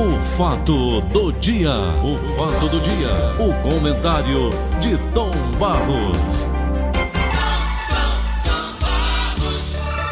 O 0.00 0.18
fato 0.22 1.00
do 1.12 1.30
dia, 1.32 1.74
o 2.02 2.16
fato 2.34 2.68
do 2.70 2.80
dia, 2.80 3.10
o 3.38 3.52
comentário 3.62 4.48
de 4.80 4.96
Tom 5.12 5.30
Barros. 5.58 6.46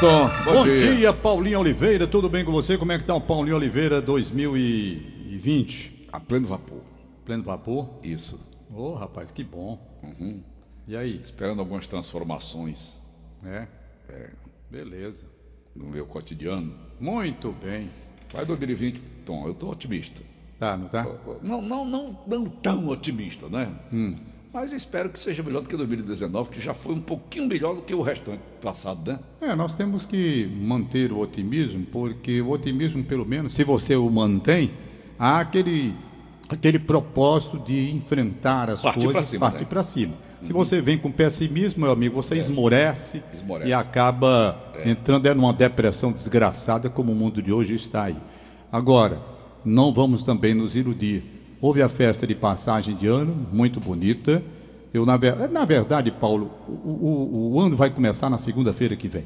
Tom, 0.00 0.28
bom, 0.44 0.52
Bom 0.52 0.64
dia. 0.64 0.94
dia. 0.94 1.10
Paulinho 1.12 1.58
Oliveira, 1.60 2.06
tudo 2.06 2.28
bem 2.28 2.44
com 2.44 2.52
você? 2.52 2.76
Como 2.76 2.92
é 2.92 2.98
que 2.98 3.04
tá 3.04 3.14
o 3.14 3.20
Paulinho 3.20 3.56
Oliveira 3.56 4.02
2020? 4.02 6.06
A 6.12 6.20
pleno 6.20 6.46
vapor. 6.46 6.82
Pleno 7.24 7.42
vapor? 7.42 7.88
Isso. 8.02 8.38
Ô, 8.72 8.92
rapaz, 8.94 9.30
que 9.30 9.42
bom. 9.42 9.78
E 10.86 10.94
aí? 10.96 11.16
Esperando 11.22 11.60
algumas 11.60 11.86
transformações 11.86 13.02
É? 13.44 13.66
Beleza. 14.70 15.26
no 15.74 15.86
meu 15.86 16.06
cotidiano. 16.06 16.74
Muito 17.00 17.50
bem. 17.52 17.88
Vai 18.32 18.44
2020, 18.44 19.00
Tom, 19.24 19.46
eu 19.46 19.54
tô 19.54 19.70
otimista. 19.70 20.20
Tá, 20.58 20.76
não 20.76 20.88
tá? 20.88 21.06
Não, 21.42 21.62
não, 21.62 21.84
não, 21.84 22.18
não 22.26 22.44
tão 22.46 22.88
otimista, 22.88 23.48
né? 23.48 23.72
Mas 24.52 24.72
espero 24.72 25.10
que 25.10 25.18
seja 25.18 25.42
melhor 25.42 25.62
do 25.62 25.68
que 25.68 25.76
2019, 25.76 26.50
que 26.50 26.60
já 26.60 26.74
foi 26.74 26.94
um 26.94 27.00
pouquinho 27.00 27.46
melhor 27.46 27.74
do 27.76 27.82
que 27.82 27.94
o 27.94 28.02
restante 28.02 28.40
passado, 28.60 29.12
né? 29.12 29.20
É, 29.40 29.54
nós 29.54 29.74
temos 29.74 30.04
que 30.04 30.46
manter 30.46 31.12
o 31.12 31.18
otimismo, 31.18 31.84
porque 31.86 32.40
o 32.40 32.50
otimismo, 32.50 33.04
pelo 33.04 33.24
menos, 33.24 33.54
se 33.54 33.62
você 33.62 33.94
o 33.94 34.08
mantém, 34.10 34.72
há 35.18 35.38
aquele, 35.40 35.94
aquele 36.48 36.78
propósito 36.78 37.58
de 37.58 37.90
enfrentar 37.94 38.70
as 38.70 38.80
Partir 38.80 39.04
coisas, 39.04 39.26
cima, 39.26 39.40
partir 39.50 39.60
né? 39.64 39.66
para 39.68 39.82
cima. 39.82 40.14
Se 40.42 40.52
você 40.52 40.80
vem 40.80 40.96
com 40.96 41.10
pessimismo, 41.10 41.82
meu 41.82 41.92
amigo, 41.92 42.14
você 42.14 42.36
esmorece, 42.36 43.22
Esmorece. 43.34 43.68
e 43.70 43.72
acaba 43.72 44.56
entrando 44.84 45.26
é 45.26 45.34
numa 45.34 45.52
depressão 45.52 46.12
desgraçada 46.12 46.88
como 46.88 47.10
o 47.12 47.14
mundo 47.14 47.42
de 47.42 47.52
hoje 47.52 47.74
está 47.74 48.04
aí. 48.04 48.16
Agora, 48.70 49.18
não 49.64 49.92
vamos 49.92 50.22
também 50.22 50.54
nos 50.54 50.76
iludir. 50.76 51.24
Houve 51.60 51.82
a 51.82 51.88
festa 51.88 52.24
de 52.26 52.34
passagem 52.36 52.94
de 52.96 53.06
ano, 53.08 53.34
muito 53.52 53.80
bonita. 53.80 54.42
Eu, 54.94 55.04
na, 55.04 55.16
ver- 55.16 55.50
na 55.50 55.64
verdade, 55.64 56.10
Paulo, 56.12 56.50
o, 56.68 56.72
o- 56.72 57.52
o 57.54 57.60
ano 57.60 57.76
vai 57.76 57.90
começar 57.90 58.30
na 58.30 58.38
segunda-feira 58.38 58.94
que 58.94 59.08
vem. 59.08 59.24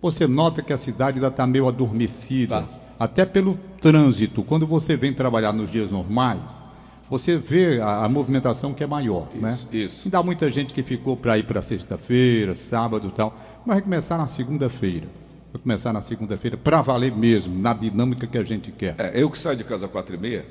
Você 0.00 0.26
nota 0.26 0.62
que 0.62 0.72
a 0.72 0.76
cidade 0.78 1.18
ainda 1.18 1.28
está 1.28 1.46
meio 1.46 1.68
adormecida, 1.68 2.62
Tá. 2.62 2.68
Até 2.98 3.24
pelo 3.24 3.58
trânsito. 3.80 4.42
Quando 4.42 4.66
você 4.66 4.96
vem 4.96 5.12
trabalhar 5.12 5.52
nos 5.52 5.70
dias 5.70 5.90
normais, 5.90 6.62
você 7.08 7.38
vê 7.38 7.80
a, 7.80 8.04
a 8.04 8.08
movimentação 8.08 8.74
que 8.74 8.84
é 8.84 8.86
maior, 8.86 9.28
né? 9.34 9.50
Isso, 9.50 9.68
isso. 9.72 10.08
E 10.08 10.10
dá 10.10 10.22
muita 10.22 10.50
gente 10.50 10.74
que 10.74 10.82
ficou 10.82 11.16
para 11.16 11.38
ir 11.38 11.44
para 11.44 11.62
sexta-feira, 11.62 12.54
sábado 12.54 13.08
e 13.08 13.12
tal. 13.12 13.34
Mas 13.64 13.76
vai 13.76 13.82
começar 13.82 14.18
na 14.18 14.26
segunda-feira. 14.26 15.06
Vai 15.52 15.62
começar 15.62 15.92
na 15.92 16.02
segunda-feira 16.02 16.56
para 16.56 16.82
valer 16.82 17.12
mesmo, 17.12 17.58
na 17.58 17.72
dinâmica 17.72 18.26
que 18.26 18.36
a 18.36 18.44
gente 18.44 18.70
quer. 18.70 18.94
É, 18.98 19.22
eu 19.22 19.30
que 19.30 19.38
saio 19.38 19.56
de 19.56 19.64
casa 19.64 19.86
às 19.86 19.92
quatro 19.92 20.14
e 20.14 20.18
meia 20.18 20.44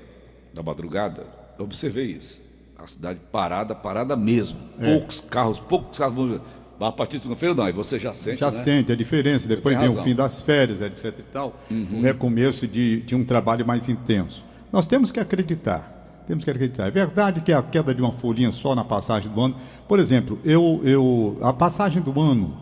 da 0.53 0.64
madrugada, 0.64 1.25
observei 1.59 2.06
isso. 2.06 2.42
A 2.78 2.88
cidade 2.88 3.20
parada, 3.31 3.75
parada 3.75 4.16
mesmo. 4.16 4.58
É. 4.80 4.98
Poucos 4.98 5.22
carros, 5.22 5.59
poucos 5.59 5.98
carros. 5.98 6.42
A 6.80 6.92
partir 6.92 7.17
de 7.17 7.23
segunda-feira 7.23 7.56
não, 7.56 7.64
aí 7.64 7.73
você 7.73 8.00
já 8.00 8.14
sente, 8.14 8.39
Já 8.39 8.52
né? 8.52 8.58
sente 8.58 8.92
a 8.92 8.95
diferença. 8.95 9.47
Depois 9.47 9.75
vem 9.78 9.88
o 9.88 9.92
razão. 9.92 10.03
fim 10.03 10.14
das 10.14 10.42
férias, 10.42 10.80
etc 10.81 11.19
e 11.19 11.23
tal. 11.23 11.59
Uhum. 11.72 12.00
O 12.00 12.02
recomeço 12.02 12.67
de, 12.67 13.02
de 13.02 13.16
um 13.16 13.23
trabalho 13.23 13.66
mais 13.66 13.89
intenso. 13.89 14.45
Nós 14.72 14.86
temos 14.86 15.11
que 15.11 15.19
acreditar. 15.19 15.95
Temos 16.28 16.44
que 16.44 16.52
acreditar. 16.52 16.88
É 16.88 16.92
verdade 16.92 17.42
que 17.42 17.52
a 17.53 17.64
queda 17.64 17.95
de 17.95 18.02
uma 18.02 18.11
folhinha 18.11 18.52
só 18.52 18.75
na 18.75 18.84
passagem 18.84 19.31
do 19.31 19.42
ano. 19.42 19.56
Por 19.88 19.97
exemplo, 19.97 20.38
eu, 20.44 20.81
eu, 20.84 21.38
a 21.42 21.53
passagem 21.53 22.02
do 22.02 22.19
ano, 22.19 22.61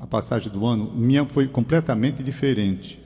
a 0.00 0.06
passagem 0.06 0.50
do 0.50 0.66
ano, 0.66 0.90
minha 0.94 1.24
foi 1.26 1.46
completamente 1.46 2.22
diferente. 2.22 2.98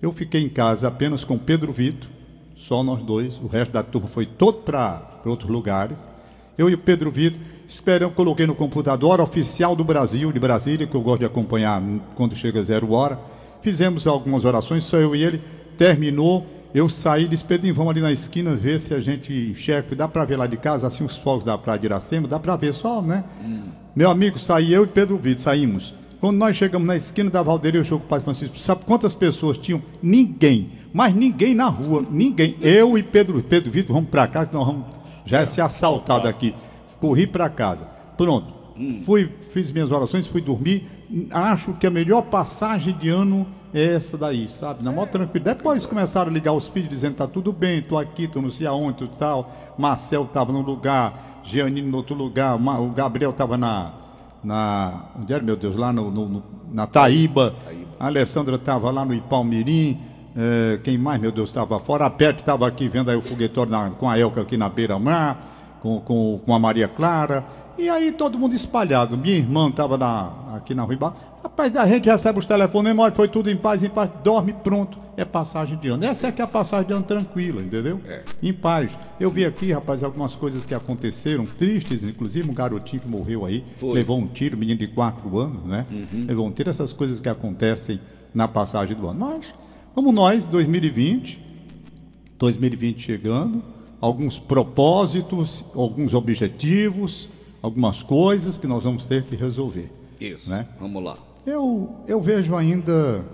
Eu 0.00 0.10
fiquei 0.10 0.42
em 0.42 0.48
casa 0.48 0.88
apenas 0.88 1.22
com 1.22 1.38
Pedro 1.38 1.72
Vitor, 1.72 2.08
só 2.56 2.82
nós 2.82 3.02
dois. 3.02 3.38
O 3.38 3.46
resto 3.46 3.72
da 3.72 3.82
turma 3.82 4.08
foi 4.08 4.26
todo 4.26 4.62
para 4.62 5.20
outros 5.24 5.50
lugares. 5.50 6.08
Eu 6.56 6.70
e 6.70 6.74
o 6.74 6.78
Pedro 6.78 7.10
Vitor, 7.10 7.38
esperamos, 7.66 8.14
coloquei 8.14 8.46
no 8.46 8.54
computador 8.54 9.20
oficial 9.20 9.74
do 9.74 9.84
Brasil, 9.84 10.30
de 10.32 10.38
Brasília, 10.38 10.86
que 10.86 10.94
eu 10.94 11.00
gosto 11.00 11.20
de 11.20 11.26
acompanhar 11.26 11.82
quando 12.14 12.34
chega 12.34 12.62
zero 12.62 12.92
hora. 12.92 13.18
Fizemos 13.60 14.06
algumas 14.06 14.44
orações, 14.44 14.84
só 14.84 14.96
eu 14.96 15.14
e 15.14 15.24
ele. 15.24 15.42
Terminou, 15.76 16.46
eu 16.74 16.88
saí, 16.88 17.26
disse, 17.26 17.44
Pedrinho, 17.44 17.74
vamos 17.74 17.90
ali 17.90 18.00
na 18.00 18.12
esquina 18.12 18.54
ver 18.54 18.78
se 18.78 18.94
a 18.94 19.00
gente 19.00 19.32
enxerga. 19.52 19.96
Dá 19.96 20.08
para 20.08 20.24
ver 20.24 20.36
lá 20.36 20.46
de 20.46 20.56
casa, 20.56 20.86
assim, 20.86 21.04
os 21.04 21.16
fogos 21.16 21.44
da 21.44 21.58
Praia 21.58 21.78
de 21.78 21.86
Iracema, 21.86 22.28
dá 22.28 22.38
para 22.38 22.56
ver 22.56 22.72
só, 22.72 23.02
né? 23.02 23.24
Meu 23.94 24.10
amigo, 24.10 24.38
saí 24.38 24.72
eu 24.72 24.84
e 24.84 24.86
Pedro 24.86 25.16
Vitor, 25.16 25.42
saímos. 25.42 25.94
Quando 26.20 26.36
nós 26.38 26.56
chegamos 26.56 26.86
na 26.86 26.96
esquina 26.96 27.30
da 27.30 27.42
Valdeira, 27.42 27.76
eu 27.76 27.84
chego 27.84 27.98
com 28.00 28.06
o 28.06 28.08
Pai 28.08 28.20
Francisco. 28.20 28.58
Sabe 28.58 28.84
quantas 28.84 29.14
pessoas 29.14 29.58
tinham? 29.58 29.82
Ninguém. 30.02 30.70
Mas 30.92 31.14
ninguém 31.14 31.54
na 31.54 31.66
rua. 31.66 32.04
Ninguém. 32.10 32.56
Eu 32.60 32.96
e 32.96 33.02
Pedro, 33.02 33.42
Pedro 33.42 33.70
Vitor 33.70 33.94
vamos 33.94 34.10
para 34.10 34.26
casa, 34.26 34.50
nós 34.52 34.66
vamos 34.66 34.84
já 35.24 35.46
ser 35.46 35.60
assaltado 35.60 36.26
aqui. 36.26 36.54
Corri 37.00 37.26
para 37.26 37.48
casa. 37.48 37.86
Pronto. 38.16 38.54
Fui, 39.04 39.30
fiz 39.40 39.70
minhas 39.72 39.90
orações, 39.90 40.26
fui 40.26 40.40
dormir. 40.40 40.86
Acho 41.32 41.72
que 41.74 41.86
a 41.86 41.90
melhor 41.90 42.22
passagem 42.22 42.96
de 42.98 43.08
ano 43.08 43.46
é 43.72 43.94
essa 43.94 44.18
daí, 44.18 44.50
sabe? 44.50 44.84
Na 44.84 44.90
maior 44.92 45.06
tranquilidade. 45.06 45.56
Depois 45.58 45.86
começaram 45.86 46.30
a 46.30 46.34
ligar 46.34 46.52
os 46.52 46.68
filhos 46.68 46.88
dizendo: 46.88 47.14
tá 47.16 47.26
tudo 47.26 47.52
bem, 47.52 47.80
tô 47.80 47.96
aqui, 47.96 48.26
tô 48.28 48.42
não 48.42 48.50
sei 48.50 48.66
aonde, 48.66 48.98
tudo 48.98 49.16
tal. 49.16 49.50
Marcel 49.78 50.24
estava 50.24 50.52
num 50.52 50.60
lugar, 50.62 51.40
Giannini 51.44 51.88
no 51.88 51.96
outro 51.98 52.14
lugar, 52.14 52.54
o 52.56 52.90
Gabriel 52.90 53.30
estava 53.30 53.56
na, 53.56 53.92
na. 54.44 55.04
Onde 55.18 55.32
era, 55.32 55.42
meu 55.42 55.56
Deus? 55.56 55.76
Lá 55.76 55.92
no, 55.92 56.10
no- 56.10 56.42
na 56.72 56.86
Taíba. 56.86 57.54
A 57.98 58.06
Alessandra 58.06 58.56
estava 58.56 58.90
lá 58.90 59.04
no 59.04 59.14
Ipalmirim. 59.14 59.98
eh, 60.36 60.78
quem 60.84 60.98
mais, 60.98 61.18
meu 61.20 61.32
Deus, 61.32 61.48
estava 61.48 61.78
fora? 61.80 62.04
A 62.04 62.10
Pet 62.10 62.40
estava 62.40 62.66
aqui 62.66 62.88
vendo 62.88 63.10
aí 63.10 63.16
o 63.16 63.22
foguetório 63.22 63.72
na- 63.72 63.90
com 63.90 64.08
a 64.10 64.18
Elca 64.18 64.42
aqui 64.42 64.56
na 64.58 64.68
beira-mar, 64.68 65.40
com, 65.80 66.00
com, 66.00 66.40
com 66.44 66.54
a 66.54 66.58
Maria 66.58 66.88
Clara. 66.88 67.44
E 67.78 67.90
aí 67.90 68.10
todo 68.10 68.38
mundo 68.38 68.54
espalhado. 68.54 69.18
Minha 69.18 69.36
irmã 69.36 69.68
estava 69.68 69.96
aqui 70.56 70.74
na 70.74 70.82
Rua 70.82 70.94
Iba. 70.94 71.16
Rapaz, 71.42 71.76
a 71.76 71.86
gente 71.86 72.08
recebe 72.08 72.38
os 72.38 72.46
telefonemas, 72.46 73.14
foi 73.14 73.28
tudo 73.28 73.50
em 73.50 73.56
paz, 73.56 73.82
em 73.82 73.90
paz, 73.90 74.10
dorme, 74.24 74.52
pronto. 74.52 74.98
É 75.16 75.24
passagem 75.24 75.78
de 75.78 75.88
ano. 75.88 76.04
Essa 76.04 76.26
é 76.26 76.32
que 76.32 76.42
é 76.42 76.44
a 76.44 76.48
passagem 76.48 76.88
de 76.88 76.92
ano 76.92 77.04
tranquila, 77.04 77.62
entendeu? 77.62 78.00
É. 78.06 78.22
Em 78.42 78.52
paz. 78.52 78.98
Eu 79.18 79.30
vi 79.30 79.44
aqui, 79.44 79.72
rapaz, 79.72 80.02
algumas 80.02 80.34
coisas 80.34 80.66
que 80.66 80.74
aconteceram, 80.74 81.46
tristes, 81.46 82.02
inclusive 82.02 82.50
um 82.50 82.54
garotinho 82.54 83.00
que 83.00 83.08
morreu 83.08 83.46
aí, 83.46 83.64
Foi. 83.78 83.92
levou 83.92 84.18
um 84.18 84.26
tiro, 84.26 84.56
menino 84.58 84.78
de 84.78 84.88
4 84.88 85.38
anos, 85.38 85.64
né? 85.64 85.86
Levou 86.12 86.46
um 86.46 86.50
tiro, 86.50 86.68
essas 86.68 86.92
coisas 86.92 87.20
que 87.20 87.28
acontecem 87.28 88.00
na 88.34 88.46
passagem 88.46 88.94
do 88.96 89.08
ano. 89.08 89.20
Mas, 89.20 89.54
vamos 89.94 90.12
nós, 90.12 90.44
2020, 90.44 91.42
2020 92.38 93.00
chegando, 93.00 93.62
alguns 94.00 94.38
propósitos, 94.38 95.64
alguns 95.74 96.14
objetivos, 96.14 97.28
algumas 97.62 98.02
coisas 98.02 98.58
que 98.58 98.66
nós 98.66 98.84
vamos 98.84 99.04
ter 99.04 99.24
que 99.24 99.34
resolver. 99.36 99.90
Isso. 100.20 100.48
Né? 100.50 100.66
Vamos 100.80 101.02
lá. 101.02 101.18
Eu, 101.46 101.94
eu 102.06 102.20
vejo 102.20 102.54
ainda 102.56 103.24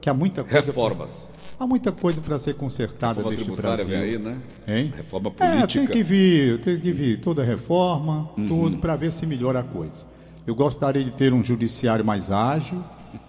que 0.00 0.08
há 0.10 0.14
muita 0.14 0.42
coisa. 0.44 0.66
Reformas. 0.66 1.30
Há 1.58 1.66
muita 1.66 1.92
coisa 1.92 2.20
para 2.22 2.38
ser 2.38 2.54
consertada 2.54 3.16
Reforma 3.22 3.36
neste 3.36 3.50
Brasil. 3.54 3.84
vem 3.86 3.96
aí, 3.98 4.18
né? 4.18 4.38
Hein? 4.66 4.92
Reforma 4.96 5.30
É, 5.38 5.50
política. 5.58 5.68
tem 5.68 5.86
que 5.86 6.02
vir, 6.02 6.58
tem 6.60 6.80
que 6.80 6.90
vir 6.92 7.20
toda 7.20 7.42
a 7.42 7.44
reforma, 7.44 8.30
Uhum. 8.36 8.48
tudo, 8.48 8.76
para 8.78 8.96
ver 8.96 9.12
se 9.12 9.26
melhora 9.26 9.60
a 9.60 9.62
coisa. 9.62 10.06
Eu 10.46 10.54
gostaria 10.54 11.04
de 11.04 11.10
ter 11.10 11.34
um 11.34 11.42
judiciário 11.42 12.02
mais 12.04 12.30
ágil, 12.30 12.82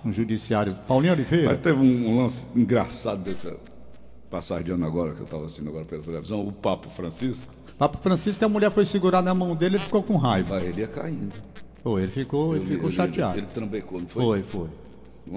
um 0.06 0.12
judiciário. 0.14 0.76
Paulinho 0.88 1.12
Oliveira, 1.14 1.50
Mas 1.50 1.58
teve 1.60 1.78
um 1.80 2.22
lance 2.22 2.48
engraçado 2.56 3.22
dessa 3.22 3.58
passagem 4.32 4.64
de 4.64 4.72
ano 4.72 4.86
agora, 4.86 5.12
que 5.14 5.20
eu 5.20 5.26
estava 5.26 5.44
assistindo 5.46 5.68
agora 5.70 5.84
pela 5.86 6.02
televisão, 6.02 6.42
o 6.48 6.52
Papo 6.52 6.90
Francisco, 6.90 7.54
Papo 7.78 7.98
Francisco, 7.98 8.44
a 8.46 8.50
mulher 8.50 8.72
foi 8.72 8.86
segurar 8.86 9.22
na 9.22 9.34
mão 9.34 9.56
dele, 9.56 9.76
ele 9.76 9.84
ficou 9.84 10.02
com 10.02 10.16
raiva. 10.16 10.62
ele 10.62 10.82
ia 10.82 10.88
caindo. 10.88 11.34
Foi, 11.84 12.04
ele 12.04 12.12
ficou, 12.12 12.56
ele 12.56 12.66
ficou 12.66 12.90
Ele- 12.90 12.96
chateado. 12.96 13.34
Ele, 13.34 13.42
ele 13.42 13.48
trambecou, 13.54 14.00
não 14.00 14.08
foi? 14.08 14.24
Foi, 14.24 14.44
foi. 14.44 14.68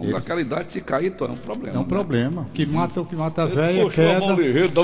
Ele- 0.03 0.13
Naquela 0.13 0.41
idade, 0.41 0.73
se 0.73 0.81
cair, 0.81 1.07
então 1.07 1.27
é 1.27 1.31
um 1.31 1.37
problema. 1.37 1.77
É 1.77 1.79
um 1.79 1.83
né? 1.83 1.89
problema. 1.89 2.43
O 2.43 2.53
que 2.53 2.67
mata, 2.67 3.01
o 3.01 3.07
que 3.07 3.17
mata 3.17 3.43
a 3.43 3.47
Ele 3.47 3.55
velha 3.55 3.83
é 3.83 3.89
queda. 3.89 4.83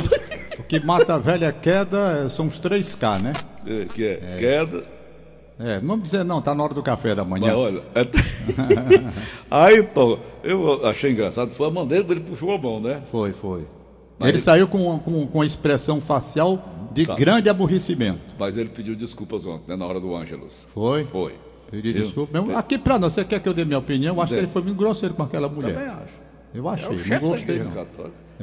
O 0.58 0.62
que 0.64 0.80
mata 0.80 1.14
a 1.14 1.18
velha 1.18 1.46
é 1.46 1.52
queda 1.52 2.24
é- 2.24 2.28
são 2.30 2.46
os 2.46 2.58
3K, 2.58 3.18
né? 3.18 3.32
É, 3.66 3.84
que 3.86 4.04
é, 4.04 4.36
queda. 4.38 4.84
É, 5.58 5.78
vamos 5.80 6.04
dizer 6.04 6.24
não, 6.24 6.40
tá 6.40 6.54
na 6.54 6.64
hora 6.64 6.72
do 6.72 6.82
café 6.82 7.14
da 7.14 7.22
Mas 7.24 7.40
manhã. 7.42 7.54
olha, 7.54 7.82
é- 7.94 8.06
aí 9.50 9.78
então, 9.80 10.18
eu 10.42 10.86
achei 10.86 11.12
engraçado, 11.12 11.50
foi 11.50 11.66
a 11.68 11.70
mão 11.70 11.86
dele, 11.86 12.06
ele 12.08 12.20
puxou 12.20 12.50
a 12.52 12.58
mão, 12.58 12.80
né? 12.80 13.02
Foi, 13.10 13.32
foi. 13.32 13.66
Mas 14.20 14.28
ele 14.28 14.36
ele- 14.36 14.42
saiu 14.44 14.68
com, 14.68 14.98
com, 15.00 15.26
com 15.26 15.40
a 15.40 15.46
expressão 15.46 16.00
facial 16.00 16.88
de 16.92 17.06
Tá. 17.06 17.14
grande 17.16 17.48
aborrecimento. 17.48 18.20
Mas 18.38 18.56
ele 18.56 18.68
pediu 18.68 18.94
desculpas 18.94 19.44
ontem, 19.46 19.64
né, 19.68 19.76
na 19.76 19.86
hora 19.86 19.98
do 19.98 20.14
Ângelus. 20.14 20.68
Foi? 20.74 21.02
Foi. 21.04 21.34
Pedi 21.70 21.88
Eu- 21.96 22.04
desculpa. 22.04 22.38
Aqui 22.58 22.76
pra 22.78 22.98
nós, 22.98 23.12
você 23.14 23.24
quer 23.24 23.40
que 23.40 23.48
eu 23.48 23.54
dê 23.54 23.64
minha 23.64 23.78
opinião? 23.78 24.14
Eu 24.16 24.22
acho 24.22 24.32
Dê. 24.32 24.38
que 24.40 24.44
ele 24.44 24.52
foi 24.52 24.62
muito 24.62 24.76
grosseiro 24.76 25.14
com 25.14 25.22
aquela 25.22 25.48
mulher. 25.48 25.72
Também 25.74 25.88
acho. 25.88 26.20
Eu 26.52 26.68
É 26.68 26.72
achei, 26.74 26.88
o 26.88 27.08
não 27.08 27.28
gostei 27.30 27.58
não. 27.62 27.70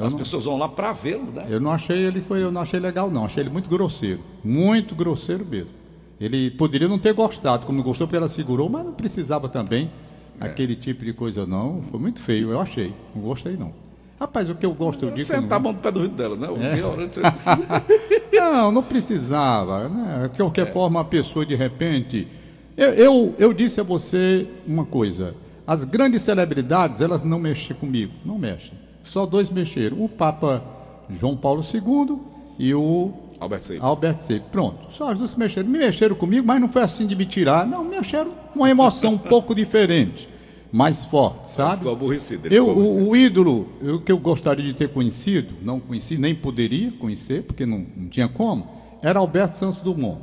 As 0.05 0.13
não- 0.13 0.19
pessoas 0.19 0.45
vão 0.45 0.57
lá 0.57 0.69
pra 0.69 0.93
vê-lo, 0.93 1.29
né? 1.31 1.45
Eu 1.49 1.59
não 1.59 1.71
achei 1.71 1.97
ele 2.05 2.21
foi, 2.21 2.41
eu 2.41 2.51
não 2.51 2.61
achei 2.61 2.79
legal 2.79 3.09
não, 3.11 3.25
achei 3.25 3.43
ele 3.43 3.49
muito 3.49 3.69
grosseiro, 3.69 4.21
muito 4.43 4.95
grosseiro 4.95 5.45
mesmo. 5.45 5.71
Ele 6.19 6.49
poderia 6.51 6.87
não 6.87 6.97
ter 6.97 7.13
gostado, 7.13 7.65
como 7.65 7.77
não 7.79 7.83
gostou 7.85 8.07
porque 8.07 8.15
ela 8.15 8.27
segurou, 8.29 8.69
mas 8.69 8.85
não 8.85 8.93
precisava 8.93 9.49
também 9.49 9.91
É. 10.39 10.45
aquele 10.45 10.75
tipo 10.75 11.03
de 11.03 11.11
coisa 11.13 11.45
não. 11.45 11.81
Foi 11.91 11.99
muito 11.99 12.19
feio, 12.21 12.49
eu 12.51 12.61
achei. 12.61 12.93
Não 13.13 13.21
gostei 13.23 13.57
não. 13.57 13.73
Rapaz, 14.19 14.49
o 14.49 14.55
que 14.55 14.65
eu 14.65 14.73
gosto, 14.73 15.05
eu 15.05 15.11
digo. 15.11 15.27
Sentar 15.27 15.57
a 15.57 15.59
mão 15.59 15.73
no 15.73 15.79
pé 15.79 15.91
do 15.91 16.01
vidro 16.01 16.17
dela, 16.17 16.35
né? 16.35 16.47
É. 18.31 18.39
não, 18.41 18.71
não 18.71 18.83
precisava. 18.83 19.87
Né? 19.87 20.29
De 20.31 20.37
qualquer 20.37 20.67
é. 20.67 20.69
forma, 20.69 21.01
a 21.01 21.03
pessoa, 21.03 21.45
de 21.45 21.55
repente. 21.55 22.27
Eu, 22.75 22.89
eu, 22.93 23.35
eu, 23.37 23.53
disse 23.53 23.79
a 23.79 23.83
você 23.83 24.47
uma 24.67 24.85
coisa. 24.85 25.35
As 25.67 25.83
grandes 25.83 26.23
celebridades, 26.23 27.01
elas 27.01 27.23
não 27.23 27.37
mexem 27.37 27.75
comigo. 27.75 28.13
Não 28.25 28.39
mexem. 28.39 28.73
Só 29.03 29.25
dois 29.25 29.51
mexeram. 29.51 30.03
O 30.03 30.09
Papa 30.09 30.63
João 31.09 31.37
Paulo 31.37 31.61
II 31.61 32.19
e 32.57 32.73
o 32.73 33.13
Albert 33.39 33.61
Seib. 33.61 33.83
Albert 33.83 34.19
Seib. 34.19 34.43
Pronto. 34.51 34.91
Só 34.91 35.11
as 35.11 35.17
duas 35.17 35.35
mexeram. 35.35 35.69
Me 35.69 35.77
mexeram 35.77 36.15
comigo, 36.15 36.45
mas 36.45 36.59
não 36.59 36.67
foi 36.67 36.81
assim 36.81 37.05
de 37.05 37.15
me 37.15 37.25
tirar. 37.25 37.67
Não, 37.67 37.83
me 37.83 37.97
mexeram 37.97 38.31
com 38.51 38.59
uma 38.59 38.69
emoção 38.69 39.13
um 39.13 39.17
pouco 39.17 39.53
diferente. 39.53 40.27
Mais 40.77 41.03
forte, 41.03 41.49
sabe? 41.49 41.77
Ficou 41.77 41.91
aborrecido. 41.91 42.53
Eu, 42.53 42.69
o, 42.69 43.09
o, 43.09 43.15
ídolo 43.15 43.67
o 43.81 43.99
que 43.99 44.11
eu 44.11 44.19
gostaria 44.19 44.63
de 44.63 44.75
ter 44.75 44.89
conhecido, 44.89 45.55
não 45.63 45.79
conheci, 45.79 46.19
nem 46.19 46.35
poderia 46.35 46.91
conhecer, 46.91 47.41
porque 47.41 47.65
não, 47.65 47.83
não 47.97 48.07
tinha 48.07 48.27
como, 48.27 48.67
era 49.01 49.17
Alberto 49.17 49.57
Santos 49.57 49.79
Dumont. 49.79 50.21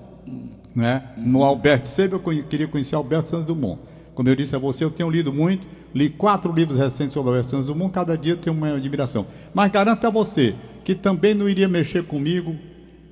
Né? 0.73 1.03
No 1.17 1.43
Albert 1.43 1.85
Seib 1.87 2.13
eu 2.13 2.21
queria 2.21 2.69
conhecer 2.69 2.95
Alberto 2.95 3.31
Santos 3.31 3.47
Dumont. 3.47 3.81
Como 4.15 4.29
eu 4.29 4.37
disse 4.37 4.55
a 4.55 4.59
você, 4.61 4.85
eu 4.85 4.93
tenho 4.93 5.11
lido 5.11 5.33
muito, 5.33 5.67
li 5.93 6.09
quatro 6.09 6.53
livros 6.53 6.79
recentes 6.79 7.15
sobre 7.15 7.31
Alberto 7.31 7.51
Santos 7.51 7.67
Dumont, 7.67 7.93
cada 7.93 8.17
dia 8.17 8.35
eu 8.35 8.37
tenho 8.37 8.57
uma 8.57 8.77
admiração. 8.77 9.27
Mas 9.53 9.73
garanto 9.73 10.07
a 10.07 10.11
você 10.11 10.55
que 10.85 10.95
também 10.95 11.35
não 11.35 11.49
iria 11.49 11.67
mexer 11.67 12.05
comigo 12.05 12.55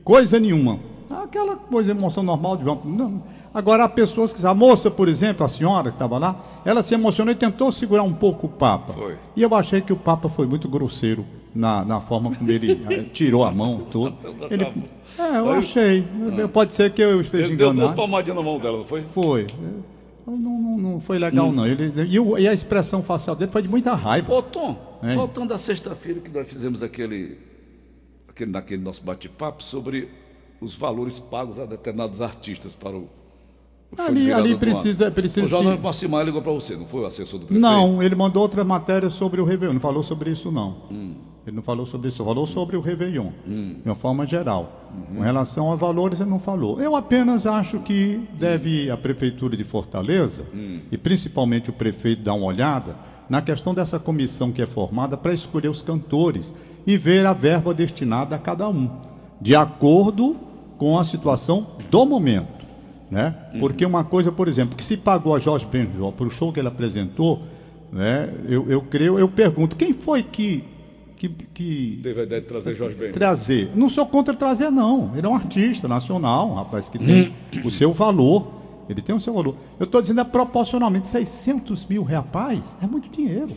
coisa 0.05 0.39
nenhuma. 0.39 0.79
Aquela 1.21 1.57
coisa, 1.57 1.91
emoção 1.91 2.23
normal 2.23 2.57
de 2.57 2.65
não. 2.65 3.23
Agora, 3.53 3.85
há 3.85 3.89
pessoas 3.89 4.33
que. 4.33 4.45
A 4.47 4.55
moça, 4.55 4.91
por 4.91 5.09
exemplo, 5.09 5.45
a 5.45 5.49
senhora 5.49 5.91
que 5.91 5.97
estava 5.97 6.19
lá, 6.19 6.41
ela 6.65 6.83
se 6.83 6.95
emocionou 6.95 7.33
e 7.33 7.37
tentou 7.37 7.71
segurar 7.71 8.03
um 8.03 8.13
pouco 8.13 8.47
o 8.47 8.51
Papa. 8.51 8.93
Foi. 8.93 9.17
E 9.37 9.43
eu 9.43 9.55
achei 9.55 9.81
que 9.81 9.93
o 9.93 9.97
Papa 9.97 10.29
foi 10.29 10.47
muito 10.47 10.69
grosseiro 10.69 11.25
na, 11.55 11.85
na 11.85 12.01
forma 12.01 12.35
como 12.35 12.51
ele 12.51 12.75
tirou 13.13 13.45
a 13.45 13.51
mão, 13.51 13.87
tudo. 13.91 14.17
Ele, 14.51 14.65
é, 15.19 15.39
eu 15.39 15.51
achei. 15.51 16.07
Pode 16.53 16.73
ser 16.73 16.91
que 16.93 17.03
eu 17.03 17.21
esteja 17.21 17.45
ele 17.45 17.55
enganado. 17.55 17.77
Deu 17.77 17.87
duas 17.87 17.97
palmadinhas 17.97 18.37
na 18.37 18.43
mão 18.43 18.59
dela, 18.59 18.79
não 18.79 18.85
foi? 18.85 19.03
Foi. 19.13 19.47
Não, 20.27 20.37
não, 20.37 20.79
não 20.79 21.01
foi 21.01 21.19
legal, 21.19 21.49
hum. 21.49 21.53
não. 21.53 21.67
Ele, 21.67 21.93
e, 22.05 22.43
e, 22.43 22.49
a 22.49 22.53
expressão 22.53 23.03
facial 23.03 23.37
dele 23.37 23.51
foi 23.51 23.63
de 23.63 23.69
muita 23.69 23.95
raiva. 23.95 24.33
Ô, 24.33 24.43
Tom, 24.43 24.99
é. 25.03 25.15
voltando 25.15 25.53
à 25.53 25.59
sexta-feira 25.59 26.21
que 26.21 26.31
nós 26.31 26.49
fizemos 26.49 26.83
aquele, 26.83 27.39
aquele 28.29 28.51
naquele 28.51 28.83
nosso 28.83 29.03
bate-papo 29.03 29.63
sobre 29.63 30.09
os 30.63 30.77
valores 30.77 31.19
pagos 31.19 31.59
a 31.59 31.67
determinados 31.67 32.23
artistas 32.23 32.75
para 32.75 32.97
o. 32.97 33.09
o 33.91 34.03
ali 34.03 34.33
ali 34.33 34.57
precisa, 34.57 35.11
precisa. 35.11 35.45
O 35.45 35.49
Jornal 35.49 35.77
que... 35.77 35.83
Massimar 35.83 36.25
ligou 36.25 36.41
para 36.41 36.53
você, 36.53 36.77
não 36.77 36.87
foi 36.87 37.03
o 37.03 37.07
assessor 37.07 37.41
do 37.41 37.47
prefeito? 37.47 37.61
Não, 37.61 38.03
ele 38.03 38.15
mandou 38.15 38.43
outra 38.43 38.65
matéria 38.65 39.11
sobre 39.11 39.41
o 39.41 39.45
Réveillon, 39.45 39.75
não 39.75 39.81
falou 39.81 40.03
sobre 40.03 40.31
isso, 40.31 40.53
não. 40.53 40.77
Hum. 40.91 41.15
Ele 41.45 41.57
não 41.57 41.63
falou 41.63 41.85
sobre 41.85 42.09
isso, 42.09 42.25
falou 42.25 42.47
sobre 42.47 42.77
o 42.77 42.81
Réveillon, 42.81 43.33
hum. 43.45 43.75
de 43.83 43.89
uma 43.89 43.97
forma 43.97 44.25
geral. 44.25 44.89
Uhum. 44.95 45.17
Com 45.17 45.23
relação 45.23 45.73
a 45.73 45.75
valores, 45.75 46.21
ele 46.21 46.31
não 46.31 46.39
falou. 46.39 46.81
Eu 46.81 46.95
apenas 46.95 47.47
acho 47.47 47.81
que 47.81 48.23
deve 48.39 48.89
a 48.89 48.97
Prefeitura 48.97 49.57
de 49.57 49.65
Fortaleza, 49.65 50.47
hum. 50.55 50.79
e 50.91 50.97
principalmente 50.97 51.69
o 51.69 51.73
prefeito, 51.73 52.23
dar 52.23 52.35
uma 52.35 52.47
olhada 52.47 52.97
na 53.29 53.43
questão 53.43 53.75
dessa 53.75 53.99
comissão 53.99 54.53
que 54.53 54.63
é 54.63 54.67
formada 54.67 55.17
para 55.17 55.35
escolher 55.35 55.69
os 55.69 55.83
cantores 55.83 56.55
e 56.87 56.97
ver 56.97 57.27
a 57.27 57.33
verba 57.33 57.75
destinada 57.75 58.37
a 58.37 58.39
cada 58.39 58.69
um, 58.69 58.91
de 59.41 59.57
acordo 59.57 60.37
com 60.83 60.99
a 60.99 61.05
situação 61.05 61.65
do 61.89 62.05
momento. 62.05 62.67
Né? 63.09 63.33
Uhum. 63.55 63.61
Porque 63.61 63.87
uma 63.87 64.03
coisa, 64.03 64.33
por 64.33 64.49
exemplo, 64.49 64.77
que 64.77 64.85
se 64.85 64.97
pagou 64.97 65.33
a 65.33 65.39
Jorge 65.39 65.65
Benjó 65.65 66.11
para 66.11 66.27
o 66.27 66.31
show 66.31 66.53
que 66.53 66.59
ele 66.59 66.67
apresentou, 66.67 67.39
né? 67.93 68.35
eu, 68.49 68.69
eu 68.69 68.81
creio, 68.83 69.17
eu 69.17 69.29
pergunto, 69.29 69.77
quem 69.77 69.93
foi 69.93 70.25
que. 70.25 70.65
que, 71.15 71.29
que 71.29 72.01
Teve 72.03 72.23
a 72.23 72.25
ideia 72.25 72.41
de 72.41 72.49
trazer 72.49 72.75
Jorge 72.75 72.97
Benjó? 72.97 73.13
Trazer. 73.13 73.71
Não 73.77 73.89
sou 73.89 74.05
contra 74.07 74.35
trazer, 74.35 74.73
não. 74.73 75.13
Ele 75.15 75.25
é 75.25 75.31
um 75.31 75.37
artista 75.37 75.87
nacional, 75.87 76.51
um 76.51 76.55
rapaz 76.55 76.89
que 76.89 76.99
tem 76.99 77.33
o 77.65 77.71
seu 77.71 77.93
valor. 77.93 78.61
Ele 78.89 79.01
tem 79.01 79.15
o 79.15 79.21
seu 79.21 79.35
valor. 79.35 79.55
Eu 79.79 79.85
estou 79.85 80.03
dizendo, 80.03 80.21
é 80.21 80.25
proporcionalmente 80.25 81.07
600 81.07 81.87
mil 81.87 82.03
reais. 82.03 82.77
É 82.83 82.89
muito 82.89 83.09
dinheiro. 83.09 83.51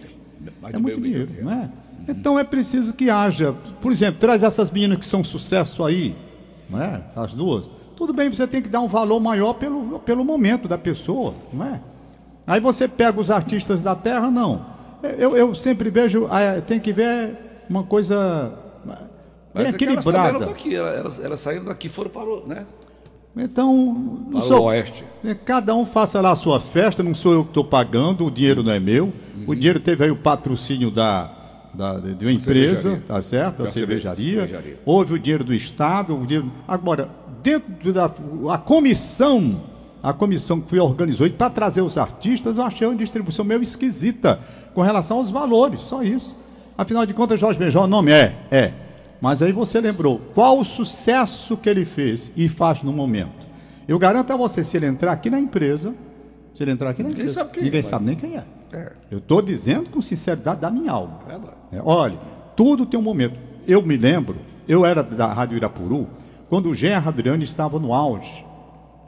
Mais 0.62 0.75
é 0.75 0.78
muito 0.78 1.01
dinheiro, 1.01 1.31
não 1.42 1.51
é? 1.51 1.56
Uhum. 1.56 2.06
Então 2.07 2.38
é 2.38 2.44
preciso 2.44 2.94
que 2.94 3.10
haja, 3.10 3.51
por 3.81 3.92
exemplo, 3.92 4.19
traz 4.19 4.44
essas 4.44 4.69
meninas 4.69 5.00
que 5.00 5.06
são 5.07 5.24
sucesso 5.24 5.83
aí, 5.83 6.16
não 6.69 6.81
é? 6.81 7.01
As 7.15 7.33
duas. 7.33 7.69
Tudo 7.95 8.13
bem, 8.13 8.29
você 8.29 8.45
tem 8.45 8.62
que 8.62 8.69
dar 8.69 8.81
um 8.81 8.88
valor 8.88 9.19
maior 9.19 9.53
pelo, 9.53 10.00
pelo 10.00 10.25
momento 10.25 10.67
da 10.67 10.77
pessoa, 10.77 11.33
não 11.53 11.65
é? 11.65 11.81
Aí 12.45 12.59
você 12.59 12.88
pega 12.88 13.19
os 13.19 13.31
artistas 13.31 13.81
da 13.81 13.95
terra, 13.95 14.29
não. 14.29 14.65
Eu, 15.17 15.35
eu 15.35 15.56
sempre 15.56 15.89
vejo, 15.89 16.27
ah, 16.29 16.62
tem 16.62 16.79
que 16.79 16.91
ver 16.91 17.35
uma 17.69 17.83
coisa 17.83 18.53
bem 19.53 19.67
equilibrada. 19.67 20.38
Elas, 20.38 20.50
daqui, 20.50 20.75
elas, 20.75 21.23
elas 21.23 21.39
saíram 21.39 21.65
daqui 21.65 21.89
foram 21.89 22.09
para 22.09 22.29
o, 22.29 22.47
né? 22.47 22.65
Então, 23.38 24.25
para 24.31 24.41
sou, 24.41 24.61
o 24.61 24.63
oeste. 24.65 25.03
É, 25.23 25.35
cada 25.35 25.75
um 25.75 25.85
faça 25.85 26.21
lá 26.21 26.31
a 26.31 26.35
sua 26.35 26.59
festa, 26.59 27.03
não 27.03 27.13
sou 27.13 27.33
eu 27.33 27.44
que 27.44 27.50
estou 27.50 27.65
pagando, 27.65 28.25
o 28.25 28.31
dinheiro 28.31 28.63
não 28.63 28.71
é 28.71 28.79
meu. 28.79 29.06
Uhum. 29.06 29.45
O 29.47 29.56
dinheiro 29.56 29.79
teve 29.79 30.06
aí 30.06 30.11
o 30.11 30.15
patrocínio 30.15 30.89
da, 30.89 31.34
da, 31.75 31.98
de 31.98 32.25
uma 32.25 32.31
empresa, 32.31 33.01
tá 33.06 33.22
certo? 33.22 33.63
Da 33.63 33.69
cervejaria. 33.69 34.42
cervejaria. 34.42 34.80
Houve 34.86 35.13
o 35.13 35.19
dinheiro 35.19 35.44
do 35.44 35.54
Estado. 35.54 36.16
O 36.16 36.25
dinheiro... 36.25 36.51
Agora, 36.68 37.10
dentro 37.44 37.94
da 37.94 38.12
a 38.51 38.57
comissão, 38.57 39.62
a 40.01 40.13
comissão 40.13 40.60
que 40.60 40.69
foi 40.69 40.80
organizou 40.80 41.30
para 41.30 41.50
trazer 41.50 41.81
os 41.81 41.98
artistas, 41.98 42.57
eu 42.57 42.63
achei 42.63 42.88
uma 42.88 42.95
distribuição 42.95 43.45
meio 43.45 43.62
esquisita 43.62 44.39
com 44.74 44.81
relação 44.81 45.18
aos 45.18 45.30
valores, 45.30 45.83
só 45.83 46.01
isso. 46.01 46.38
Afinal 46.77 47.06
de 47.06 47.13
contas, 47.13 47.39
Jorge 47.39 47.57
Benjó, 47.57 47.83
o 47.83 47.88
nome 47.88 48.12
é, 48.12 48.36
é. 48.51 48.74
Mas 49.21 49.42
aí 49.42 49.51
você 49.51 49.80
lembrou 49.80 50.19
qual 50.33 50.60
o 50.60 50.66
sucesso 50.66 51.56
que 51.56 51.69
ele 51.69 51.86
fez 51.86 52.31
e 52.36 52.50
faz 52.50 52.83
no 52.83 52.92
momento. 52.92 53.45
Eu 53.88 53.98
garanto 53.98 54.31
a 54.33 54.36
você, 54.36 54.63
se 54.63 54.75
ele 54.75 54.88
entrar 54.88 55.12
aqui 55.12 55.30
na 55.30 55.39
empresa, 55.39 55.95
se 56.54 56.63
ele 56.63 56.71
entrar 56.71 56.89
aqui 56.89 57.04
na 57.04 57.10
empresa, 57.10 57.33
sabe 57.36 57.62
ninguém 57.62 57.80
é, 57.80 57.83
sabe 57.83 58.06
nem 58.06 58.16
quem 58.16 58.36
é. 58.36 58.44
é. 58.74 58.92
Eu 59.10 59.19
estou 59.19 59.42
dizendo 59.42 59.89
com 59.89 60.01
sinceridade 60.01 60.62
da 60.62 60.69
minha 60.69 60.92
alma. 60.92 61.19
É, 61.30 61.39
olha, 61.83 62.18
tudo 62.56 62.86
tem 62.86 63.00
um 63.00 63.04
momento. 63.04 63.36
Eu 63.68 63.81
me 63.81 63.98
lembro, 63.98 64.38
eu 64.68 64.86
era 64.86 65.04
da 65.04 65.31
Rádio 65.31 65.57
Irapuru, 65.57 66.07
quando 66.50 66.69
o 66.69 66.74
Gerard 66.74 67.07
Adriano 67.07 67.44
estava 67.44 67.80
no 67.80 67.94
auge. 67.94 68.45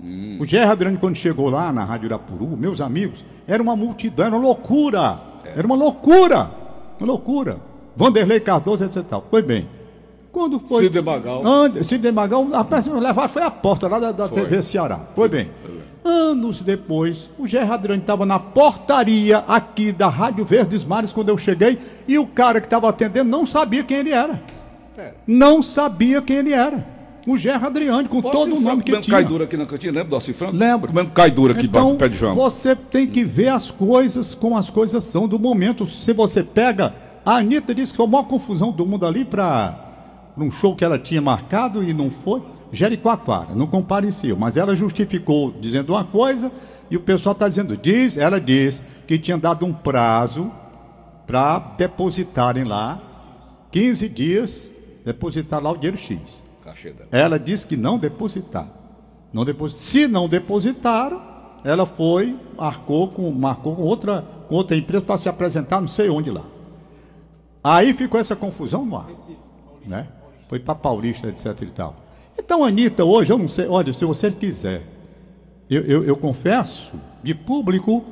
Hum. 0.04 0.38
O 0.40 0.46
Gerard 0.46 0.74
Adriano, 0.74 0.98
quando 0.98 1.16
chegou 1.16 1.50
lá 1.50 1.72
na 1.72 1.84
Rádio 1.84 2.08
Irapuru, 2.08 2.58
meus 2.58 2.82
amigos, 2.82 3.24
era 3.48 3.62
uma 3.62 3.76
multidão, 3.76 4.26
era 4.26 4.36
uma 4.36 4.42
loucura. 4.42 5.20
É. 5.46 5.60
Era 5.60 5.68
uma 5.68 5.76
loucura. 5.76 6.52
Uma 7.00 7.08
loucura. 7.08 7.60
Vanderlei 7.96 8.40
Cardoso, 8.40 8.84
etc. 8.84 9.04
Pois 9.30 9.44
bem, 9.44 9.68
quando 10.32 10.60
foi. 10.60 10.84
Cid 10.84 11.02
Magal. 11.02 11.44
Cid 11.84 12.12
Magal, 12.12 12.48
a 12.54 12.64
pessoa 12.64 13.00
levar 13.00 13.28
foi 13.28 13.42
a 13.42 13.50
porta 13.50 13.88
lá 13.88 14.00
da, 14.00 14.12
da 14.12 14.30
TV 14.30 14.62
Ceará. 14.62 15.08
Pois 15.16 15.32
bem. 15.32 15.50
Anos 16.04 16.62
depois, 16.62 17.30
o 17.38 17.48
Gerard 17.48 17.74
Adriano 17.74 18.02
estava 18.02 18.26
na 18.26 18.40
portaria 18.40 19.40
aqui 19.48 19.92
da 19.92 20.08
Rádio 20.08 20.46
Verdes 20.46 20.86
Mares 20.86 21.12
quando 21.12 21.30
eu 21.30 21.38
cheguei 21.38 21.78
e 22.08 22.18
o 22.18 22.26
cara 22.26 22.62
que 22.62 22.68
estava 22.68 22.90
atendendo 22.90 23.30
não 23.30 23.46
sabia 23.46 23.84
quem 23.84 23.98
ele 23.98 24.12
era. 24.12 24.42
É. 24.98 25.14
Não 25.28 25.62
sabia 25.62 26.22
quem 26.22 26.38
ele 26.38 26.54
era. 26.54 26.86
O 27.28 27.36
Gerard 27.36 27.66
Adriano, 27.66 28.08
com 28.08 28.22
todo 28.22 28.56
o 28.56 28.60
nome 28.62 28.82
que 28.82 28.98
tinha. 29.02 29.18
Caidura 29.18 29.44
aqui 29.44 29.58
na 29.58 29.66
cantina, 29.66 29.92
lembra 29.92 30.10
do 30.10 30.16
Alci 30.16 30.32
Franco? 30.32 30.56
Lembro. 30.56 30.88
Comendo 30.88 31.12
caidura 31.12 31.54
aqui 31.54 31.66
então, 31.66 31.98
pé 31.98 32.08
de 32.08 32.18
João. 32.18 32.34
Você 32.34 32.74
tem 32.74 33.06
que 33.06 33.26
ver 33.26 33.50
as 33.50 33.70
coisas 33.70 34.34
como 34.34 34.58
as 34.58 34.70
coisas 34.70 35.04
são 35.04 35.28
do 35.28 35.38
momento. 35.38 35.86
Se 35.86 36.14
você 36.14 36.42
pega. 36.42 36.96
A 37.26 37.40
Anitta 37.40 37.76
disse 37.76 37.92
que 37.92 37.98
foi 37.98 38.06
a 38.06 38.10
maior 38.10 38.24
confusão 38.24 38.72
do 38.72 38.86
mundo 38.86 39.06
ali 39.06 39.26
para 39.26 39.78
um 40.38 40.50
show 40.50 40.74
que 40.74 40.86
ela 40.86 40.98
tinha 40.98 41.22
marcado 41.22 41.84
e 41.84 41.94
não 41.94 42.10
foi. 42.10 42.42
Jericoacoara, 42.72 43.56
não 43.56 43.68
compareceu, 43.68 44.36
mas 44.36 44.58
ela 44.58 44.76
justificou 44.76 45.52
dizendo 45.60 45.94
uma 45.94 46.04
coisa 46.04 46.52
e 46.90 46.98
o 46.98 47.02
pessoal 47.02 47.34
está 47.34 47.48
dizendo, 47.48 47.76
diz, 47.78 48.18
ela 48.18 48.40
diz 48.40 48.84
que 49.06 49.18
tinha 49.18 49.38
dado 49.38 49.66
um 49.66 49.74
prazo 49.74 50.52
para 51.26 51.60
depositarem 51.78 52.64
lá 52.64 53.02
15 53.72 54.10
dias, 54.10 54.72
depositar 55.06 55.62
lá 55.62 55.72
o 55.72 55.76
dinheiro 55.76 55.98
X. 55.98 56.44
Ela 57.12 57.38
disse 57.38 57.68
que 57.68 57.78
não 57.78 57.98
depositaram. 57.98 58.72
Não 59.32 59.44
deposit... 59.44 59.80
Se 59.80 60.08
não 60.08 60.28
depositaram, 60.28 61.22
ela 61.64 61.86
foi, 61.86 62.38
marcou 62.58 63.10
com, 63.10 63.30
marcou 63.32 63.76
com 63.76 63.82
outra, 63.82 64.22
com 64.48 64.56
outra 64.56 64.76
empresa 64.76 65.04
para 65.04 65.18
se 65.18 65.28
apresentar, 65.28 65.82
não 65.82 65.88
sei 65.88 66.10
onde 66.10 66.32
lá. 66.32 66.46
Aí 67.64 67.94
ficou 67.94 68.20
essa 68.20 68.36
confusão 68.36 68.86
no 68.86 68.96
ar. 68.96 69.10
Né? 69.86 70.08
Foi 70.48 70.60
para 70.60 70.76
Paulista, 70.76 71.28
etc 71.28 71.62
e 71.62 71.66
tal. 71.68 72.07
Então, 72.38 72.64
Anitta, 72.64 73.04
hoje, 73.04 73.32
eu 73.32 73.38
não 73.38 73.48
sei, 73.48 73.68
olha, 73.68 73.94
se 73.94 74.06
você 74.06 74.32
quiser, 74.32 74.84
eu, 75.70 75.82
eu, 75.84 76.04
eu 76.06 76.16
confesso 76.16 76.94
de 77.24 77.34
público 77.34 78.04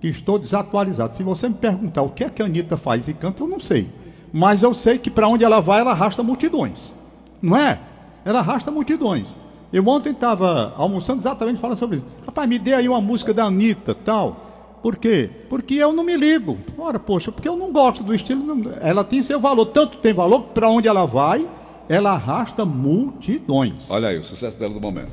que 0.00 0.08
estou 0.08 0.38
desatualizado. 0.38 1.14
Se 1.14 1.22
você 1.22 1.48
me 1.48 1.54
perguntar 1.54 2.02
o 2.02 2.10
que 2.10 2.24
é 2.24 2.30
que 2.30 2.42
a 2.42 2.44
Anitta 2.44 2.76
faz 2.76 3.08
e 3.08 3.14
canta, 3.14 3.42
eu 3.42 3.48
não 3.48 3.60
sei. 3.60 3.88
Mas 4.32 4.62
eu 4.62 4.72
sei 4.72 4.98
que 4.98 5.10
para 5.10 5.28
onde 5.28 5.44
ela 5.44 5.60
vai, 5.60 5.80
ela 5.80 5.90
arrasta 5.90 6.22
multidões. 6.22 6.94
Não 7.42 7.56
é? 7.56 7.80
Ela 8.24 8.38
arrasta 8.38 8.70
multidões. 8.70 9.28
Eu 9.72 9.86
ontem 9.86 10.10
estava 10.10 10.74
almoçando 10.76 11.20
exatamente 11.20 11.60
falando 11.60 11.76
sobre 11.76 11.98
isso. 11.98 12.06
Rapaz, 12.26 12.48
me 12.48 12.58
dê 12.58 12.74
aí 12.74 12.88
uma 12.88 13.00
música 13.00 13.32
da 13.32 13.44
Anitta, 13.44 13.94
tal. 13.94 14.50
Por 14.82 14.96
quê? 14.96 15.30
Porque 15.48 15.74
eu 15.74 15.92
não 15.92 16.02
me 16.02 16.16
ligo. 16.16 16.58
Ora, 16.78 16.98
poxa, 16.98 17.30
porque 17.30 17.48
eu 17.48 17.56
não 17.56 17.70
gosto 17.70 18.02
do 18.02 18.14
estilo. 18.14 18.72
Ela 18.80 19.04
tem 19.04 19.22
seu 19.22 19.38
valor, 19.38 19.66
tanto 19.66 19.98
tem 19.98 20.12
valor 20.12 20.42
para 20.54 20.68
onde 20.68 20.88
ela 20.88 21.06
vai, 21.06 21.46
ela 21.90 22.12
arrasta 22.12 22.64
multidões. 22.64 23.90
Olha 23.90 24.10
aí, 24.10 24.18
o 24.18 24.22
sucesso 24.22 24.56
dela 24.56 24.72
do 24.72 24.80
momento. 24.80 25.10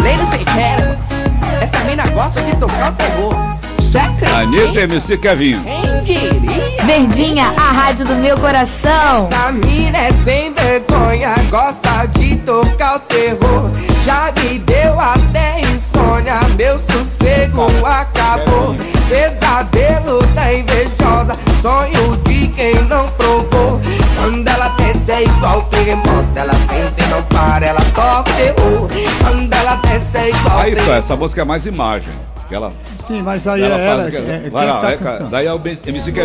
Lady 0.00 0.24
sem 0.26 0.44
quero. 0.44 0.96
Essa 1.60 1.80
mina 1.80 2.06
gosta 2.10 2.40
de 2.42 2.54
tocar 2.56 2.92
o 2.92 2.94
terror. 2.94 3.34
Isso 3.80 3.98
é 3.98 4.08
crente, 4.16 4.32
Anitta 4.32 4.78
hein? 4.78 4.84
MC 4.84 5.18
Kevinho. 5.18 5.64
Quem 5.64 6.02
diria? 6.04 6.84
Verdinha, 6.84 7.48
a 7.56 7.72
rádio 7.72 8.06
do 8.06 8.14
meu 8.14 8.38
coração. 8.38 9.28
Essa 9.32 9.50
mina 9.50 9.98
é 9.98 10.12
sem 10.12 10.54
vergonha, 10.54 11.34
gosta 11.50 12.06
de 12.06 12.36
tocar 12.36 12.96
o 12.96 13.00
terror. 13.00 13.68
Já 14.04 14.32
me 14.40 14.60
deu 14.60 14.98
até 15.00 15.60
insônia, 15.72 16.38
meu 16.56 16.78
sossego 16.78 17.66
acabou. 17.84 18.76
Pesadelo 19.08 20.24
da 20.34 20.54
invejosa, 20.54 21.36
sonho 21.60 22.16
de 22.18 22.46
quem 22.46 22.74
não 22.84 23.08
provou. 23.08 23.80
Quando 24.22 24.46
ela 24.48 24.68
desce 24.76 25.10
é 25.10 25.24
igual 25.24 25.62
terremoto, 25.62 26.28
ela 26.36 26.54
sente 26.54 27.02
e 27.02 27.06
não 27.10 27.22
para, 27.24 27.66
ela 27.66 27.80
toca 27.94 28.20
o 28.30 28.34
terror. 28.34 28.88
Quando 29.20 29.52
ela 29.52 29.74
desce 29.76 30.16
é 30.16 30.30
igual 30.30 30.58
Aí, 30.60 30.70
terremoto. 30.74 30.92
essa 30.98 31.16
música 31.16 31.42
é 31.42 31.44
mais 31.44 31.66
imagem. 31.66 32.12
Que 32.48 32.54
ela, 32.54 32.72
Sim, 33.06 33.20
mas 33.22 33.48
aí 33.48 33.62
ela 33.62 33.76
é 33.78 33.86
faz 33.88 34.00
ela. 34.00 34.10
que- 34.10 34.16
é- 34.16 34.42
é 34.46 34.50
Vai 34.50 34.66
lá, 34.66 34.80
tá 34.80 34.92
é, 34.92 34.96
daí 35.30 35.46
é 35.46 35.52
o 35.52 35.56
MC 35.64 36.12
da 36.12 36.24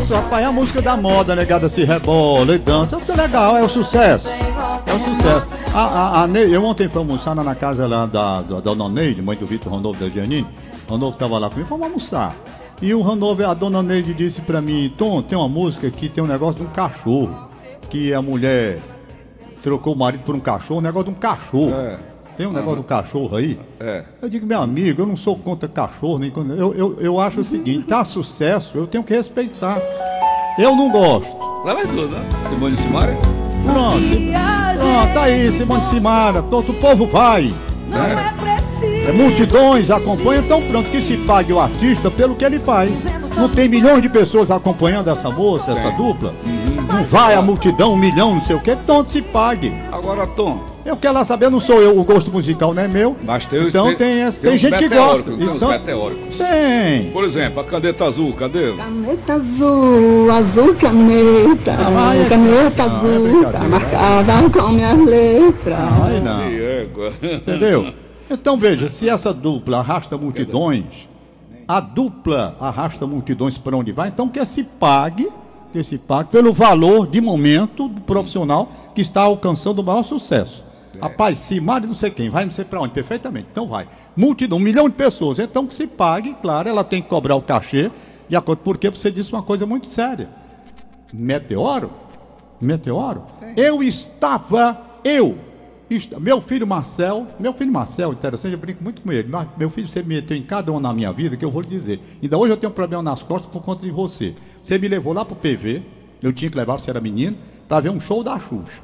Nossa, 0.00 0.16
rapaz, 0.16 0.42
é 0.44 0.46
a 0.46 0.52
música 0.52 0.82
da 0.82 0.96
moda, 0.96 1.34
negada 1.34 1.68
se 1.68 1.84
rebola 1.84 2.54
e 2.54 2.58
dança. 2.58 2.98
É 3.08 3.12
legal, 3.16 3.56
é 3.56 3.62
o 3.62 3.68
sucesso. 3.68 4.28
É 4.30 4.92
o 4.92 5.04
sucesso. 5.14 5.46
A, 5.74 5.80
a, 5.82 6.22
a 6.22 6.26
Ney- 6.26 6.54
eu 6.54 6.64
ontem 6.64 6.88
fui 6.88 6.98
almoçar 6.98 7.34
na 7.34 7.54
casa 7.54 7.86
lá 7.86 8.04
da, 8.06 8.42
da, 8.42 8.60
da 8.60 8.74
Dona 8.74 8.88
Neide, 8.88 9.22
mãe 9.22 9.36
do 9.36 9.46
Vitor 9.46 9.72
Randolfo 9.72 10.00
da 10.00 10.10
Giannini. 10.10 10.46
Randolfo 10.90 11.16
estava 11.16 11.38
lá 11.38 11.48
comigo, 11.48 11.68
fomos 11.68 11.86
almoçar. 11.86 12.34
E 12.82 12.92
o 12.92 13.00
Randolfo, 13.00 13.44
a 13.44 13.54
Dona 13.54 13.82
Neide 13.82 14.12
disse 14.12 14.40
pra 14.40 14.60
mim, 14.60 14.92
Tom, 14.96 15.22
tem 15.22 15.38
uma 15.38 15.48
música 15.48 15.86
aqui, 15.86 16.08
tem 16.08 16.22
um 16.22 16.26
negócio 16.26 16.56
de 16.56 16.62
um 16.62 16.70
cachorro. 16.70 17.48
Que 17.88 18.12
a 18.12 18.20
mulher 18.20 18.78
trocou 19.62 19.94
o 19.94 19.96
marido 19.96 20.22
por 20.22 20.34
um 20.34 20.40
cachorro, 20.40 20.80
um 20.80 20.82
negócio 20.82 21.10
de 21.10 21.16
um 21.16 21.18
cachorro. 21.18 21.72
É. 21.72 21.98
Tem 22.36 22.46
um 22.46 22.52
negócio 22.52 22.76
de 22.76 22.80
um 22.80 22.84
cachorro 22.84 23.36
aí? 23.36 23.58
É. 23.78 24.04
Eu 24.20 24.28
digo, 24.28 24.44
meu 24.44 24.60
amigo, 24.60 25.02
eu 25.02 25.06
não 25.06 25.16
sou 25.16 25.36
contra 25.36 25.68
cachorro, 25.68 26.18
nem 26.18 26.30
contra... 26.30 26.54
Eu, 26.56 26.74
eu, 26.74 26.96
eu 27.00 27.20
acho 27.20 27.40
o 27.40 27.44
seguinte, 27.44 27.84
tá 27.84 28.04
sucesso, 28.04 28.76
eu 28.76 28.86
tenho 28.86 29.04
que 29.04 29.14
respeitar. 29.14 29.80
Eu 30.58 30.74
não 30.74 30.90
gosto. 30.90 31.32
Lá 31.64 31.74
vai 31.74 31.86
tudo, 31.86 32.08
né? 32.08 32.20
Simone 32.48 32.76
Simara. 32.76 33.16
Pronto, 33.64 33.96
pronto, 33.96 35.14
tá 35.14 35.22
aí, 35.22 35.50
Simone 35.50 35.84
Simara, 35.84 36.42
todo 36.42 36.72
o 36.72 36.74
povo 36.74 37.06
vai. 37.06 37.54
É, 37.92 38.53
multidões 39.12 39.90
acompanham, 39.90 40.42
então 40.42 40.62
pronto, 40.62 40.88
que 40.90 41.00
se 41.00 41.16
pague 41.18 41.52
o 41.52 41.60
artista 41.60 42.10
pelo 42.10 42.34
que 42.34 42.44
ele 42.44 42.58
faz. 42.58 43.04
Não 43.36 43.48
tem 43.48 43.68
milhões 43.68 44.00
de 44.02 44.08
pessoas 44.08 44.50
acompanhando 44.50 45.10
essa 45.10 45.30
moça, 45.30 45.72
essa 45.72 45.90
dupla? 45.90 46.32
Não 46.92 47.04
vai 47.04 47.34
a 47.34 47.42
multidão, 47.42 47.92
um 47.92 47.96
milhão, 47.96 48.34
não 48.36 48.42
sei 48.42 48.56
o 48.56 48.60
que, 48.60 48.70
então 48.72 49.06
se 49.06 49.20
pague. 49.22 49.72
Agora, 49.92 50.26
Tom, 50.26 50.58
Eu 50.86 50.98
quero 50.98 51.14
lá 51.14 51.24
saber, 51.24 51.50
não 51.50 51.60
sou 51.60 51.80
eu, 51.80 51.98
o 51.98 52.04
gosto 52.04 52.30
musical 52.30 52.74
não 52.74 52.82
é 52.82 52.86
meu. 52.86 53.16
mas 53.24 53.46
tem 53.46 53.58
os. 53.60 53.68
Então 53.68 53.94
tem, 53.94 54.20
esse- 54.20 54.38
tem 54.42 54.50
tem 54.50 54.56
uns 54.56 54.60
gente 54.60 54.76
que 54.76 54.94
gosta. 54.94 55.22
Tem 55.32 55.42
Então, 55.56 55.68
meteóricos. 55.70 56.36
tem. 56.36 57.10
Por 57.10 57.24
exemplo, 57.24 57.60
a 57.60 57.64
caneta 57.64 58.04
azul, 58.04 58.32
cadê? 58.34 58.72
Caneta 58.74 59.32
azul, 59.32 60.30
azul 60.30 60.74
caneta, 60.74 61.72
Ah, 61.72 61.90
vai, 61.90 62.20
esse- 62.20 62.28
caneta 62.28 62.82
é 62.82 62.84
azul, 62.84 63.20
brincadeira. 63.22 63.50
tá 63.52 63.58
marcada 63.60 64.50
com 64.50 64.68
minhas 64.68 65.04
letras. 65.06 65.78
Aí 66.04 66.20
não. 66.20 67.38
Entendeu? 67.38 67.86
Então 68.30 68.56
veja, 68.56 68.88
se 68.88 69.08
essa 69.08 69.32
dupla 69.32 69.78
arrasta 69.78 70.16
multidões, 70.16 71.08
a 71.68 71.80
dupla 71.80 72.56
arrasta 72.60 73.06
multidões 73.06 73.58
para 73.58 73.76
onde 73.76 73.92
vai, 73.92 74.08
então 74.08 74.28
que 74.28 74.44
se 74.44 74.64
pague, 74.64 75.28
que 75.72 75.82
se 75.82 75.98
pague 75.98 76.30
pelo 76.30 76.52
valor 76.52 77.06
de 77.06 77.20
momento 77.20 77.88
do 77.88 78.00
profissional 78.00 78.68
que 78.94 79.02
está 79.02 79.22
alcançando 79.22 79.80
o 79.80 79.84
maior 79.84 80.02
sucesso. 80.02 80.64
Rapaz, 81.00 81.38
se 81.38 81.60
Mari 81.60 81.86
não 81.86 81.94
sei 81.94 82.10
quem, 82.10 82.30
vai 82.30 82.44
não 82.44 82.52
sei 82.52 82.64
para 82.64 82.80
onde, 82.80 82.92
perfeitamente. 82.92 83.48
Então 83.50 83.66
vai. 83.66 83.88
Multidão, 84.16 84.58
um 84.58 84.60
milhão 84.60 84.88
de 84.88 84.94
pessoas. 84.94 85.38
Então 85.38 85.66
que 85.66 85.74
se 85.74 85.86
pague, 85.86 86.36
claro, 86.40 86.68
ela 86.68 86.84
tem 86.84 87.02
que 87.02 87.08
cobrar 87.08 87.34
o 87.34 87.42
cachê, 87.42 87.90
de 88.28 88.36
acordo, 88.36 88.60
porque 88.60 88.88
você 88.88 89.10
disse 89.10 89.32
uma 89.32 89.42
coisa 89.42 89.66
muito 89.66 89.88
séria. 89.90 90.30
Meteoro? 91.12 91.90
Meteoro? 92.60 93.24
Eu 93.56 93.82
estava, 93.82 94.80
eu, 95.04 95.36
est- 95.90 96.12
meu 96.18 96.40
filho 96.40 96.66
Marcel, 96.66 97.26
meu 97.38 97.52
filho 97.54 97.72
Marcel, 97.72 98.12
interessante, 98.12 98.52
eu 98.52 98.58
brinco 98.58 98.82
muito 98.82 99.02
com 99.02 99.12
ele. 99.12 99.28
Mas, 99.28 99.48
meu 99.56 99.68
filho, 99.70 99.88
você 99.88 100.02
me 100.02 100.16
meteu 100.16 100.36
em 100.36 100.42
cada 100.42 100.70
uma 100.72 100.80
na 100.80 100.92
minha 100.92 101.12
vida 101.12 101.36
que 101.36 101.44
eu 101.44 101.50
vou 101.50 101.60
lhe 101.62 101.68
dizer. 101.68 102.00
Ainda 102.22 102.36
hoje 102.38 102.52
eu 102.52 102.56
tenho 102.56 102.70
um 102.70 102.74
problema 102.74 103.02
nas 103.02 103.22
costas 103.22 103.50
por 103.50 103.62
conta 103.62 103.82
de 103.82 103.90
você. 103.90 104.34
Você 104.62 104.78
me 104.78 104.88
levou 104.88 105.12
lá 105.12 105.24
pro 105.24 105.36
PV, 105.36 105.82
eu 106.22 106.32
tinha 106.32 106.50
que 106.50 106.56
levar, 106.56 106.78
você 106.78 106.90
era 106.90 107.00
menino, 107.00 107.36
para 107.68 107.80
ver 107.80 107.90
um 107.90 108.00
show 108.00 108.22
da 108.22 108.38
Xuxa. 108.38 108.82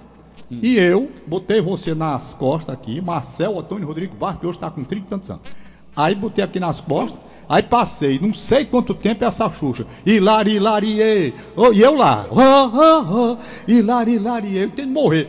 E 0.51 0.77
eu 0.77 1.09
botei 1.29 1.61
você 1.61 1.95
nas 1.95 2.35
costas 2.35 2.75
aqui, 2.75 3.01
Marcel 3.01 3.59
Antônio 3.59 3.87
Rodrigo 3.87 4.17
Barros, 4.17 4.41
que 4.41 4.47
hoje 4.47 4.57
está 4.59 4.69
com 4.69 4.83
30 4.83 5.07
e 5.07 5.09
tantos 5.09 5.31
anos. 5.31 5.43
Aí 5.95 6.15
botei 6.15 6.43
aqui 6.43 6.59
nas 6.59 6.81
costas, 6.81 7.21
aí 7.51 7.65
passei, 7.65 8.21
não 8.23 8.33
sei 8.33 8.65
quanto 8.65 8.95
tempo 8.95 9.25
essa 9.25 9.51
Xuxa. 9.51 9.85
Hilari, 10.07 10.53
hilariê. 10.53 11.33
Oh, 11.57 11.73
e 11.73 11.81
eu 11.81 11.97
lá. 11.97 12.27
Oh, 12.31 12.37
oh, 12.39 13.33
oh. 13.33 13.71
Hilari, 13.71 14.13
hilariê. 14.13 14.65
Eu 14.65 14.71
tenho 14.71 14.87
que 14.89 14.95
morrer. 14.95 15.27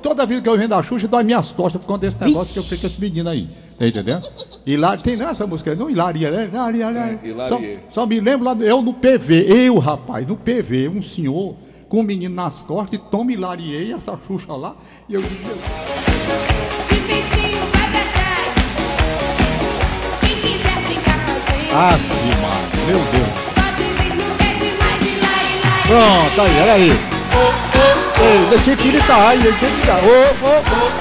Toda 0.00 0.24
vida 0.24 0.40
que 0.40 0.48
eu 0.48 0.56
vendo 0.56 0.76
a 0.76 0.82
Xuxa, 0.82 1.08
dói 1.08 1.24
minhas 1.24 1.50
costas 1.50 1.80
por 1.80 1.88
conta 1.88 2.06
desse 2.06 2.22
negócio 2.22 2.52
que 2.52 2.60
eu 2.60 2.62
fiquei 2.62 2.78
com 2.78 2.86
esse 2.86 3.00
menino 3.00 3.28
aí. 3.28 3.48
Tá 3.76 3.88
entendendo? 3.88 4.30
Hilari, 4.64 5.02
tem 5.02 5.16
nessa 5.16 5.46
música, 5.46 5.74
não 5.74 5.90
Hilari, 5.90 6.24
é 6.24 6.44
Hilari, 6.44 6.78
Hilari. 6.78 7.18
É, 7.24 7.28
Hilariê. 7.28 7.48
Só, 7.88 8.02
só 8.02 8.06
me 8.06 8.20
lembro 8.20 8.46
lá, 8.46 8.54
eu 8.54 8.80
no 8.80 8.94
PV, 8.94 9.46
eu 9.48 9.78
rapaz, 9.78 10.26
no 10.26 10.36
PV, 10.36 10.88
um 10.88 11.02
senhor 11.02 11.56
com 11.88 12.00
um 12.00 12.04
menino 12.04 12.34
nas 12.34 12.60
costas 12.62 13.00
e 13.00 13.02
toma 13.10 13.32
Hilariê 13.32 13.86
e 13.86 13.92
essa 13.92 14.16
Xuxa 14.24 14.52
lá. 14.52 14.76
E 15.08 15.14
eu 15.14 15.20
digo, 15.20 16.19
demais, 21.88 22.68
meu 22.86 22.98
Deus. 22.98 23.40
Pronto, 25.86 26.40
aí, 26.40 26.60
olha 26.60 26.72
aí. 26.74 26.90
Ei, 28.20 28.46
deixa 28.50 28.76
que 28.76 28.88
ele 28.88 29.00
tá 29.00 29.28
aí, 29.28 29.40
tem 29.42 29.52
que. 29.52 29.90
Ô, 29.90 29.94
ô, 29.94 30.58
ô, 30.58 31.00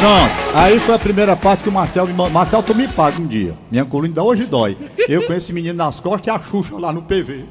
Pronto, 0.00 0.34
aí 0.54 0.78
foi 0.78 0.94
a 0.94 0.98
primeira 0.98 1.36
parte 1.36 1.64
que 1.64 1.68
o 1.68 1.72
Marcel 1.72 2.06
me 2.06 2.12
mandou. 2.12 2.30
Marcel, 2.30 2.62
tu 2.62 2.74
me 2.76 2.86
paga 2.86 3.20
um 3.20 3.26
dia. 3.26 3.58
Minha 3.70 3.84
coluna 3.84 4.08
ainda 4.08 4.22
hoje 4.22 4.46
dói. 4.46 4.76
Eu 5.08 5.26
com 5.26 5.32
esse 5.32 5.52
menino 5.52 5.74
nas 5.74 5.98
costas 5.98 6.28
e 6.28 6.30
a 6.30 6.38
Xuxa 6.38 6.76
lá 6.78 6.92
no 6.92 7.02
PV. 7.02 7.44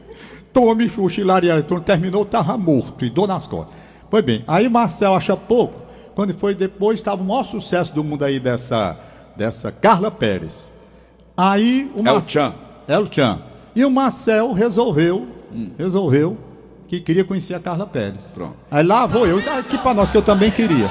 Tome 0.52 0.88
Xuxa. 0.88 1.22
Quando 1.66 1.82
terminou, 1.84 2.26
tava 2.26 2.56
morto 2.58 3.02
e 3.04 3.10
dor 3.10 3.26
nas 3.26 3.46
costas. 3.46 3.74
Pois 4.10 4.22
bem, 4.24 4.44
aí 4.46 4.68
Marcel 4.68 5.14
acha 5.14 5.36
pouco. 5.36 5.85
Quando 6.16 6.32
foi 6.32 6.54
depois, 6.54 6.98
estava 6.98 7.22
o 7.22 7.26
maior 7.26 7.44
sucesso 7.44 7.94
do 7.94 8.02
mundo 8.02 8.24
aí 8.24 8.40
dessa, 8.40 8.98
dessa 9.36 9.70
Carla 9.70 10.10
Pérez. 10.10 10.72
Aí 11.36 11.92
o 11.94 11.98
É 11.98 12.00
o 12.00 12.04
Marcel. 12.04 12.22
Tchan. 12.22 12.54
É 12.88 12.98
o 12.98 13.06
Tchan. 13.06 13.42
E 13.74 13.84
o 13.84 13.90
Marcel 13.90 14.54
resolveu, 14.54 15.28
resolveu 15.76 16.38
que 16.88 17.00
queria 17.00 17.22
conhecer 17.22 17.52
a 17.52 17.60
Carla 17.60 17.86
Pérez. 17.86 18.32
Pronto. 18.34 18.56
Aí 18.70 18.82
lá 18.82 19.04
vou 19.04 19.26
eu, 19.26 19.42
tá 19.42 19.58
aqui 19.58 19.76
pra 19.76 19.92
nós 19.92 20.10
que 20.10 20.16
eu 20.16 20.22
também 20.22 20.50
queria. 20.50 20.88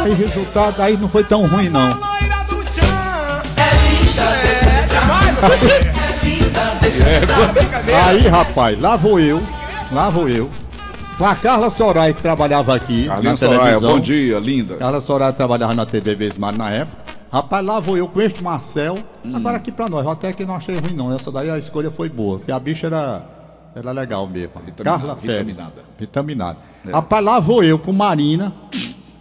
Aí 0.00 0.14
resultado, 0.14 0.80
aí 0.80 0.96
não 0.96 1.08
foi 1.08 1.24
tão 1.24 1.44
ruim 1.44 1.68
não. 1.68 1.90
Aí 8.06 8.28
rapaz, 8.28 8.80
lá 8.80 8.96
vou 8.96 9.18
eu, 9.18 9.42
lá 9.90 10.08
vou 10.08 10.28
eu. 10.28 10.48
Com 11.18 11.24
a 11.26 11.34
Carla 11.34 11.68
Soraya 11.68 12.14
que 12.14 12.22
trabalhava 12.22 12.74
aqui 12.76 13.06
Carlinhos 13.06 13.40
na 13.40 13.48
Soraya, 13.48 13.62
televisão. 13.64 13.92
bom 13.92 14.00
dia, 14.00 14.38
linda. 14.38 14.76
Carla 14.76 15.00
Soraya 15.00 15.32
trabalhava 15.32 15.74
na 15.74 15.84
TV 15.84 16.14
Vesmar 16.14 16.56
na 16.56 16.70
época. 16.70 17.02
Rapaz, 17.30 17.66
lá 17.66 17.80
vou 17.80 17.96
eu 17.96 18.08
com 18.08 18.20
este 18.20 18.42
Marcel. 18.42 18.96
Agora 19.34 19.56
aqui 19.56 19.72
pra 19.72 19.88
nós, 19.88 20.06
até 20.06 20.32
que 20.32 20.44
não 20.46 20.54
achei 20.54 20.76
ruim 20.78 20.94
não. 20.94 21.12
Essa 21.14 21.30
daí 21.32 21.50
a 21.50 21.58
escolha 21.58 21.90
foi 21.90 22.08
boa. 22.08 22.38
Porque 22.38 22.52
a 22.52 22.58
bicha 22.58 22.86
era, 22.86 23.26
era 23.74 23.90
legal 23.90 24.26
mesmo. 24.28 24.52
Vitamina- 24.64 24.96
Carla 24.98 25.16
Pérez. 25.16 25.46
vitaminada. 25.46 25.84
Vitaminada. 25.98 26.58
Rapaz, 26.90 27.24
lá 27.24 27.40
vou 27.40 27.64
eu 27.64 27.78
com 27.80 27.92
Marina, 27.92 28.52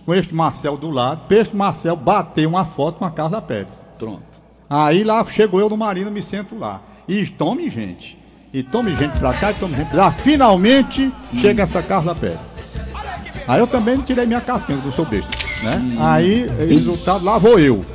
com 0.06 0.14
este 0.14 0.34
Marcel 0.36 0.78
do 0.78 0.92
lado. 0.92 1.22
Este 1.34 1.56
Marcel 1.56 1.96
bater 1.96 2.48
uma 2.48 2.64
foto 2.64 3.00
com 3.00 3.06
a 3.06 3.12
Carla 3.12 3.42
Pérez. 3.42 3.90
Pronto. 3.98 4.22
Aí 4.70 5.04
lá 5.04 5.26
chegou 5.26 5.60
eu 5.60 5.68
no 5.70 5.76
Marina, 5.76 6.12
me 6.12 6.22
sento 6.22 6.58
lá. 6.58 6.80
E 7.08 7.26
tome 7.26 7.70
gente. 7.72 8.18
E 8.58 8.64
tome 8.64 8.96
gente 8.96 9.18
pra 9.20 9.34
cá, 9.34 9.52
e 9.52 9.54
tome 9.54 9.76
gente 9.76 9.90
pra 9.90 10.06
lá. 10.06 10.12
Finalmente 10.12 11.12
chega 11.40 11.62
essa 11.62 11.80
Carla 11.84 12.16
Pérez. 12.16 12.40
Aí 13.48 13.60
eu 13.60 13.68
também 13.68 14.00
tirei 14.02 14.26
minha 14.26 14.42
casquinha, 14.42 14.80
que 14.80 14.86
eu 14.88 14.92
sou 14.92 15.06
besta. 15.06 15.30
Né? 15.64 15.96
Aí, 16.00 16.48
resultado, 16.68 17.24
lá 17.24 17.38
vou 17.38 17.60
eu. 17.60 17.86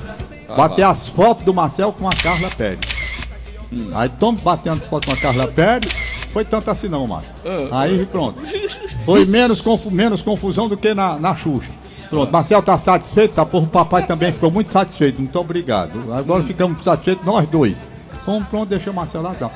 Bater 0.56 0.84
as 0.84 1.08
fotos 1.08 1.44
do 1.44 1.52
Marcel 1.52 1.92
com 1.92 2.08
a 2.08 2.12
Carla 2.12 2.48
Pérez. 2.56 2.78
Aí 3.92 4.08
tomo 4.08 4.38
batendo 4.38 4.76
as 4.76 4.84
fotos 4.84 5.08
com 5.12 5.18
a 5.18 5.20
Carla 5.20 5.48
Pérez. 5.48 5.92
Foi 6.32 6.44
tanto 6.44 6.70
assim 6.70 6.88
não, 6.88 7.08
macho. 7.08 7.26
Aí 7.72 8.06
pronto. 8.06 8.38
Foi 9.04 9.24
menos, 9.24 9.60
confu- 9.60 9.90
menos 9.90 10.22
confusão 10.22 10.68
do 10.68 10.76
que 10.76 10.94
na, 10.94 11.18
na 11.18 11.34
Xuxa. 11.34 11.70
Pronto, 12.08 12.30
Marcel 12.32 12.62
tá 12.62 12.78
satisfeito? 12.78 13.34
Tá, 13.34 13.44
porra, 13.44 13.64
o 13.64 13.68
papai 13.68 14.06
também 14.06 14.30
ficou 14.32 14.50
muito 14.50 14.70
satisfeito. 14.70 15.20
Muito 15.20 15.36
obrigado. 15.40 16.12
Agora 16.12 16.44
ficamos 16.44 16.84
satisfeitos 16.84 17.26
nós 17.26 17.48
dois. 17.48 17.82
Vamos 18.24 18.46
pronto, 18.46 18.68
deixa 18.68 18.90
o 18.92 18.94
Marcel 18.94 19.22
lá 19.22 19.32
então. 19.34 19.50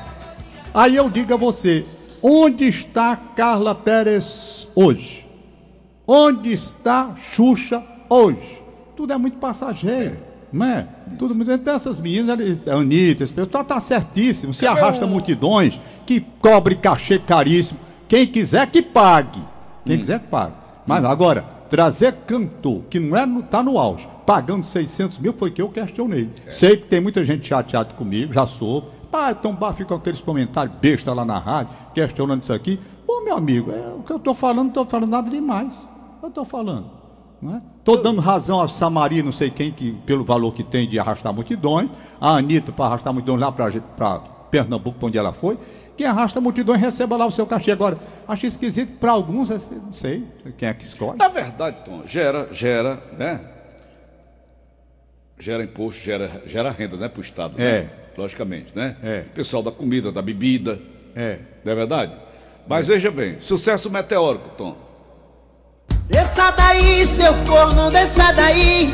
Aí 0.73 0.95
eu 0.95 1.09
digo 1.09 1.33
a 1.33 1.37
você, 1.37 1.85
onde 2.21 2.65
está 2.65 3.15
Carla 3.15 3.73
Pérez 3.73 4.67
hoje? 4.75 5.27
Onde 6.05 6.51
está 6.51 7.15
Xuxa 7.15 7.83
hoje? 8.09 8.61
Tudo 8.95 9.13
é 9.13 9.17
muito 9.17 9.37
passageiro, 9.37 10.17
não 10.51 10.65
é? 10.65 10.87
Tudo 11.19 11.35
muito. 11.35 11.51
Então 11.51 11.75
essas 11.75 11.99
meninas, 11.99 12.37
Anitta, 12.67 13.23
esse 13.23 13.33
pessoal 13.33 13.63
tá 13.63 13.79
certíssimo. 13.79 14.53
Se 14.53 14.65
arrasta 14.65 15.05
multidões, 15.05 15.79
que 16.05 16.21
cobre 16.41 16.75
cachê 16.75 17.19
caríssimo. 17.19 17.79
Quem 18.07 18.25
quiser 18.25 18.67
que 18.67 18.81
pague. 18.81 19.41
Quem 19.85 19.97
quiser 19.97 20.19
que 20.19 20.27
pague. 20.27 20.53
Mas 20.85 21.03
agora, 21.03 21.41
trazer 21.69 22.13
cantor 22.25 22.83
que 22.89 22.99
não 22.99 23.17
é 23.17 23.25
no, 23.25 23.43
tá 23.43 23.61
no 23.61 23.77
auge, 23.77 24.07
pagando 24.25 24.65
600 24.65 25.19
mil, 25.19 25.33
foi 25.33 25.51
que 25.51 25.61
eu 25.61 25.69
questionei. 25.69 26.29
Sei 26.49 26.77
que 26.77 26.87
tem 26.87 27.01
muita 27.01 27.23
gente 27.23 27.47
chateada 27.47 27.93
comigo, 27.93 28.31
já 28.33 28.47
sou. 28.47 28.89
Então 29.31 29.53
bah, 29.53 29.73
fica 29.73 29.89
com 29.89 29.95
aqueles 29.95 30.21
comentários 30.21 30.75
besta 30.79 31.13
lá 31.13 31.25
na 31.25 31.39
rádio, 31.39 31.75
questionando 31.93 32.41
isso 32.43 32.53
aqui. 32.53 32.79
Pô, 33.05 33.21
meu 33.23 33.35
amigo, 33.37 33.71
é, 33.71 33.93
o 33.93 34.03
que 34.03 34.11
eu 34.11 34.19
tô 34.19 34.33
falando, 34.33 34.65
não 34.67 34.73
tô 34.73 34.85
falando 34.85 35.09
nada 35.09 35.29
demais. 35.29 35.77
Eu 36.21 36.29
tô 36.29 36.43
falando. 36.43 36.91
Não 37.41 37.55
é? 37.55 37.61
Dando 38.03 38.19
razão 38.19 38.59
a 38.59 38.67
Samaria, 38.67 39.23
não 39.23 39.31
sei 39.31 39.49
quem, 39.49 39.71
que, 39.71 39.91
pelo 40.05 40.25
valor 40.25 40.53
que 40.53 40.63
tem 40.63 40.87
de 40.87 40.99
arrastar 40.99 41.31
multidões, 41.33 41.91
a 42.19 42.31
Anitta 42.35 42.71
para 42.71 42.85
arrastar 42.85 43.13
multidões 43.13 43.39
lá 43.39 43.51
para 43.51 44.19
Pernambuco, 44.51 44.97
pra 44.97 45.07
onde 45.07 45.17
ela 45.17 45.31
foi. 45.31 45.57
Quem 45.95 46.05
arrasta 46.05 46.39
multidões 46.41 46.79
receba 46.81 47.15
lá 47.17 47.25
o 47.25 47.31
seu 47.31 47.45
cachê. 47.45 47.71
Agora, 47.71 47.97
acho 48.27 48.45
esquisito 48.45 48.97
para 48.99 49.11
alguns, 49.11 49.49
é- 49.49 49.75
não 49.75 49.93
sei 49.93 50.25
quem 50.57 50.67
é 50.69 50.73
que 50.73 50.83
escolhe. 50.83 51.17
Na 51.17 51.27
verdade, 51.27 51.77
Tom, 51.85 52.01
gera, 52.05 52.49
gera, 52.51 53.01
né? 53.17 53.41
Gera 55.39 55.63
imposto, 55.63 56.01
gera, 56.01 56.41
gera 56.45 56.71
renda, 56.71 56.97
né, 56.97 57.07
para 57.07 57.19
o 57.19 57.23
Estado. 57.23 57.61
É. 57.61 57.87
Logicamente, 58.17 58.71
né? 58.75 58.95
É. 59.03 59.21
Pessoal 59.35 59.61
da 59.61 59.71
comida, 59.71 60.11
da 60.11 60.21
bebida, 60.21 60.79
É. 61.15 61.39
não 61.63 61.71
é 61.71 61.75
verdade? 61.75 62.13
Mas 62.67 62.87
veja 62.87 63.11
bem, 63.11 63.37
sucesso 63.39 63.89
meteórico, 63.89 64.49
Tom. 64.57 64.75
Desça 66.09 66.51
daí, 66.51 67.05
seu 67.05 67.33
corno, 67.45 67.89
desça 67.91 68.31
daí. 68.33 68.91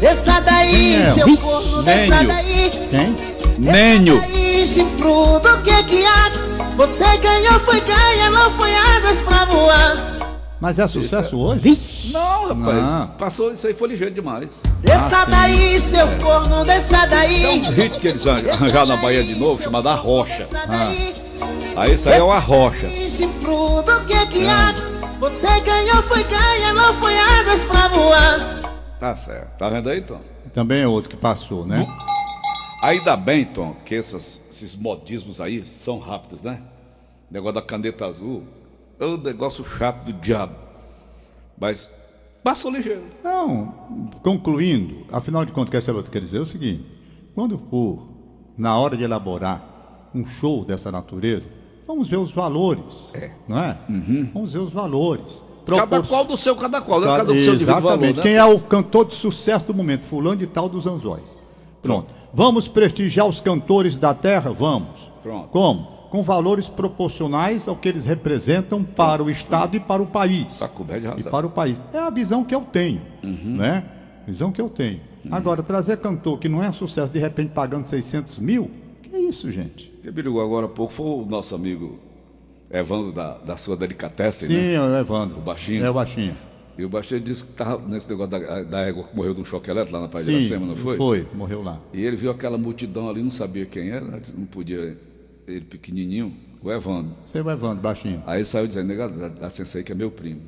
Desça 0.00 0.40
daí, 0.40 0.96
é? 0.96 1.12
seu 1.12 1.36
corno, 1.36 1.82
desça 1.82 2.24
daí. 2.24 2.70
Quem? 2.90 3.16
Nenho. 3.58 4.20
Chifrudo, 4.66 5.48
o 5.54 5.62
que 5.62 5.82
que 5.84 6.04
há? 6.04 6.30
Você 6.76 7.04
ganhou, 7.18 7.58
foi 7.60 7.80
ganha, 7.80 8.30
não 8.30 8.50
foi 8.56 8.74
águas 8.74 9.20
pra 9.22 9.44
voar. 9.46 10.17
Mas 10.60 10.78
é 10.80 10.88
sucesso 10.88 11.38
hoje? 11.38 12.10
Não, 12.12 12.48
rapaz. 12.48 12.76
Não. 12.82 13.06
Passou, 13.16 13.52
isso 13.52 13.66
aí 13.66 13.74
foi 13.74 13.88
ligeiro 13.90 14.12
demais. 14.12 14.60
Desça 14.80 15.24
daí, 15.26 15.80
seu 15.80 16.06
corno, 16.20 16.64
desça 16.64 17.06
daí. 17.06 17.60
Isso 17.60 17.70
é 17.72 17.74
um 17.74 17.84
hits 17.86 17.98
que 17.98 18.08
eles 18.08 18.26
arranjaram 18.26 18.86
na 18.88 18.96
Bahia 18.96 19.22
de 19.22 19.36
novo, 19.36 19.62
chamado 19.62 19.88
A 19.88 19.94
Rocha. 19.94 20.46
Desça 20.50 20.66
daí. 20.66 21.14
Aí 21.76 21.94
isso 21.94 22.08
aí 22.08 22.18
é 22.18 22.22
uma 22.22 22.40
rocha. 22.40 22.90
Chifrudo, 23.08 23.92
o 23.98 24.04
que 24.04 24.46
há? 24.48 24.74
Você 25.20 25.46
ganhou, 25.60 26.02
foi 26.02 26.24
ganha, 26.24 26.72
não 26.74 26.92
foi 26.98 27.16
águas 27.16 27.62
pra 27.64 27.86
voar. 27.88 28.72
Tá 28.98 29.14
certo. 29.14 29.56
Tá 29.58 29.68
vendo 29.68 29.88
aí, 29.88 30.00
Tom? 30.00 30.20
Também 30.52 30.82
é 30.82 30.88
outro 30.88 31.08
que 31.10 31.16
passou, 31.16 31.64
né? 31.64 31.86
Ainda 32.82 33.16
bem, 33.16 33.44
Tom, 33.44 33.76
que 33.84 33.94
essas- 33.94 34.40
esses 34.50 34.74
modismos 34.74 35.40
aí 35.40 35.64
são 35.66 35.98
rápidos, 36.00 36.42
né? 36.42 36.60
Negócio 37.30 37.54
da 37.54 37.62
caneta 37.62 38.06
azul. 38.06 38.42
É 38.98 39.06
um 39.06 39.16
negócio 39.16 39.64
chato 39.64 40.04
do 40.04 40.12
diabo. 40.14 40.54
Mas 41.60 41.90
passou 42.42 42.70
ligeiro. 42.70 43.02
Não, 43.22 44.10
concluindo, 44.22 45.04
afinal 45.12 45.44
de 45.44 45.52
contas, 45.52 45.70
quer 45.70 45.82
saber 45.82 46.00
o 46.00 46.02
que 46.02 46.10
quer 46.10 46.20
dizer? 46.20 46.38
É 46.38 46.40
o 46.40 46.46
seguinte: 46.46 46.84
quando 47.34 47.58
for 47.70 48.08
na 48.56 48.76
hora 48.78 48.96
de 48.96 49.04
elaborar 49.04 50.10
um 50.14 50.24
show 50.26 50.64
dessa 50.64 50.90
natureza, 50.90 51.48
vamos 51.86 52.08
ver 52.08 52.16
os 52.16 52.32
valores, 52.32 53.12
não 53.46 53.58
é? 53.58 53.78
Vamos 54.32 54.52
ver 54.52 54.60
os 54.60 54.70
valores. 54.72 55.42
Cada 55.66 55.86
Propor- 55.86 56.08
qual 56.08 56.24
do 56.24 56.34
seu, 56.36 56.56
cada 56.56 56.80
qual, 56.80 56.98
né? 57.00 57.06
Cada- 57.06 57.18
Cada 57.18 57.32
do 57.34 57.42
seu 57.42 57.52
Exatamente. 57.52 57.82
valor, 57.82 58.16
né? 58.16 58.22
Quem 58.22 58.36
é 58.36 58.44
o 58.44 58.58
cantor 58.58 59.04
de 59.06 59.14
sucesso 59.14 59.66
do 59.66 59.74
momento? 59.74 60.06
Fulano 60.06 60.36
de 60.38 60.46
tal 60.46 60.66
dos 60.66 60.86
Anzóis. 60.86 61.36
Pronto. 61.82 62.10
Vamos 62.32 62.66
prestigiar 62.66 63.26
os 63.26 63.38
cantores 63.40 63.94
da 63.96 64.14
terra? 64.14 64.50
Vamos. 64.50 65.12
Pronto. 65.22 65.48
Como? 65.48 65.97
Com 66.10 66.22
valores 66.22 66.68
proporcionais 66.68 67.68
ao 67.68 67.76
que 67.76 67.88
eles 67.88 68.04
representam 68.04 68.82
para 68.82 69.22
o 69.22 69.30
Estado 69.30 69.76
e 69.76 69.80
para 69.80 70.02
o 70.02 70.06
país. 70.06 70.58
Tá 70.58 70.68
coberto 70.68 71.00
de 71.02 71.06
E 71.06 71.10
razão. 71.10 71.30
para 71.30 71.46
o 71.46 71.50
país. 71.50 71.84
É 71.92 71.98
a 71.98 72.10
visão 72.10 72.44
que 72.44 72.54
eu 72.54 72.62
tenho, 72.62 73.00
né? 73.22 73.84
Visão 74.26 74.50
que 74.52 74.60
eu 74.60 74.68
tenho. 74.70 75.00
Agora, 75.30 75.62
trazer 75.62 75.98
cantor 75.98 76.38
que 76.38 76.48
não 76.48 76.62
é 76.62 76.72
sucesso, 76.72 77.12
de 77.12 77.18
repente 77.18 77.50
pagando 77.52 77.84
600 77.84 78.38
mil, 78.38 78.70
que 79.02 79.14
é 79.14 79.18
isso, 79.20 79.50
gente? 79.50 79.92
Quem 80.02 80.10
me 80.12 80.22
ligou 80.22 80.40
agora 80.42 80.66
há 80.66 80.68
pouco 80.68 80.92
foi 80.92 81.06
o 81.06 81.26
nosso 81.26 81.54
amigo 81.54 81.98
Evandro 82.70 83.12
da, 83.12 83.38
da 83.38 83.56
sua 83.56 83.76
delicatessen, 83.76 84.46
Sim, 84.48 84.54
né? 84.54 84.74
é 84.74 84.80
o 84.80 84.96
Evandro. 84.96 85.38
O 85.38 85.40
baixinho. 85.40 85.84
É 85.84 85.90
o 85.90 85.94
baixinho. 85.94 86.36
E 86.76 86.84
o 86.84 86.88
baixinho 86.88 87.20
disse 87.20 87.44
que 87.44 87.50
estava 87.50 87.82
nesse 87.88 88.08
negócio 88.08 88.30
da, 88.30 88.62
da 88.62 88.80
égua 88.82 89.02
que 89.04 89.16
morreu 89.16 89.34
de 89.34 89.40
um 89.40 89.44
choque 89.44 89.68
elétrico 89.70 89.96
lá 89.96 90.02
na 90.02 90.08
Praia 90.08 90.24
de 90.24 90.30
Sim, 90.32 90.38
Iracema, 90.38 90.66
não 90.66 90.76
foi? 90.76 90.96
foi, 90.96 91.26
morreu 91.34 91.62
lá. 91.62 91.80
E 91.92 92.04
ele 92.04 92.16
viu 92.16 92.30
aquela 92.30 92.56
multidão 92.56 93.08
ali, 93.10 93.22
não 93.22 93.30
sabia 93.30 93.66
quem 93.66 93.90
era, 93.90 94.04
não 94.36 94.46
podia, 94.46 94.96
ele 95.52 95.64
pequenininho, 95.64 96.34
o 96.62 96.70
Evandro. 96.70 97.14
Você 97.26 97.38
é 97.38 97.42
o 97.42 97.50
Evandro, 97.50 97.82
baixinho. 97.82 98.22
Aí 98.26 98.38
ele 98.38 98.44
saiu 98.44 98.66
dizendo, 98.66 98.86
negado, 98.86 99.18
dá, 99.18 99.28
dá 99.28 99.48
aí 99.48 99.82
que 99.82 99.92
é 99.92 99.94
meu 99.94 100.10
primo. 100.10 100.42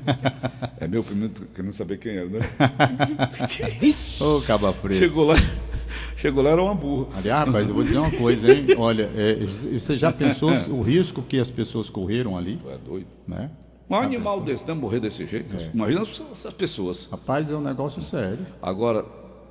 é 0.78 0.86
meu 0.86 1.02
primo, 1.02 1.28
querendo 1.54 1.72
saber 1.72 1.98
quem 1.98 2.16
era, 2.16 2.28
né? 2.28 2.40
Ô, 4.20 4.40
caba 4.42 4.72
preso. 4.72 5.00
Chegou 5.00 5.24
lá, 5.24 5.34
chegou 6.16 6.42
lá, 6.42 6.50
era 6.50 6.62
uma 6.62 6.74
burra. 6.74 7.08
Aliás, 7.16 7.46
rapaz, 7.46 7.68
eu 7.68 7.74
vou 7.74 7.84
dizer 7.84 7.98
uma 7.98 8.10
coisa, 8.10 8.52
hein? 8.52 8.66
Olha, 8.76 9.10
é, 9.14 9.34
você 9.34 9.96
já 9.96 10.12
pensou 10.12 10.52
o 10.70 10.82
risco 10.82 11.22
que 11.22 11.40
as 11.40 11.50
pessoas 11.50 11.90
correram 11.90 12.36
ali, 12.36 12.60
é 12.68 12.78
doido. 12.78 13.08
né? 13.26 13.50
Um 13.88 13.94
animal 13.94 14.40
desse, 14.40 14.66
né? 14.66 14.74
Morrer 14.74 14.98
desse 14.98 15.26
jeito. 15.26 15.56
Imagina 15.72 16.02
as 16.02 16.46
as 16.46 16.52
pessoas. 16.52 17.08
Rapaz, 17.10 17.50
é 17.50 17.56
um 17.56 17.60
negócio 17.60 18.02
sério. 18.02 18.44
Agora, 18.60 19.04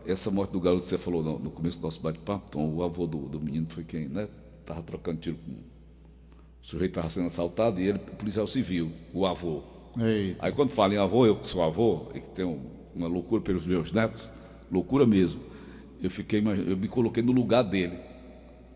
essa 0.06 0.30
morte 0.30 0.52
do 0.52 0.60
garoto 0.60 0.84
que 0.84 0.90
você 0.90 0.98
falou 0.98 1.24
no, 1.24 1.40
no 1.40 1.50
começo 1.50 1.80
do 1.80 1.84
nosso 1.84 2.02
bate-papo, 2.02 2.52
Tom, 2.52 2.74
o 2.76 2.84
avô 2.84 3.08
do, 3.08 3.20
do 3.30 3.40
menino 3.40 3.66
foi 3.70 3.84
quem, 3.84 4.08
né? 4.10 4.28
Tava 4.66 4.82
trocando 4.82 5.20
tiro 5.20 5.38
com. 5.38 5.52
O 5.52 6.68
sujeito 6.68 6.92
estava 6.92 7.10
sendo 7.10 7.28
assaltado 7.28 7.80
e 7.80 7.88
ele, 7.88 8.00
policial 8.00 8.48
civil, 8.48 8.92
o 9.14 9.26
avô. 9.26 9.62
Eita. 10.00 10.44
Aí 10.46 10.52
quando 10.52 10.70
fala 10.72 10.94
em 10.96 10.98
avô, 10.98 11.26
eu 11.26 11.36
que 11.36 11.48
sou 11.48 11.62
avô, 11.64 12.08
e 12.16 12.20
que 12.20 12.30
tenho 12.30 12.60
uma 12.96 13.08
loucura 13.08 13.42
pelos 13.42 13.68
meus 13.68 13.92
netos, 13.92 14.32
loucura 14.72 15.06
mesmo. 15.06 15.42
Eu 16.02 16.10
fiquei, 16.10 16.40
eu 16.40 16.76
me 16.76 16.88
coloquei 16.88 17.22
no 17.22 17.32
lugar 17.32 17.64
dele, 17.64 17.98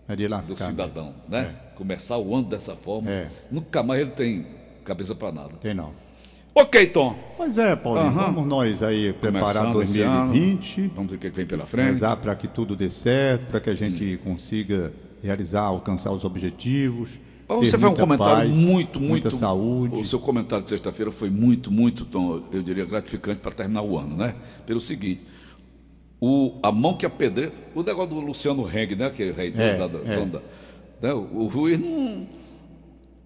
É 0.08 0.16
de 0.16 0.28
do 0.28 0.42
cidadão, 0.44 1.14
né? 1.28 1.56
Começar 1.76 2.18
o 2.18 2.36
ano 2.36 2.48
dessa 2.48 2.76
forma, 2.76 3.10
É. 3.10 3.30
nunca 3.52 3.82
mais 3.82 4.02
ele 4.02 4.12
tem 4.12 4.46
cabeça 4.84 5.16
para 5.16 5.32
nada. 5.32 5.54
Tem 5.60 5.74
não. 5.74 5.92
Ok, 6.54 6.88
Tom. 6.88 7.16
Pois 7.38 7.58
é, 7.58 7.76
Paulinho, 7.76 8.08
Aham. 8.08 8.32
vamos 8.34 8.48
nós 8.48 8.84
aí 8.84 9.14
preparar 9.14 9.66
Começando 9.74 9.82
esse 9.84 10.02
ano. 10.02 10.28
2020, 10.34 10.88
Vamos 10.96 11.12
ver 11.12 11.18
o 11.18 11.20
que 11.20 11.30
que 11.30 11.36
vem 11.36 11.46
pela 11.46 11.66
frente. 11.66 11.88
rezar 11.88 12.18
para 12.18 12.36
que 12.36 12.48
tudo 12.48 12.76
dê 12.76 12.90
certo, 12.90 13.48
para 13.48 13.60
que 13.60 13.70
a 13.70 13.76
gente 13.76 14.18
consiga 14.24 14.92
realizar, 15.22 15.62
alcançar 15.62 16.12
os 16.12 16.24
objetivos. 16.24 17.20
Você 17.48 17.72
fez 17.80 17.84
um 17.84 17.96
comentário 17.96 18.50
paz, 18.50 18.58
muito, 18.58 19.00
muito. 19.00 19.10
Muita 19.10 19.32
saúde. 19.32 20.00
O 20.00 20.06
seu 20.06 20.20
comentário 20.20 20.64
de 20.64 20.70
sexta-feira 20.70 21.12
foi 21.12 21.32
muito, 21.32 21.72
muito, 21.72 22.06
Tom, 22.06 22.44
eu 22.52 22.62
diria, 22.62 22.86
gratificante 22.86 23.40
para 23.40 23.52
terminar 23.52 23.82
o 23.82 23.98
ano, 23.98 24.16
né? 24.16 24.36
Pelo 24.68 24.80
seguinte. 24.80 25.22
O, 26.22 26.54
a 26.62 26.72
mão 26.72 26.94
que 26.96 27.06
apedreia. 27.06 27.52
O 27.74 27.82
negócio 27.82 28.14
do 28.14 28.22
Luciano 28.22 28.68
Heng, 28.70 28.96
né? 28.96 29.10
Que 29.10 29.24
é 29.24 29.32
rei 29.32 29.54
É, 29.56 29.78
da, 29.78 29.88
da- 29.88 30.00
é. 30.00 30.26
da- 30.26 30.42
né? 31.02 31.14
O, 31.14 31.46
o 31.48 31.50
juiz 31.50 31.80
não 31.80 32.28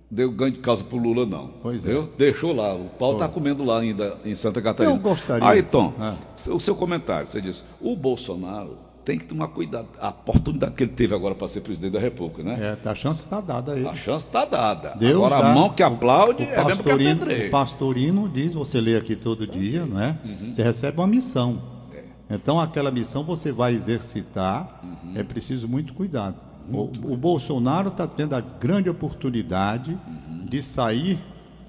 deu 0.10 0.32
ganho 0.32 0.52
de 0.54 0.60
causa 0.60 0.84
pro 0.84 0.98
Lula, 0.98 1.26
não. 1.26 1.48
Pois 1.62 1.86
é. 1.86 2.08
Deixou 2.18 2.54
lá. 2.54 2.76
O 2.76 2.86
pau 2.90 3.14
está 3.14 3.28
comendo 3.28 3.64
lá 3.64 3.80
ainda 3.80 4.18
em 4.24 4.36
Santa 4.36 4.62
Catarina. 4.62 4.96
Eu 4.96 5.00
gostaria- 5.02 5.46
Aí, 5.50 5.64
Tom, 5.64 5.92
Ah. 6.00 6.16
o 6.48 6.60
seu 6.60 6.76
comentário, 6.76 7.28
você 7.28 7.42
disse, 7.42 7.64
o 7.82 7.96
Bolsonaro 7.96 8.78
tem 9.06 9.18
que 9.20 9.26
tomar 9.26 9.50
cuidado. 9.50 9.88
A 10.00 10.10
oportunidade 10.10 10.74
que 10.76 10.84
ele 10.84 10.94
teve 10.94 11.14
agora 11.14 11.36
para 11.36 11.48
ser 11.48 11.62
presidente 11.62 11.94
da 11.94 12.00
República, 12.00 12.44
né? 12.44 12.72
É, 12.72 12.76
tá, 12.76 12.92
a 12.92 12.96
chance 12.96 13.24
está 13.24 13.42
dada 13.42 13.74
aí. 13.74 13.86
A 13.86 13.96
chance 13.96 14.26
está 14.26 14.46
dada. 14.46 14.96
Deus 14.98 15.16
Agora 15.26 15.42
dá. 15.42 15.52
a 15.52 15.54
mão 15.54 15.70
que 15.70 15.84
aplaude 15.84 16.44
O 16.44 16.46
é 16.46 16.64
mesmo 16.66 16.84
que 16.84 16.92
apedreia. 16.92 17.48
o 17.48 17.52
pastorino 17.52 18.30
diz, 18.30 18.54
você 18.54 18.80
lê 18.80 18.96
aqui 18.96 19.16
todo 19.16 19.46
dia, 19.46 19.86
não 19.86 20.00
é? 20.02 20.18
Uhum. 20.24 20.52
Você 20.54 20.64
recebe 20.64 20.98
uma 21.00 21.08
missão. 21.08 21.62
É. 21.94 22.36
Então 22.36 22.60
aquela 22.60 22.92
missão 22.92 23.24
você 23.24 23.52
vai 23.52 23.74
exercitar, 23.74 24.80
Uhum. 24.84 25.14
é 25.16 25.24
preciso 25.24 25.68
muito 25.68 25.94
cuidado. 25.94 26.36
o, 26.72 26.84
o 27.14 27.18
Bolsonaro 27.18 27.90
está 27.90 28.08
tendo 28.08 28.36
a 28.36 28.40
grande 28.42 28.90
oportunidade 28.90 29.92
Uhum. 30.08 30.46
de 30.46 30.62
sair 30.62 31.20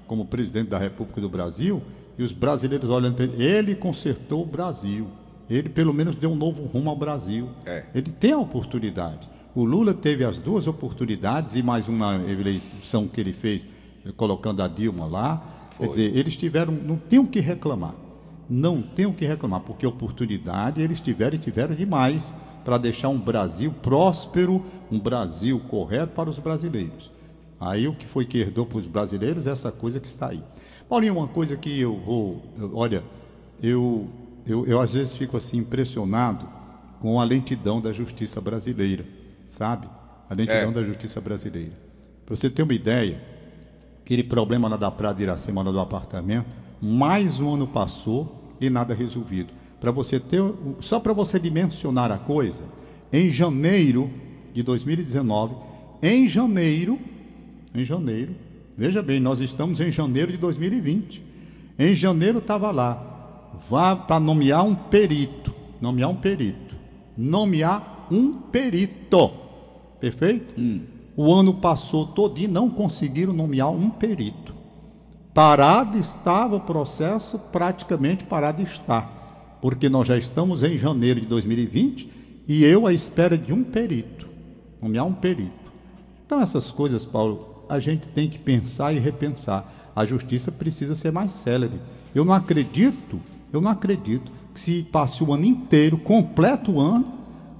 como 0.07 0.25
presidente 0.25 0.69
da 0.69 0.77
República 0.77 1.19
do 1.19 1.27
Brasil 1.27 1.81
e 2.17 2.23
os 2.23 2.31
brasileiros 2.31 2.89
olhando 2.89 3.15
para 3.15 3.25
ele. 3.25 3.43
Ele 3.43 3.75
consertou 3.75 4.43
o 4.43 4.45
Brasil. 4.45 5.07
Ele 5.49 5.69
pelo 5.69 5.93
menos 5.93 6.15
deu 6.15 6.31
um 6.31 6.35
novo 6.35 6.63
rumo 6.65 6.89
ao 6.89 6.95
Brasil. 6.95 7.49
É. 7.65 7.83
Ele 7.93 8.11
tem 8.11 8.31
a 8.31 8.37
oportunidade. 8.37 9.27
O 9.53 9.63
Lula 9.63 9.93
teve 9.93 10.23
as 10.25 10.37
duas 10.37 10.67
oportunidades 10.67 11.55
e 11.55 11.63
mais 11.63 11.87
uma 11.87 12.15
eleição 12.15 13.07
que 13.07 13.21
ele 13.21 13.31
fez 13.33 13.65
colocando 14.17 14.61
a 14.61 14.67
Dilma 14.67 15.05
lá. 15.05 15.45
Quer 15.77 15.87
dizer, 15.87 16.17
eles 16.17 16.35
tiveram, 16.35 16.73
não 16.73 16.97
tem 16.97 17.19
o 17.19 17.27
que 17.27 17.39
reclamar. 17.39 17.93
Não 18.49 18.81
tem 18.81 19.05
o 19.05 19.13
que 19.13 19.25
reclamar, 19.25 19.61
porque 19.61 19.85
oportunidade 19.87 20.81
eles 20.81 20.99
tiveram 20.99 21.35
e 21.35 21.39
tiveram 21.39 21.73
demais 21.75 22.33
para 22.63 22.77
deixar 22.77 23.09
um 23.09 23.17
Brasil 23.19 23.71
próspero, 23.81 24.63
um 24.91 24.99
Brasil 24.99 25.59
correto 25.69 26.13
para 26.13 26.29
os 26.29 26.37
brasileiros. 26.39 27.11
Aí 27.59 27.87
o 27.87 27.93
que 27.95 28.05
foi 28.05 28.25
que 28.25 28.37
herdou 28.39 28.65
para 28.65 28.77
os 28.77 28.87
brasileiros 28.87 29.47
é 29.47 29.51
essa 29.51 29.71
coisa 29.71 29.99
que 29.99 30.07
está 30.07 30.29
aí. 30.29 30.43
Paulinho, 30.89 31.17
uma 31.17 31.27
coisa 31.27 31.55
que 31.55 31.79
eu 31.79 31.95
vou. 31.97 32.41
eu- 32.57 32.71
olha, 32.75 33.03
eu, 33.63 34.07
eu, 34.45 34.65
eu 34.65 34.79
às 34.79 34.93
vezes 34.93 35.15
fico 35.15 35.37
assim 35.37 35.57
impressionado 35.57 36.47
com 36.99 37.19
a 37.19 37.23
lentidão 37.23 37.79
da 37.81 37.91
justiça 37.91 38.39
brasileira, 38.41 39.05
sabe? 39.45 39.87
A 40.29 40.33
lentidão 40.33 40.69
É. 40.69 40.73
da 40.73 40.83
justiça 40.83 41.19
brasileira. 41.21 41.73
Para 42.25 42.35
você 42.35 42.49
ter 42.49 42.63
uma 42.63 42.73
ideia, 42.73 43.21
aquele 44.03 44.23
problema 44.23 44.67
lá 44.67 44.77
da 44.77 44.89
Praia 44.89 45.13
de 45.15 45.23
Iracema, 45.23 45.61
lá 45.61 45.71
do 45.71 45.79
apartamento, 45.79 46.47
mais 46.81 47.39
um 47.39 47.53
ano 47.53 47.67
passou 47.67 48.55
e 48.59 48.69
nada 48.69 48.93
resolvido. 48.93 49.53
Para 49.79 49.91
você 49.91 50.19
ter, 50.19 50.41
só 50.79 50.99
para 50.99 51.13
você 51.13 51.39
dimensionar 51.39 52.11
a 52.11 52.17
coisa, 52.17 52.63
em 53.13 53.29
janeiro 53.29 54.09
de 54.53 54.63
2019, 54.63 55.55
em 56.01 56.27
janeiro, 56.27 56.99
em 57.73 57.83
janeiro, 57.83 58.33
veja 58.77 59.03
bem, 59.03 59.19
nós 59.19 59.39
estamos 59.41 59.79
em 59.79 59.91
janeiro 59.91 60.31
de 60.31 60.37
2020. 60.37 61.21
Em 61.77 61.93
janeiro 61.93 62.39
estava 62.39 62.71
lá, 62.71 63.14
vá 63.69 63.95
para 63.95 64.19
nomear 64.19 64.63
um 64.63 64.75
perito, 64.75 65.53
nomear 65.81 66.09
um 66.09 66.15
perito, 66.15 66.75
nomear 67.17 68.07
um 68.11 68.33
perito, 68.33 69.31
perfeito? 69.99 70.53
O 71.17 71.33
ano 71.33 71.53
passou 71.53 72.07
todo 72.07 72.39
e 72.39 72.47
não 72.47 72.69
conseguiram 72.69 73.33
nomear 73.33 73.71
um 73.71 73.89
perito. 73.89 74.53
Parado 75.33 75.97
estava 75.97 76.55
o 76.55 76.61
processo, 76.61 77.37
praticamente 77.37 78.23
parado 78.23 78.61
está, 78.61 79.01
porque 79.61 79.89
nós 79.89 80.07
já 80.07 80.17
estamos 80.17 80.63
em 80.63 80.77
janeiro 80.77 81.19
de 81.21 81.25
2020 81.27 82.09
e 82.47 82.63
eu 82.63 82.85
à 82.85 82.93
espera 82.93 83.37
de 83.37 83.51
um 83.51 83.63
perito, 83.63 84.27
nomear 84.81 85.05
um 85.05 85.13
perito. 85.13 85.71
Então 86.25 86.39
essas 86.41 86.71
coisas, 86.71 87.05
Paulo, 87.05 87.65
a 87.67 87.79
gente 87.79 88.07
tem 88.07 88.29
que 88.29 88.37
pensar 88.37 88.93
e 88.93 88.99
repensar. 88.99 89.91
A 89.95 90.05
justiça 90.05 90.51
precisa 90.51 90.95
ser 90.95 91.11
mais 91.11 91.31
célere. 91.31 91.79
Eu 92.13 92.23
não 92.23 92.33
acredito, 92.33 93.19
eu 93.55 93.61
não 93.61 93.71
acredito 93.71 94.31
que 94.53 94.59
se 94.59 94.83
passe 94.83 95.23
o 95.23 95.33
ano 95.33 95.45
inteiro, 95.45 95.97
completo 95.97 96.71
o 96.73 96.79
ano, 96.79 97.05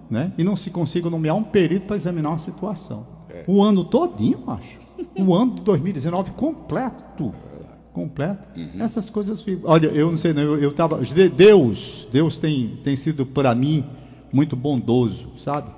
né, 0.09 0.31
e 0.37 0.43
não 0.43 0.55
se 0.55 0.69
consiga 0.69 1.09
nomear 1.09 1.35
um 1.35 1.43
perito 1.43 1.87
para 1.87 1.95
examinar 1.95 2.29
uma 2.29 2.37
situação. 2.37 3.05
O 3.47 3.61
ano 3.61 3.83
todinho, 3.83 4.39
macho. 4.45 4.77
O 5.17 5.33
ano 5.33 5.55
de 5.55 5.61
2019 5.61 6.31
completo. 6.31 7.33
Completo. 7.91 8.47
Essas 8.79 9.09
coisas. 9.09 9.41
ficam- 9.41 9.69
Olha, 9.69 9.87
eu 9.87 10.09
não 10.11 10.17
sei, 10.17 10.33
não, 10.33 10.41
eu, 10.41 10.57
eu 10.59 10.71
tava. 10.73 11.01
de- 11.03 11.29
Deus, 11.29 12.07
Deus 12.11 12.37
tem, 12.37 12.77
tem 12.83 12.95
sido 12.95 13.25
para 13.25 13.53
mim 13.55 13.83
muito 14.33 14.55
bondoso, 14.55 15.31
sabe? 15.37 15.69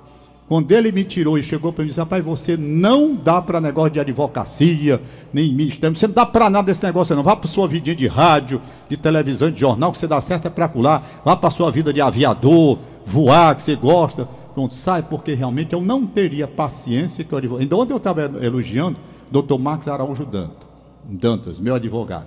Quando 0.48 0.72
ele 0.72 0.90
me 0.90 1.04
tirou 1.04 1.38
e 1.38 1.42
chegou 1.42 1.74
para 1.74 1.82
mim 1.82 1.88
e 1.88 1.90
disse: 1.90 2.00
Rapaz, 2.00 2.24
você 2.24 2.56
não 2.56 3.14
dá 3.14 3.42
para 3.42 3.60
negócio 3.60 3.90
de 3.90 4.00
advocacia, 4.00 4.98
nem 5.30 5.52
ministério, 5.52 5.94
você 5.94 6.06
não 6.06 6.14
dá 6.14 6.24
para 6.24 6.48
nada 6.48 6.66
desse 6.66 6.82
negócio, 6.82 7.14
não. 7.14 7.22
Vá 7.22 7.36
para 7.36 7.50
sua 7.50 7.68
vidinha 7.68 7.94
de 7.94 8.06
rádio, 8.06 8.58
de 8.88 8.96
televisão, 8.96 9.50
de 9.50 9.60
jornal, 9.60 9.92
que 9.92 9.98
você 9.98 10.06
dá 10.06 10.18
certo 10.22 10.46
é 10.46 10.50
para 10.50 10.70
lá. 10.76 11.02
Vá 11.22 11.36
para 11.36 11.50
sua 11.50 11.70
vida 11.70 11.92
de 11.92 12.00
aviador, 12.00 12.78
voar, 13.04 13.54
que 13.56 13.60
você 13.60 13.76
gosta. 13.76 14.26
Pronto, 14.54 14.74
sai, 14.74 15.02
porque 15.02 15.34
realmente 15.34 15.74
eu 15.74 15.82
não 15.82 16.06
teria 16.06 16.48
paciência 16.48 17.22
que 17.22 17.34
o 17.34 17.36
advogado. 17.36 17.64
Então, 17.64 17.78
ontem 17.78 17.92
eu 17.92 17.98
estava 17.98 18.22
elogiando 18.42 18.96
doutor 19.30 19.58
Marcos 19.58 19.86
Araújo 19.86 20.24
Dantas, 20.24 20.66
Dantas, 21.04 21.60
meu 21.60 21.74
advogado. 21.74 22.26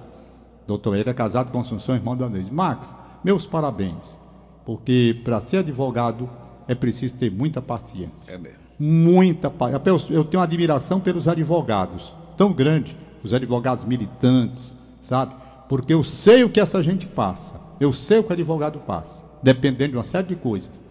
Doutor, 0.67 0.95
ele 0.95 1.09
é 1.09 1.13
casado 1.13 1.51
com 1.51 1.59
Assunção, 1.59 1.95
irmão 1.95 2.15
da 2.15 2.29
Neide. 2.29 2.53
Max, 2.53 2.95
meus 3.23 3.47
parabéns, 3.47 4.19
porque 4.63 5.19
para 5.23 5.41
ser 5.41 5.57
advogado 5.57 6.29
é 6.71 6.75
preciso 6.75 7.15
ter 7.15 7.29
muita 7.29 7.61
paciência. 7.61 8.31
É 8.31 8.37
mesmo. 8.37 8.57
Muita 8.79 9.49
paciência. 9.49 10.13
Eu 10.13 10.23
tenho 10.23 10.41
admiração 10.41 11.01
pelos 11.01 11.27
advogados, 11.27 12.15
tão 12.37 12.53
grande, 12.53 12.95
os 13.21 13.33
advogados 13.33 13.83
militantes, 13.83 14.77
sabe? 15.01 15.35
Porque 15.67 15.93
eu 15.93 16.03
sei 16.03 16.43
o 16.45 16.49
que 16.49 16.61
essa 16.61 16.81
gente 16.81 17.05
passa, 17.05 17.59
eu 17.79 17.91
sei 17.91 18.19
o 18.19 18.23
que 18.23 18.29
o 18.29 18.33
advogado 18.33 18.79
passa, 18.79 19.23
dependendo 19.43 19.91
de 19.91 19.97
uma 19.97 20.03
série 20.05 20.27
de 20.27 20.35
coisas, 20.35 20.81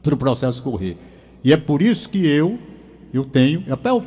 para 0.00 0.14
o 0.14 0.16
processo 0.16 0.62
correr. 0.62 0.96
E 1.42 1.52
é 1.52 1.56
por 1.56 1.82
isso 1.82 2.08
que 2.08 2.24
eu, 2.24 2.58
eu 3.12 3.24
tenho, 3.24 3.64
até 3.72 3.90
eu 3.90 4.04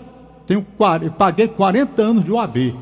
tenho, 0.47 0.65
eu 1.01 1.11
paguei 1.11 1.49
40 1.49 2.01
anos 2.01 2.23
de 2.23 2.31
OAB. 2.31 2.75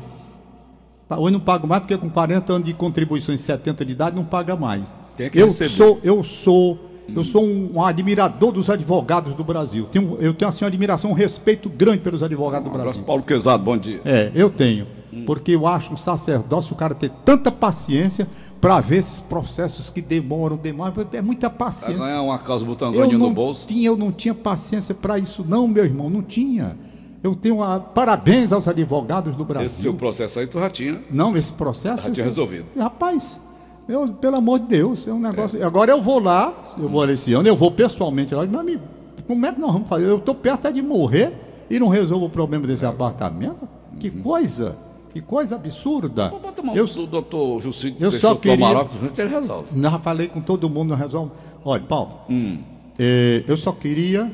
Hoje 1.10 1.32
não 1.32 1.40
pago 1.40 1.66
mais 1.66 1.82
porque 1.82 1.96
com 1.96 2.10
40 2.10 2.52
anos 2.52 2.66
de 2.66 2.74
contribuições, 2.74 3.40
70 3.40 3.84
de 3.84 3.92
idade, 3.92 4.14
não 4.14 4.24
paga 4.24 4.54
mais. 4.54 4.98
Que 5.16 5.30
eu 5.34 5.46
receber. 5.46 5.70
sou, 5.70 5.98
eu 6.02 6.22
sou, 6.22 6.78
eu 7.14 7.24
sou 7.24 7.44
um, 7.44 7.70
um 7.74 7.82
admirador 7.84 8.52
dos 8.52 8.68
advogados 8.70 9.34
do 9.34 9.42
Brasil. 9.44 9.86
Tenho, 9.90 10.16
eu 10.20 10.34
tenho 10.34 10.48
assim 10.48 10.64
uma 10.64 10.68
admiração, 10.68 11.10
um 11.10 11.14
respeito 11.14 11.68
grande 11.68 11.98
pelos 11.98 12.22
advogados 12.22 12.64
do 12.64 12.70
Um 12.70 12.74
abraço, 12.74 12.86
Brasil. 12.98 13.04
Paulo 13.04 13.22
Quezado, 13.22 13.62
bom 13.62 13.76
dia. 13.76 14.00
É, 14.04 14.30
eu 14.34 14.50
tenho. 14.50 14.86
Porque 15.26 15.52
eu 15.52 15.66
acho 15.66 15.92
um 15.92 15.96
sacerdócio 15.96 16.74
o 16.74 16.76
cara 16.76 16.94
ter 16.94 17.10
tanta 17.24 17.50
paciência 17.50 18.28
para 18.60 18.78
ver 18.80 18.98
esses 18.98 19.20
processos 19.20 19.88
que 19.88 20.02
demoram, 20.02 20.56
demoram. 20.56 20.92
É 21.12 21.22
muita 21.22 21.48
paciência. 21.48 21.98
ganhar 21.98 22.22
uma 22.22 22.38
casa 22.38 22.62
Eu 22.62 22.68
botangônia 22.68 23.18
não 23.18 23.28
no 23.28 23.34
bolso. 23.34 23.66
tinha, 23.66 23.88
eu 23.88 23.96
não 23.96 24.12
tinha 24.12 24.34
paciência 24.34 24.94
para 24.94 25.18
isso, 25.18 25.44
não, 25.48 25.66
meu 25.66 25.84
irmão, 25.84 26.10
não 26.10 26.22
tinha. 26.22 26.76
Eu 27.22 27.34
tenho 27.34 27.62
a, 27.62 27.80
parabéns 27.80 28.52
aos 28.52 28.68
advogados 28.68 29.34
do 29.34 29.44
Brasil. 29.44 29.66
Esse 29.66 29.82
seu 29.82 29.94
processo 29.94 30.38
aí 30.40 30.46
tu 30.46 30.60
já 30.60 30.70
tinha. 30.70 31.02
Não, 31.10 31.36
esse 31.36 31.52
processo. 31.52 31.96
Já 31.96 32.02
tinha 32.02 32.12
esse- 32.12 32.22
resolvido. 32.22 32.66
Rapaz, 32.78 33.40
eu, 33.88 34.08
pelo 34.08 34.36
amor 34.36 34.58
de 34.60 34.66
Deus, 34.66 35.06
é 35.08 35.12
um 35.12 35.18
negócio. 35.20 35.64
Agora 35.66 35.90
eu 35.90 36.00
vou 36.02 36.18
lá, 36.18 36.52
eu 36.78 36.88
vou 36.88 37.08
esse 37.08 37.32
ano, 37.32 37.48
eu 37.48 37.56
vou 37.56 37.70
pessoalmente 37.70 38.34
lá, 38.34 38.44
meu 38.46 38.60
amigo, 38.60 38.82
como 39.26 39.44
é 39.46 39.52
que 39.52 39.60
nós 39.60 39.72
vamos 39.72 39.88
fazer? 39.88 40.06
Eu 40.06 40.18
estou 40.18 40.34
perto 40.34 40.68
é 40.68 40.72
de 40.72 40.82
morrer 40.82 41.34
e 41.70 41.78
não 41.78 41.88
resolvo 41.88 42.26
o 42.26 42.30
problema 42.30 42.66
desse 42.66 42.84
apartamento? 42.86 43.68
Que 43.98 44.10
coisa, 44.10 44.76
que 45.12 45.20
coisa 45.20 45.56
absurda. 45.56 46.28
Vou 46.28 46.40
botar 46.40 46.62
uma 46.62 46.74
Eu, 46.74 46.86
do 46.86 47.06
doutor 47.06 47.60
Jucito. 47.60 47.96
eu 48.02 48.12
só 48.12 48.34
queria- 48.34 48.66
ele 49.18 49.28
resolve. 49.28 49.68
já 49.80 49.98
falei 49.98 50.28
com 50.28 50.40
todo 50.40 50.68
mundo, 50.70 50.90
não 50.90 50.96
resolve. 50.96 51.32
Olha, 51.64 51.82
Paulo, 51.82 52.10
Hum. 52.30 52.58
eh, 52.98 53.42
eu 53.48 53.56
só 53.56 53.72
queria, 53.72 54.30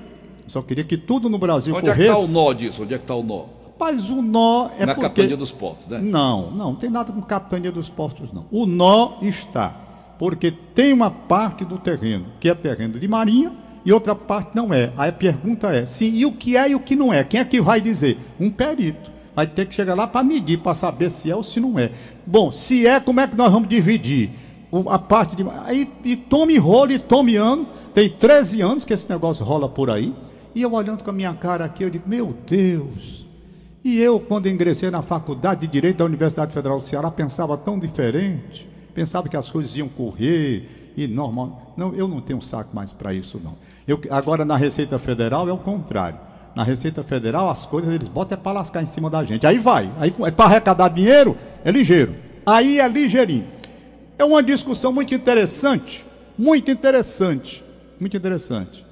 só 0.47 0.61
queria 0.63 0.85
que 0.85 0.97
tudo 0.97 1.29
no 1.29 1.39
Brasil 1.39 1.75
Onde 1.75 1.89
é 1.89 1.95
que 1.95 2.05
corresse. 2.05 2.25
está 2.25 2.39
o 2.41 2.45
nó 2.45 2.53
disso? 2.53 2.83
Onde 2.83 2.95
é 2.95 2.99
que 2.99 3.05
está 3.05 3.15
o 3.15 3.23
nó? 3.23 3.45
Rapaz, 3.79 4.09
o 4.09 4.23
nó 4.23 4.69
é 4.79 4.87
Na 4.87 4.95
porque... 4.95 5.09
capitania 5.09 5.37
dos 5.37 5.51
portos, 5.53 5.87
né? 5.89 6.01
Não, 6.01 6.51
não, 6.51 6.57
não 6.67 6.75
tem 6.77 6.89
nada 6.89 7.13
com 7.13 7.21
capitania 7.21 7.73
dos 7.73 7.89
portos, 7.89 8.33
não. 8.33 8.47
O 8.51 8.67
nó 8.67 9.15
está, 9.21 10.15
porque 10.19 10.51
tem 10.51 10.93
uma 10.93 11.11
parte 11.11 11.65
do 11.65 11.77
terreno 11.79 12.27
que 12.39 12.49
é 12.49 12.55
terreno 12.55 12.99
de 13.01 13.09
marinha 13.09 13.53
e 13.85 13.93
outra 13.93 14.15
parte 14.15 14.55
não 14.55 14.73
é. 14.73 14.93
Aí 14.97 15.09
a 15.11 15.13
pergunta 15.13 15.75
é, 15.75 15.87
sim, 15.87 16.15
e 16.15 16.25
o 16.25 16.31
que 16.33 16.57
é 16.57 16.71
e 16.71 16.75
o 16.75 16.81
que 16.81 16.95
não 16.95 17.13
é? 17.13 17.25
Quem 17.25 17.41
é 17.41 17.45
que 17.45 17.61
vai 17.61 17.81
dizer? 17.81 18.17
Um 18.39 18.49
perito. 18.49 19.11
Vai 19.35 19.49
ter 19.49 19.67
que 19.67 19.75
chegar 19.75 19.95
lá 19.95 20.07
para 20.07 20.23
medir, 20.23 20.59
para 20.61 20.75
saber 20.75 21.11
se 21.11 21.29
é 21.29 21.35
ou 21.35 21.43
se 21.43 21.59
não 21.59 21.77
é. 21.77 21.91
Bom, 22.25 22.53
se 22.53 22.87
é, 22.87 23.01
como 23.01 23.19
é 23.19 23.27
que 23.27 23.37
nós 23.37 23.53
vamos 23.53 23.69
dividir? 23.69 24.31
O- 24.71 24.89
a 24.89 24.99
parte 25.01 25.35
de. 25.35 25.45
Aí 25.65 25.91
e 26.05 26.15
tome 26.15 26.57
rolo 26.57 26.93
e 26.93 26.99
tome 27.01 27.35
ano. 27.35 27.67
Tem 27.93 28.09
13 28.09 28.61
anos 28.63 28.85
que 28.85 28.93
esse 28.95 29.11
negócio 29.11 29.45
rola 29.45 29.69
por 29.69 29.91
aí. 29.91 30.15
E 30.55 30.63
eu 30.63 30.73
olhando 30.73 31.03
com 31.03 31.11
a 31.11 31.13
minha 31.13 31.35
cara 31.35 31.65
aqui, 31.65 31.83
eu 31.83 31.91
digo, 31.91 32.09
meu 32.09 32.33
Deus, 32.47 33.27
e 33.85 34.01
eu, 34.01 34.19
quando 34.19 34.49
ingressei 34.49 34.91
na 34.91 35.03
faculdade 35.03 35.61
de 35.61 35.67
Direito 35.67 35.99
da 35.99 36.07
Universidade 36.07 36.55
Federal 36.55 36.79
do 36.79 36.85
Ceará, 36.85 37.11
pensava 37.11 37.57
tão 37.59 37.79
diferente. 37.79 38.67
Pensava 38.95 39.29
que 39.29 39.37
as 39.37 39.51
coisas 39.51 39.77
iam 39.77 39.89
correr 39.89 40.93
e 40.97 41.07
normal. 41.07 41.75
Não, 41.77 41.95
eu 41.95 42.09
não 42.09 42.21
tenho 42.21 42.41
saco 42.41 42.75
mais 42.75 42.93
para 42.93 43.13
isso, 43.13 43.39
não. 43.45 43.57
Eu, 43.87 44.01
agora, 44.11 44.45
na 44.45 44.57
Receita 44.57 44.99
Federal, 44.99 45.47
é 45.49 45.53
o 45.53 45.59
contrário. 45.59 46.19
Na 46.57 46.63
Receita 46.63 47.03
Federal, 47.03 47.51
as 47.51 47.67
coisas 47.67 47.93
eles 47.93 48.09
botam 48.09 48.39
é 48.39 48.41
para 48.41 48.53
lascar 48.53 48.83
em 48.83 48.87
cima 48.87 49.11
da 49.11 49.23
gente. 49.23 49.47
Aí 49.47 49.59
vai. 49.59 49.93
Aí 49.99 50.15
é 50.25 50.31
para 50.31 50.47
arrecadar 50.47 50.89
dinheiro, 50.89 51.37
é 51.63 51.71
ligeiro. 51.71 52.15
Aí 52.47 52.79
é 52.79 52.89
ligeirinho. 52.89 53.49
É 54.17 54.25
uma 54.25 54.43
discussão 54.43 54.93
muito 54.93 55.13
interessante, 55.13 56.07
muito 56.39 56.71
interessante, 56.71 57.63
muito 58.01 58.17
interessante 58.17 58.87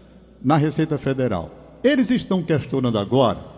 na 0.44 0.56
Receita 0.56 0.98
Federal. 0.98 1.50
Eles 1.82 2.10
estão 2.10 2.42
questionando 2.42 2.98
agora, 2.98 3.51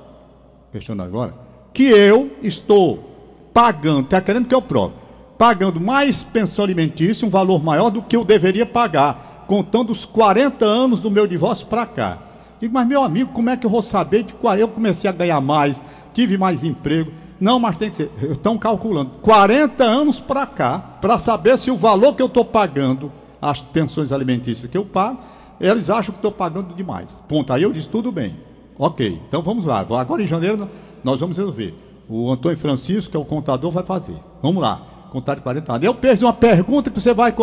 questionando 0.74 1.06
agora, 1.06 1.32
que 1.72 1.84
eu 1.84 2.32
estou 2.42 3.48
pagando, 3.54 4.06
está 4.06 4.20
querendo 4.20 4.48
que 4.48 4.54
eu 4.54 4.60
prove, 4.60 4.92
pagando 5.38 5.80
mais 5.80 6.24
pensão 6.24 6.64
alimentícia, 6.64 7.24
um 7.24 7.30
valor 7.30 7.62
maior 7.62 7.90
do 7.90 8.02
que 8.02 8.16
eu 8.16 8.24
deveria 8.24 8.66
pagar, 8.66 9.44
contando 9.46 9.90
os 9.90 10.04
40 10.04 10.64
anos 10.64 10.98
do 10.98 11.12
meu 11.12 11.28
divórcio 11.28 11.68
para 11.68 11.86
cá. 11.86 12.18
Digo, 12.60 12.74
mas 12.74 12.88
meu 12.88 13.04
amigo, 13.04 13.30
como 13.32 13.50
é 13.50 13.56
que 13.56 13.64
eu 13.64 13.70
vou 13.70 13.82
saber 13.82 14.24
de 14.24 14.32
qual 14.32 14.56
eu 14.56 14.66
comecei 14.66 15.08
a 15.08 15.12
ganhar 15.12 15.40
mais, 15.40 15.80
tive 16.12 16.36
mais 16.36 16.64
emprego? 16.64 17.12
Não, 17.38 17.60
mas 17.60 17.76
tem 17.76 17.90
que 17.90 17.98
ser. 17.98 18.10
Estão 18.22 18.58
calculando 18.58 19.10
40 19.22 19.84
anos 19.84 20.18
para 20.18 20.44
cá, 20.44 20.78
para 21.00 21.18
saber 21.18 21.56
se 21.56 21.70
o 21.70 21.76
valor 21.76 22.16
que 22.16 22.22
eu 22.22 22.26
estou 22.26 22.44
pagando, 22.44 23.12
as 23.40 23.60
pensões 23.60 24.10
alimentícias 24.10 24.68
que 24.68 24.76
eu 24.76 24.84
pago, 24.84 25.20
eles 25.60 25.88
acham 25.88 26.12
que 26.12 26.18
estou 26.18 26.32
pagando 26.32 26.74
demais. 26.74 27.22
Ponto. 27.28 27.52
Aí 27.52 27.62
eu 27.62 27.72
disse, 27.72 27.88
tudo 27.88 28.10
bem. 28.10 28.36
Ok, 28.78 29.20
então 29.28 29.42
vamos 29.42 29.64
lá. 29.64 29.80
Agora 29.80 30.22
em 30.22 30.26
janeiro 30.26 30.68
nós 31.02 31.20
vamos 31.20 31.36
resolver. 31.36 31.74
O 32.08 32.30
Antônio 32.30 32.58
Francisco, 32.58 33.10
que 33.10 33.16
é 33.16 33.20
o 33.20 33.24
contador, 33.24 33.70
vai 33.70 33.84
fazer. 33.84 34.16
Vamos 34.42 34.62
lá, 34.62 35.08
contar 35.10 35.36
de 35.36 35.40
40 35.40 35.72
anos. 35.72 35.84
Eu 35.84 35.94
perdi 35.94 36.24
uma 36.24 36.32
pergunta 36.32 36.90
que 36.90 37.00
você 37.00 37.14
vai 37.14 37.34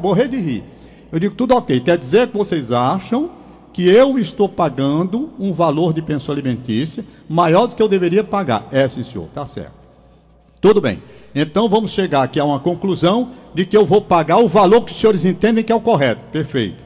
morrer 0.00 0.28
de 0.28 0.36
rir. 0.36 0.64
Eu 1.10 1.18
digo, 1.18 1.34
tudo 1.34 1.54
ok. 1.54 1.80
Quer 1.80 1.96
dizer 1.96 2.28
que 2.28 2.36
vocês 2.36 2.70
acham 2.72 3.30
que 3.72 3.88
eu 3.88 4.18
estou 4.18 4.48
pagando 4.48 5.30
um 5.38 5.52
valor 5.52 5.92
de 5.94 6.02
pensão 6.02 6.32
alimentícia 6.32 7.04
maior 7.28 7.66
do 7.66 7.76
que 7.76 7.82
eu 7.82 7.88
deveria 7.88 8.24
pagar? 8.24 8.66
É, 8.70 8.86
sim, 8.88 9.02
senhor, 9.02 9.28
tá 9.28 9.46
certo. 9.46 9.74
Tudo 10.60 10.80
bem. 10.80 11.02
Então 11.34 11.68
vamos 11.68 11.92
chegar 11.92 12.22
aqui 12.22 12.40
a 12.40 12.44
uma 12.44 12.58
conclusão 12.58 13.30
de 13.54 13.64
que 13.64 13.76
eu 13.76 13.84
vou 13.84 14.02
pagar 14.02 14.38
o 14.38 14.48
valor 14.48 14.82
que 14.82 14.92
os 14.92 14.98
senhores 14.98 15.24
entendem 15.24 15.64
que 15.64 15.72
é 15.72 15.74
o 15.74 15.80
correto. 15.80 16.20
Perfeito. 16.32 16.84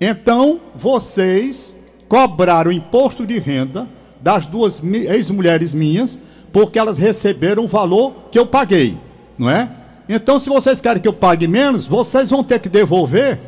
Então 0.00 0.60
vocês 0.74 1.81
cobraram 2.12 2.70
o 2.70 2.74
imposto 2.74 3.26
de 3.26 3.38
renda 3.38 3.88
das 4.20 4.44
duas 4.44 4.82
ex-mulheres 4.84 5.72
minhas, 5.72 6.18
porque 6.52 6.78
elas 6.78 6.98
receberam 6.98 7.64
o 7.64 7.66
valor 7.66 8.12
que 8.30 8.38
eu 8.38 8.44
paguei, 8.44 8.98
não 9.38 9.48
é? 9.48 9.70
Então, 10.06 10.38
se 10.38 10.50
vocês 10.50 10.78
querem 10.78 11.00
que 11.00 11.08
eu 11.08 11.14
pague 11.14 11.48
menos, 11.48 11.86
vocês 11.86 12.28
vão 12.28 12.44
ter 12.44 12.58
que 12.58 12.68
devolver 12.68 13.40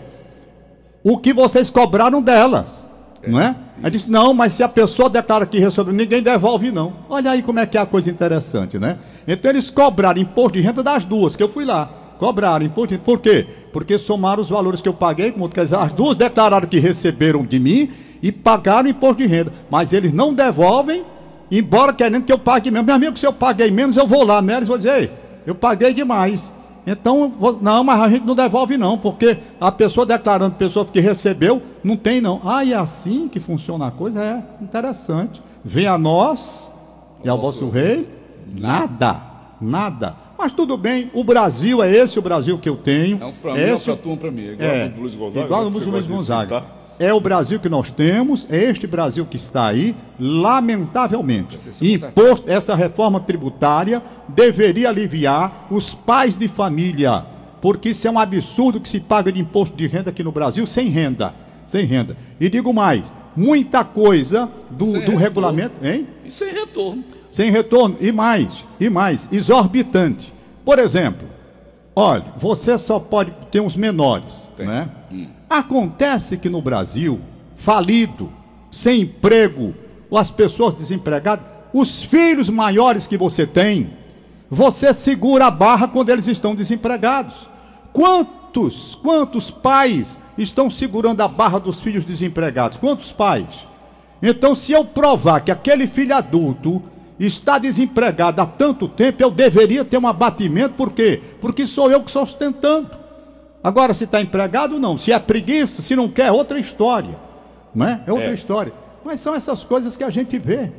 o 1.03 1.18
que 1.18 1.35
vocês 1.35 1.68
cobraram 1.68 2.22
delas, 2.22 2.88
não 3.29 3.38
é? 3.38 3.55
Aí 3.83 3.90
disse, 3.90 4.11
não, 4.11 4.33
mas 4.33 4.55
se 4.55 4.62
a 4.62 4.68
pessoa 4.68 5.11
declara 5.11 5.44
que 5.44 5.59
recebeu, 5.59 5.92
ninguém 5.92 6.22
devolve 6.22 6.72
não. 6.72 6.94
Olha 7.11 7.33
aí 7.33 7.42
como 7.42 7.59
é 7.59 7.66
que 7.66 7.77
é 7.77 7.83
a 7.83 7.87
coisa 7.87 8.11
interessante, 8.11 8.79
né? 8.79 8.96
Então 9.29 9.50
eles 9.50 9.68
cobraram 9.68 10.18
imposto 10.18 10.57
de 10.57 10.64
renda 10.64 10.83
das 10.83 11.05
duas, 11.05 11.37
que 11.37 11.42
eu 11.42 11.50
fui 11.50 11.66
lá. 11.66 11.85
Cobraram 12.16 12.64
imposto 12.64 12.88
de 12.88 12.94
renda. 12.94 13.05
Por 13.05 13.20
quê? 13.20 13.46
Porque 13.74 13.98
somaram 13.98 14.40
os 14.40 14.48
valores 14.48 14.81
que 14.81 14.88
eu 14.88 14.94
paguei, 14.94 15.33
como 15.33 15.50
quer 15.50 15.64
dizer, 15.64 15.77
as 15.77 15.92
duas 15.92 16.16
declararam 16.16 16.66
que 16.66 16.79
receberam 16.79 17.44
de 17.44 17.61
mim 17.61 17.90
e 18.24 18.32
pagaram 18.32 18.88
imposto 18.88 19.22
de 19.22 19.26
renda. 19.26 19.52
Mas 19.70 19.92
eles 19.92 20.10
não 20.10 20.32
devolvem, 20.32 21.04
embora 21.50 21.92
querendo 21.92 22.24
que 22.24 22.32
eu 22.32 22.38
pague 22.38 22.70
menos. 22.70 22.87
Meu 22.87 22.94
amigo, 22.94 23.18
se 23.18 23.26
eu 23.26 23.34
paguei 23.34 23.70
menos, 23.70 23.98
eu 23.98 24.06
vou 24.06 24.24
lá 24.24 24.40
neles 24.40 24.64
e 24.64 24.68
vou 24.68 24.78
dizer, 24.78 24.98
ei, 24.98 25.10
eu 25.46 25.54
paguei 25.54 25.92
demais. 25.92 26.50
Então, 26.87 27.30
não, 27.60 27.84
mas 27.84 28.00
a 28.00 28.08
gente 28.08 28.24
não 28.24 28.34
devolve 28.34 28.78
não, 28.78 28.96
porque 28.96 29.37
a 29.60 29.70
pessoa 29.70 30.06
declarando, 30.06 30.54
a 30.54 30.58
pessoa 30.58 30.87
que 30.87 31.00
recebeu, 31.00 31.60
não 31.82 31.96
tem 31.96 32.22
não. 32.22 32.40
Ah, 32.42 32.64
e 32.64 32.72
é 32.72 32.76
assim 32.76 33.28
que 33.28 33.38
funciona 33.38 33.88
a 33.88 33.90
coisa? 33.90 34.22
É 34.22 34.42
interessante. 34.64 35.42
Vem 35.62 35.87
a 35.87 35.98
nós 35.98 36.72
e 37.22 37.28
ao 37.28 37.38
vosso 37.38 37.68
rei, 37.68 38.08
nada, 38.58 39.20
nada. 39.60 40.16
Mas 40.38 40.52
tudo 40.52 40.78
bem, 40.78 41.10
o 41.12 41.22
Brasil 41.22 41.82
é 41.82 41.90
esse 41.90 42.18
o 42.18 42.22
Brasil 42.22 42.58
que 42.58 42.70
eu 42.70 42.76
tenho. 42.76 43.22
É 43.22 43.26
um 43.26 43.32
pra 43.32 43.52
mim, 43.52 43.60
é 43.60 43.70
esse 43.70 43.84
pra 43.84 43.96
tu, 43.96 44.10
um 44.10 44.16
pra 44.16 44.30
mim. 44.30 44.46
É 44.46 44.52
igual 44.52 44.70
é, 44.70 44.92
o 44.96 45.00
Luiz 45.00 45.14
Gonzaga, 45.14 45.44
igual 45.44 45.64
o 45.66 45.68
Luiz 45.68 46.06
Gonzaga. 46.06 46.84
É 46.98 47.12
o 47.12 47.20
Brasil 47.20 47.59
que 47.59 47.68
nós 47.68 47.90
temos, 47.90 48.46
é 48.50 48.62
este 48.64 48.87
Brasil 48.87 49.26
que 49.26 49.37
está 49.37 49.66
aí, 49.66 49.96
lamentavelmente. 50.18 51.59
Imposto, 51.83 52.48
essa 52.48 52.74
reforma 52.74 53.20
tributária 53.20 54.02
deveria 54.28 54.88
aliviar 54.88 55.66
os 55.70 55.92
pais 55.92 56.37
de 56.37 56.46
família, 56.46 57.26
porque 57.61 57.90
isso 57.90 58.07
é 58.07 58.11
um 58.11 58.18
absurdo 58.18 58.80
que 58.80 58.88
se 58.88 59.00
paga 59.00 59.33
de 59.33 59.40
imposto 59.40 59.76
de 59.76 59.87
renda 59.87 60.11
aqui 60.11 60.22
no 60.22 60.30
Brasil 60.30 60.66
sem 60.66 60.88
renda. 60.88 61.35
Sem 61.66 61.85
renda. 61.87 62.16
E 62.38 62.48
digo 62.48 62.72
mais, 62.72 63.12
muita 63.35 63.83
coisa 63.83 64.48
do, 64.70 65.00
do 65.00 65.16
regulamento. 65.16 65.74
Hein? 65.83 66.07
E 66.24 66.30
sem 66.30 66.52
retorno. 66.52 67.02
sem 67.30 67.50
retorno 67.50 67.96
e 68.00 68.12
mais, 68.12 68.64
e 68.78 68.88
mais, 68.88 69.28
exorbitante. 69.33 70.33
Por 70.64 70.78
exemplo, 70.78 71.26
olha, 71.96 72.24
você 72.37 72.78
só 72.78 73.00
pode 73.00 73.33
ter 73.50 73.61
uns 73.61 73.76
menores, 73.76 74.50
né? 74.59 74.88
Acontece 75.48 76.37
que 76.37 76.48
no 76.48 76.61
Brasil, 76.61 77.20
falido, 77.54 78.30
sem 78.70 79.02
emprego, 79.02 79.74
ou 80.11 80.18
as 80.18 80.30
pessoas 80.30 80.74
desempregadas, 80.74 81.44
os 81.72 82.02
filhos 82.02 82.48
maiores 82.48 83.07
que 83.07 83.16
você 83.16 83.46
tem, 83.46 83.92
você 84.50 84.92
segura 84.92 85.46
a 85.46 85.50
barra 85.50 85.88
quando 85.88 86.11
eles 86.11 86.28
estão 86.28 86.54
desempregados. 86.54 87.48
Quantos, 87.92 88.94
quantos 88.94 89.50
pais 89.50 90.18
estão 90.38 90.70
segurando 90.70 91.20
a 91.20 91.28
barra 91.28 91.59
dos 91.59 91.80
filhos 91.80 92.04
desempregados? 92.04 92.78
Quantos 92.78 93.11
pais? 93.12 93.66
Então, 94.22 94.54
se 94.54 94.72
eu 94.72 94.85
provar 94.85 95.40
que 95.40 95.50
aquele 95.50 95.87
filho 95.87 96.14
adulto 96.14 96.83
está 97.18 97.59
desempregado 97.59 98.40
há 98.40 98.46
tanto 98.46 98.88
tempo, 98.88 99.22
eu 99.22 99.30
deveria 99.30 99.85
ter 99.85 99.98
um 99.98 100.07
abatimento, 100.07 100.74
por 100.74 100.92
quê? 100.92 101.20
Porque 101.40 101.66
sou 101.66 101.90
eu 101.90 102.00
que 102.00 102.09
estou 102.09 102.24
sustentando. 102.24 103.03
Agora, 103.64 103.94
se 103.94 104.05
está 104.05 104.20
empregado, 104.20 104.79
não. 104.79 104.98
Se 104.98 105.11
é 105.11 105.18
preguiça, 105.18 105.81
se 105.81 105.96
não 105.96 106.07
quer, 106.07 106.27
é 106.27 106.33
outra 106.33 106.59
história. 106.61 107.18
Não 107.74 107.87
é? 107.87 108.03
É 108.07 108.12
outra 108.12 108.29
É. 108.31 108.35
história. 108.35 108.72
Mas 109.03 109.20
são 109.20 109.35
essas 109.35 109.64
coisas 109.64 109.96
que 109.96 110.05
a 110.05 110.11
gente 110.11 110.38
vê. 110.38 110.70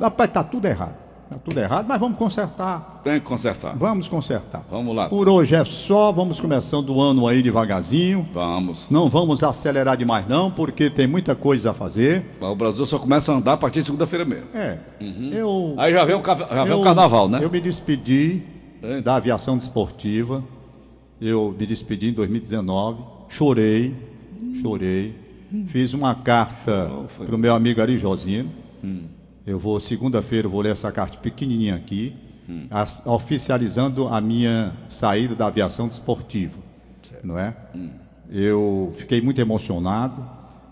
Rapaz, 0.00 0.28
está 0.28 0.44
tudo 0.44 0.66
errado. 0.66 0.96
Está 1.24 1.38
tudo 1.44 1.58
errado, 1.60 1.84
mas 1.86 2.00
vamos 2.00 2.16
consertar. 2.16 3.00
Tem 3.04 3.14
que 3.20 3.26
consertar. 3.26 3.76
Vamos 3.76 4.08
consertar. 4.08 4.62
Vamos 4.70 4.96
lá. 4.96 5.08
Por 5.10 5.28
hoje 5.28 5.54
é 5.54 5.62
só, 5.64 6.10
vamos 6.10 6.40
começando 6.40 6.88
o 6.90 7.00
ano 7.02 7.26
aí 7.28 7.42
devagarzinho. 7.42 8.26
Vamos. 8.32 8.88
Não 8.90 9.10
vamos 9.10 9.42
acelerar 9.42 9.94
demais, 9.96 10.26
não, 10.26 10.50
porque 10.50 10.88
tem 10.88 11.06
muita 11.06 11.34
coisa 11.34 11.70
a 11.72 11.74
fazer. 11.74 12.24
O 12.40 12.54
Brasil 12.54 12.86
só 12.86 12.98
começa 12.98 13.30
a 13.32 13.36
andar 13.36 13.52
a 13.54 13.56
partir 13.58 13.80
de 13.80 13.86
segunda-feira 13.86 14.24
mesmo. 14.24 14.46
É. 14.54 14.78
Eu, 15.32 15.74
Aí 15.76 15.92
já 15.92 16.04
vem 16.06 16.14
o, 16.16 16.22
já 16.24 16.34
vem 16.64 16.74
o 16.74 16.78
eu- 16.78 16.82
carnaval, 16.82 17.28
né? 17.28 17.40
Eu 17.42 17.50
me 17.50 17.60
despedi 17.60 18.42
É. 18.82 19.02
da 19.02 19.16
aviação 19.16 19.58
desportiva. 19.58 20.42
Eu 21.20 21.54
me 21.58 21.66
despedi 21.66 22.08
em 22.08 22.12
2019. 22.12 23.02
Chorei, 23.28 23.94
chorei. 24.60 25.14
Fiz 25.66 25.94
uma 25.94 26.14
carta 26.14 26.90
Oh, 26.92 27.24
para 27.24 27.34
o 27.34 27.38
meu 27.38 27.54
amigo 27.54 27.80
Ari 27.80 27.98
Josino. 27.98 28.50
Eu 29.46 29.58
vou, 29.58 29.80
segunda-feira, 29.80 30.46
vou 30.48 30.60
ler 30.60 30.72
essa 30.72 30.92
carta 30.92 31.18
pequenininha 31.18 31.74
aqui, 31.74 32.14
as- 32.70 33.02
oficializando 33.06 34.06
a 34.08 34.20
minha 34.20 34.74
saída 34.88 35.34
da 35.34 35.46
aviação 35.46 35.88
desportiva. 35.88 36.58
Não 37.24 37.38
é? 37.38 37.56
Eu 38.30 38.92
fiquei 38.94 39.20
muito 39.22 39.40
emocionado 39.40 40.22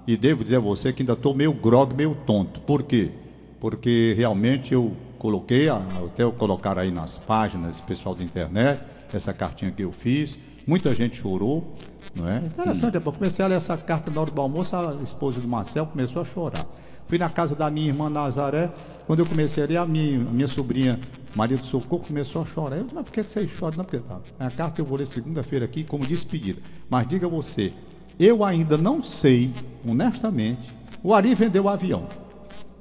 e 0.07 0.17
devo 0.17 0.43
dizer 0.45 0.57
a 0.57 0.61
você 0.61 0.93
que 0.93 1.03
ainda 1.03 1.15
estou 1.15 1.35
meio 1.35 1.53
grog, 1.55 1.95
meio 1.95 2.15
tonto. 2.27 2.61
Por 2.61 2.83
quê? 2.83 3.11
Porque 3.59 4.15
realmente 4.17 4.75
eu 4.75 4.93
coloquei, 5.19 5.69
até 5.71 6.23
eu 6.23 6.33
colocar 6.33 6.79
aí 6.79 6.91
nas 6.93 7.17
páginas, 7.17 7.81
pessoal 7.81 8.15
da 8.15 8.23
internet, 8.23 8.83
essa 9.13 9.33
cartinha 9.33 9.71
que 9.71 9.83
eu 9.83 9.93
fiz. 9.93 10.39
Muita 10.67 10.95
gente 10.95 11.17
chorou, 11.17 11.75
não 12.15 12.29
é? 12.29 12.39
Interessante, 12.39 12.97
eu 12.97 13.01
comecei 13.01 13.45
a 13.45 13.49
ler 13.49 13.55
essa 13.55 13.77
carta 13.77 14.11
na 14.11 14.21
hora 14.21 14.31
do 14.31 14.41
almoço, 14.41 14.75
a 14.75 14.97
esposa 15.03 15.41
do 15.41 15.47
Marcel 15.47 15.87
começou 15.87 16.23
a 16.23 16.25
chorar. 16.25 16.67
Fui 17.07 17.19
na 17.19 17.31
casa 17.31 17.55
da 17.55 17.71
minha 17.71 17.87
irmã 17.87 18.11
Nazaré, 18.11 18.73
quando 19.07 19.21
eu 19.21 19.27
comecei 19.27 19.63
a 19.63 19.67
ler, 19.67 19.77
a 19.77 19.87
minha, 19.87 20.21
a 20.21 20.33
minha 20.33 20.49
sobrinha 20.49 20.99
Maria 21.37 21.57
do 21.57 21.65
Socorro 21.65 22.03
começou 22.03 22.43
a 22.43 22.45
chorar. 22.45 22.77
Eu 22.79 22.85
disse, 22.85 22.95
mas 22.95 23.05
por 23.05 23.13
que 23.13 23.23
você 23.23 23.47
chora? 23.47 23.77
Não, 23.77 23.85
porque 23.85 24.01
tá. 24.01 24.21
A 24.41 24.51
carta 24.51 24.81
eu 24.81 24.85
vou 24.85 24.99
ler 24.99 25.07
segunda-feira 25.07 25.65
aqui 25.65 25.85
como 25.85 26.05
despedida. 26.05 26.61
Mas 26.91 27.07
diga 27.07 27.29
você, 27.29 27.73
eu 28.19 28.43
ainda 28.43 28.77
não 28.77 29.03
sei, 29.03 29.53
honestamente, 29.87 30.75
o 31.03 31.15
Ari 31.15 31.35
vendeu 31.35 31.65
o 31.65 31.69
avião. 31.69 32.09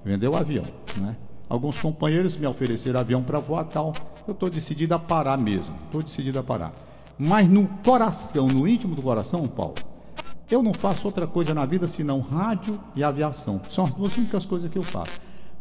Vendeu 0.04 0.32
o 0.32 0.36
avião, 0.36 0.66
né? 0.98 1.18
Alguns 1.48 1.78
companheiros 1.78 2.38
me 2.38 2.48
ofereceram 2.48 3.00
avião 3.00 3.22
para 3.22 3.40
voar 3.40 3.66
tal. 3.66 3.94
Eu 4.28 4.34
estou 4.34 4.50
decidido 4.50 4.96
a 4.96 5.00
parar 5.00 5.38
mesmo. 5.38 5.76
Estou 5.86 6.02
decidido 6.02 6.40
a 6.40 6.44
parar. 6.44 6.74
Mas 7.18 7.48
no 7.48 7.68
coração, 7.84 8.48
no 8.48 8.68
íntimo 8.68 8.96
do 8.96 9.02
coração, 9.02 9.48
Paulo, 9.48 9.76
eu 10.50 10.62
não 10.62 10.74
faço 10.74 11.08
outra 11.08 11.26
coisa 11.26 11.54
na 11.54 11.66
vida 11.66 11.88
senão 11.88 12.20
rádio 12.20 12.80
e 12.96 13.04
aviação. 13.04 13.62
São 13.70 13.86
as 13.86 13.94
duas 13.94 14.18
únicas 14.18 14.46
coisas 14.46 14.70
que 14.70 14.78
eu 14.78 14.84
faço. 14.84 15.14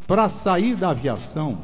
Para 0.07 0.29
sair 0.29 0.75
da 0.75 0.89
aviação, 0.89 1.57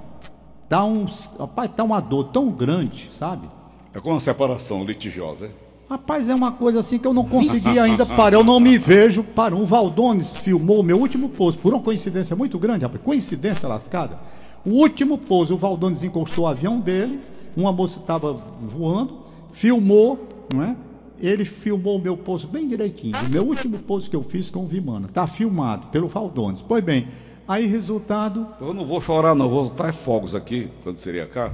dá 0.70 0.84
um, 0.84 1.06
rapaz, 1.40 1.70
dá 1.76 1.84
uma 1.84 2.00
dor 2.00 2.26
tão 2.26 2.50
grande, 2.50 3.10
sabe? 3.12 3.50
É 3.94 4.00
como 4.00 4.16
uma 4.16 4.20
separação 4.20 4.84
litigiosa, 4.84 5.48
é? 5.48 5.52
Rapaz, 5.90 6.30
é 6.30 6.34
uma 6.34 6.54
coisa 6.54 6.80
assim 6.80 6.98
que 6.98 7.06
eu 7.06 7.14
não 7.14 7.26
consegui 7.26 7.78
ainda 7.78 8.06
parar. 8.06 8.38
Eu 8.38 8.46
não 8.46 8.62
me 8.62 8.78
vejo 8.78 9.24
para 9.24 9.54
um 9.54 9.66
Valdones 9.66 10.38
filmou 10.38 10.80
o 10.80 10.84
meu 10.84 10.98
último 10.98 11.28
pouso, 11.28 11.58
por 11.58 11.74
uma 11.74 11.84
coincidência 11.84 12.34
muito 12.34 12.58
grande, 12.58 12.86
rapaz. 12.86 13.04
Coincidência 13.04 13.68
lascada. 13.68 14.18
O 14.65 14.71
último 14.71 15.17
pouso, 15.17 15.56
o 15.56 15.58
Valdones 15.58 16.04
encostou 16.04 16.45
o 16.45 16.47
avião 16.47 16.80
dele, 16.80 17.19
uma 17.56 17.71
moça 17.71 18.00
estava 18.00 18.34
voando, 18.62 19.19
filmou, 19.52 20.28
não 20.54 20.63
é? 20.63 20.76
Ele 21.19 21.45
filmou 21.45 21.97
o 21.97 22.02
meu 22.02 22.17
pouso 22.17 22.47
bem 22.47 22.67
direitinho. 22.67 23.13
O 23.28 23.30
meu 23.30 23.43
último 23.43 23.78
pouso 23.80 24.10
que 24.10 24.15
eu 24.15 24.24
fiz 24.24 24.50
com 24.50 24.63
o 24.63 24.67
Vimana. 24.67 25.06
Está 25.06 25.28
filmado 25.28 25.88
pelo 25.88 26.08
Valdones. 26.08 26.62
Pois 26.62 26.84
bem, 26.84 27.08
aí 27.47 27.67
resultado. 27.67 28.47
Eu 28.60 28.74
não 28.74 28.86
vou 28.86 29.00
chorar, 29.00 29.36
não. 29.36 29.47
Vou 29.47 29.65
soltar 29.65 29.93
fogos 29.93 30.34
aqui, 30.34 30.69
quando 30.84 30.97
seria 30.97 31.28
cá. 31.28 31.52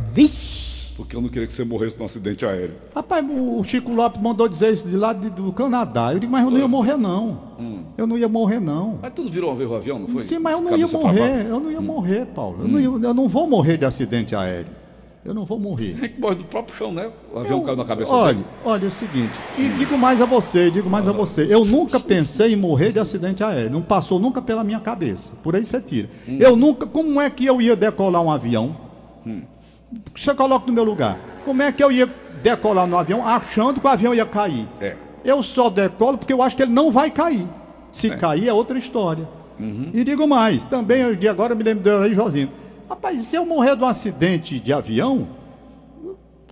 Porque 0.98 1.16
eu 1.16 1.22
não 1.22 1.30
queria 1.30 1.46
que 1.48 1.54
você 1.54 1.64
morresse 1.64 1.98
num 2.00 2.06
acidente 2.06 2.44
aéreo. 2.44 2.74
Rapaz, 2.94 3.24
o 3.30 3.64
Chico 3.64 3.92
Lopes 3.94 4.20
mandou 4.20 4.50
dizer 4.50 4.74
isso 4.74 4.88
de 4.88 4.98
lá 4.98 5.14
de- 5.14 5.30
do 5.30 5.54
Canadá. 5.54 6.12
Eu 6.12 6.18
digo, 6.20 6.32
mas 6.32 6.44
eu 6.44 6.50
não 6.50 6.58
ia 6.60 6.68
morrer, 6.68 6.98
não. 6.98 7.40
Eu 7.96 8.08
não 8.08 8.18
ia 8.18 8.28
morrer, 8.28 8.60
não. 8.60 8.98
Mas 9.02 9.14
tudo 9.14 9.30
virou 9.30 9.52
o 9.56 9.76
avião, 9.76 10.00
não 10.00 10.08
foi? 10.08 10.24
Sim, 10.24 10.40
mas 10.40 10.54
eu 10.54 10.62
não 10.62 10.72
Cabeça 10.72 10.98
ia 10.98 11.04
morrer. 11.04 11.46
Eu 11.48 11.60
não 11.60 11.72
ia 11.72 11.82
morrer, 11.82 12.26
Paulo. 12.26 12.58
Eu, 12.64 12.68
não 12.68 12.80
ia- 12.80 13.08
eu 13.08 13.14
não 13.14 13.30
vou 13.30 13.48
morrer 13.48 13.78
de 13.78 13.86
acidente 13.86 14.36
aéreo. 14.36 14.72
Eu 15.24 15.34
não 15.34 15.44
vou 15.46 15.60
morrer. 15.60 15.98
É 16.02 16.08
que 16.08 16.20
morre 16.22 16.36
do 16.36 16.46
próprio 16.46 16.74
chão, 16.76 16.92
né? 16.94 17.12
O 17.34 17.40
avião 17.40 17.58
Eu- 17.60 17.64
caiu 17.64 17.76
na 17.78 17.84
cabeça 17.86 18.12
olha, 18.14 18.34
dele. 18.36 18.46
olha 18.64 18.86
é 18.86 18.88
o 18.88 18.92
seguinte, 18.92 19.34
e 19.58 19.68
digo 19.70 19.98
mais 19.98 20.22
a 20.22 20.26
você, 20.26 20.72
digo 20.72 20.90
mais 20.90 21.06
a 21.08 21.12
você. 21.12 21.46
Eu 21.54 21.66
nunca 21.66 22.00
pensei 22.00 22.54
em 22.54 22.56
morrer 22.56 22.94
de 22.94 23.00
acidente 23.00 23.44
aéreo. 23.44 23.70
Não 23.70 23.82
passou 23.82 24.20
nunca 24.20 24.42
pela 24.42 24.64
minha 24.64 24.80
cabeça. 24.80 25.34
Por 25.44 25.54
aí 25.56 25.66
você 25.66 25.82
tira. 25.82 26.10
Hum. 26.30 26.38
Eu 26.40 26.56
nunca. 26.56 26.86
Como 26.88 27.20
é 27.20 27.30
que 27.30 27.46
eu 27.46 27.62
ia 27.62 27.76
decolar 27.76 28.22
um 28.24 28.32
avião? 28.32 28.76
Você 30.15 30.34
coloca 30.34 30.67
no 30.67 30.73
meu 30.73 30.84
lugar. 30.84 31.17
Como 31.45 31.62
é 31.62 31.71
que 31.71 31.84
eu 31.84 31.91
ia 31.91 32.08
decolar 32.43 32.86
no 32.88 32.97
avião 32.97 33.26
achando 33.26 33.80
que 33.80 33.88
o 33.88 33.89
avião 33.89 34.13
ia 34.13 34.26
cair? 34.26 34.67
É. 34.82 34.95
Eu 35.23 35.41
só 35.43 35.69
decolo 35.69 36.17
porque 36.17 36.34
eu 36.34 36.41
acho 36.41 36.56
que 36.56 36.63
ele 36.63 36.71
não 36.73 36.91
vai 36.91 37.10
cair. 37.12 37.47
Se 37.91 38.10
cair 38.15 38.47
é 38.47 38.54
outra 38.54 38.78
história. 38.78 39.28
E 39.93 40.04
digo 40.04 40.28
mais, 40.28 40.65
também 40.65 41.02
eu- 41.02 41.15
de 41.15 41.28
agora 41.28 41.54
eu 41.54 41.58
me 41.58 41.63
lembro 41.63 41.84
do 41.84 41.89
aí, 42.04 42.13
Josinho. 42.13 42.52
Rapaz, 42.88 43.19
se 43.26 43.36
eu 43.36 43.45
morrer 43.45 43.76
de 43.76 43.84
um 43.84 43.88
acidente 43.88 44.60
de 44.60 44.71
avião, 44.71 45.28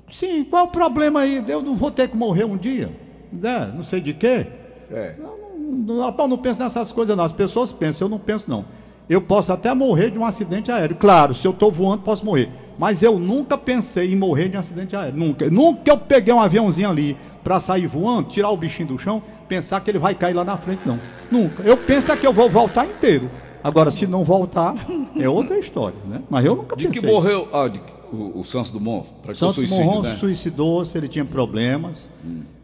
sim, 0.10 0.44
qual 0.44 0.66
é 0.66 0.68
o 0.68 0.72
problema 0.72 1.22
aí? 1.22 1.44
Eu 1.48 1.62
não 1.62 1.76
vou 1.76 1.92
ter 1.92 2.08
que 2.10 2.18
morrer 2.18 2.46
um 2.46 2.58
dia? 2.58 2.92
Né? 3.32 3.72
Não 3.76 3.84
sei 3.84 4.02
de 4.02 4.14
quê. 4.14 4.48
É. 4.92 5.16
Não, 5.58 6.00
rapaz, 6.00 6.30
não 6.30 6.38
penso 6.38 6.62
nessas 6.64 6.92
coisas, 6.92 7.16
não. 7.16 7.24
As 7.24 7.32
pessoas 7.32 7.72
pensam, 7.72 8.06
eu 8.06 8.10
não 8.10 8.20
penso, 8.20 8.50
não. 8.50 8.66
Eu 9.10 9.22
posso 9.22 9.52
até 9.54 9.74
morrer 9.74 10.10
de 10.10 10.18
um 10.18 10.26
acidente 10.26 10.72
aéreo. 10.72 10.96
Claro, 10.96 11.36
se 11.36 11.48
eu 11.48 11.52
estou 11.52 11.72
voando, 11.72 12.02
posso 12.04 12.26
morrer. 12.26 12.50
Mas 12.78 13.02
eu 13.04 13.18
nunca 13.20 13.58
pensei 13.58 14.12
em 14.14 14.16
morrer 14.16 14.50
de 14.50 14.58
um 14.58 14.60
acidente 14.60 14.96
aéreo. 14.96 15.18
Nunca. 15.18 15.50
Nunca 15.50 15.92
eu 15.92 15.98
peguei 15.98 16.34
um 16.34 16.42
aviãozinho 16.42 16.90
ali 16.90 17.16
para 17.44 17.60
sair 17.60 17.88
voando, 17.88 18.30
tirar 18.30 18.50
o 18.50 18.58
bichinho 18.58 18.90
do 18.90 19.00
chão, 19.00 19.22
pensar 19.48 19.80
que 19.82 19.90
ele 19.92 20.00
vai 20.00 20.14
cair 20.16 20.34
lá 20.34 20.44
na 20.44 20.58
frente, 20.58 20.82
não. 20.86 21.00
Nunca. 21.32 21.64
Eu 21.64 21.78
penso 21.78 22.16
que 22.18 22.26
eu 22.28 22.34
vou 22.34 22.50
voltar 22.50 22.86
inteiro. 22.86 23.30
Agora, 23.64 23.90
se 23.92 24.06
não 24.06 24.24
voltar, 24.24 24.76
é 25.18 25.28
outra 25.28 25.58
história, 25.58 25.98
né? 26.08 26.22
Mas 26.30 26.46
eu 26.46 26.56
nunca 26.56 26.76
De 26.76 26.86
pensei. 26.86 27.02
que 27.02 27.08
morreu 27.08 27.48
ah, 27.52 27.68
de- 27.68 27.82
o, 28.14 28.40
o 28.42 28.44
Santos 28.44 28.70
Dumont? 28.70 29.08
Santos 29.34 29.56
suicídio, 29.56 29.84
Dumont 29.84 30.08
né? 30.10 30.16
suicidou-se, 30.16 30.96
ele 30.96 31.08
tinha 31.08 31.26
problemas, 31.26 32.12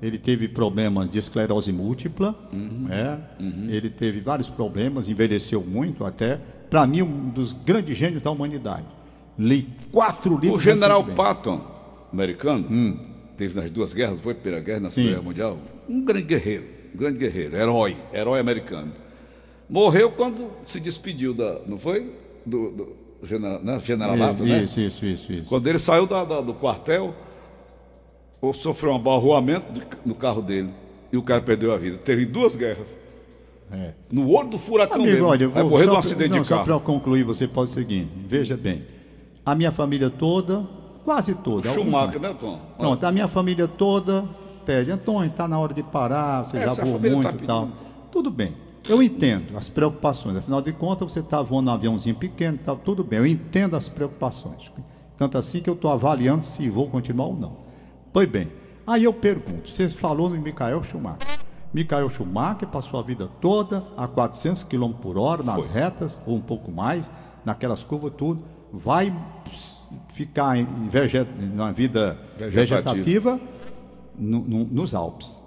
ele 0.01 0.19
teve 0.19 0.47
problemas 0.47 1.09
de 1.09 1.17
esclerose 1.17 1.71
múltipla, 1.71 2.35
Uhum. 2.53 2.85
é, 2.91 3.17
ele 3.67 3.89
teve 3.89 4.19
vários 4.19 4.47
problemas, 4.49 5.09
envelheceu 5.09 5.63
muito 5.63 6.05
até. 6.05 6.39
Para 6.69 6.85
mim, 6.85 7.01
um 7.01 7.29
dos 7.29 7.51
grandes 7.53 7.97
gênios 7.97 8.21
da 8.21 8.29
humanidade. 8.29 8.85
Li 9.41 9.67
quatro 9.91 10.35
livros. 10.37 10.59
O 10.61 10.63
general. 10.63 11.03
Patton, 11.03 11.61
americano, 12.13 12.99
teve 13.35 13.59
nas 13.59 13.71
duas 13.71 13.93
guerras, 13.93 14.19
foi 14.19 14.33
pela 14.35 14.59
guerra, 14.59 14.81
na 14.81 14.87
Hum. 14.87 14.91
Segunda 14.91 15.11
Guerra 15.13 15.23
Mundial, 15.23 15.57
um 15.89 16.05
grande 16.05 16.25
guerreiro, 16.27 16.65
um 16.93 16.97
grande 16.97 17.17
guerreiro, 17.17 17.55
herói, 17.55 17.97
herói 18.13 18.39
americano. 18.39 18.91
Morreu 19.69 20.11
quando 20.11 20.49
se 20.65 20.79
despediu 20.79 21.33
da, 21.33 21.61
não 21.65 21.77
foi? 21.79 22.11
Do, 22.45 22.71
do 22.71 22.95
general, 23.23 23.61
né? 23.63 23.81
generalato, 23.83 24.43
né? 24.43 24.63
Isso, 24.63 24.79
isso, 24.79 25.05
isso, 25.05 25.31
isso. 25.31 25.49
Quando 25.49 25.65
ele 25.67 25.79
saiu 25.79 26.05
da- 26.05 26.25
da- 26.25 26.41
do 26.41 26.53
quartel, 26.53 27.15
ou 28.41 28.53
sofreu 28.53 28.91
um 28.91 28.95
abarroamento 28.95 29.81
no 30.05 30.13
carro 30.15 30.41
dele 30.41 30.69
e 31.11 31.17
o 31.17 31.21
cara 31.23 31.41
perdeu 31.41 31.71
a 31.71 31.77
vida. 31.77 31.97
Teve 31.97 32.25
duas 32.25 32.55
guerras. 32.55 32.97
É. 33.71 33.93
No 34.11 34.29
olho 34.29 34.49
do 34.49 34.57
furacão 34.57 34.97
Amigo, 34.97 35.11
mesmo. 35.11 35.27
olha, 35.27 35.43
eu 35.45 35.51
vou 35.69 35.79
só 35.79 35.93
um 35.93 35.97
acidente 35.97 36.31
não, 36.31 36.41
de 36.41 36.47
Só 36.47 36.55
carro. 36.55 36.65
para 36.65 36.79
concluir, 36.81 37.23
você 37.23 37.47
pode 37.47 37.69
seguinte: 37.69 38.09
veja 38.27 38.57
bem, 38.57 38.83
a 39.45 39.55
minha 39.55 39.71
família 39.71 40.09
toda, 40.09 40.67
quase 41.03 41.35
toda. 41.35 41.69
alguns 41.69 41.85
Schumacher, 41.85 42.21
né, 42.21 42.35
Tom? 42.39 42.59
Pronto, 42.77 43.03
a 43.05 43.11
minha 43.11 43.27
família 43.27 43.67
toda 43.67 44.23
pede, 44.65 44.91
Antônio, 44.91 45.29
está 45.29 45.47
na 45.47 45.57
hora 45.59 45.73
de 45.73 45.83
parar, 45.83 46.45
você 46.45 46.57
É, 46.57 46.69
já 46.69 46.83
voou 46.83 46.95
família 46.95 47.17
muito 47.17 47.37
tá 47.37 47.43
e 47.43 47.47
tal. 47.47 47.69
Tudo 48.11 48.29
bem, 48.29 48.55
eu 48.87 49.01
entendo 49.01 49.57
as 49.57 49.69
preocupações. 49.69 50.37
Afinal 50.37 50.61
de 50.61 50.71
contas, 50.71 51.11
você 51.11 51.19
está 51.19 51.41
voando 51.41 51.67
num 51.67 51.73
aviãozinho 51.73 52.15
pequeno 52.15 52.55
e 52.55 52.59
tal, 52.59 52.75
tudo 52.77 53.03
bem, 53.03 53.19
eu 53.19 53.25
entendo 53.25 53.75
as 53.75 53.89
preocupações. 53.89 54.71
Tanto 55.17 55.37
assim 55.37 55.61
que 55.61 55.69
eu 55.69 55.73
estou 55.73 55.91
avaliando 55.91 56.43
se 56.43 56.69
vou 56.69 56.87
continuar 56.89 57.27
ou 57.27 57.35
não. 57.35 57.57
Pois 58.13 58.27
bem, 58.29 58.51
aí 58.85 59.03
eu 59.03 59.13
pergunto, 59.13 59.69
você 59.69 59.89
falou 59.89 60.29
no 60.29 60.39
Michael 60.39 60.83
Schumacher. 60.83 61.39
Michael 61.73 62.09
Schumacher 62.09 62.67
passou 62.67 62.99
a 62.99 63.03
vida 63.03 63.29
toda 63.39 63.85
a 63.95 64.07
400 64.07 64.63
km 64.65 64.91
por 64.91 65.17
hora 65.17 65.41
nas 65.41 65.65
retas, 65.65 66.21
ou 66.27 66.35
um 66.35 66.41
pouco 66.41 66.69
mais, 66.71 67.09
naquelas 67.45 67.83
curvas 67.83 68.11
tudo, 68.17 68.43
vai 68.71 69.13
ficar 70.09 70.57
em 70.57 70.65
veget... 70.89 71.27
na 71.53 71.71
vida 71.71 72.17
Vegetativa. 72.37 72.81
vegetativa 72.93 73.39
no- 74.17 74.39
no- 74.39 74.65
nos 74.65 74.93
Alpes, 74.95 75.43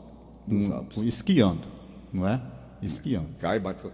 Nos 0.47 0.67
Hum, 0.69 0.75
Alpes. 0.75 0.99
esquiando, 1.03 1.63
não 2.13 2.27
é? 2.29 2.41
Esquiando. 2.83 3.29
Cai 3.41 3.57
e 3.57 3.61
bate 3.61 3.81
com 3.83 3.89
a 3.89 3.93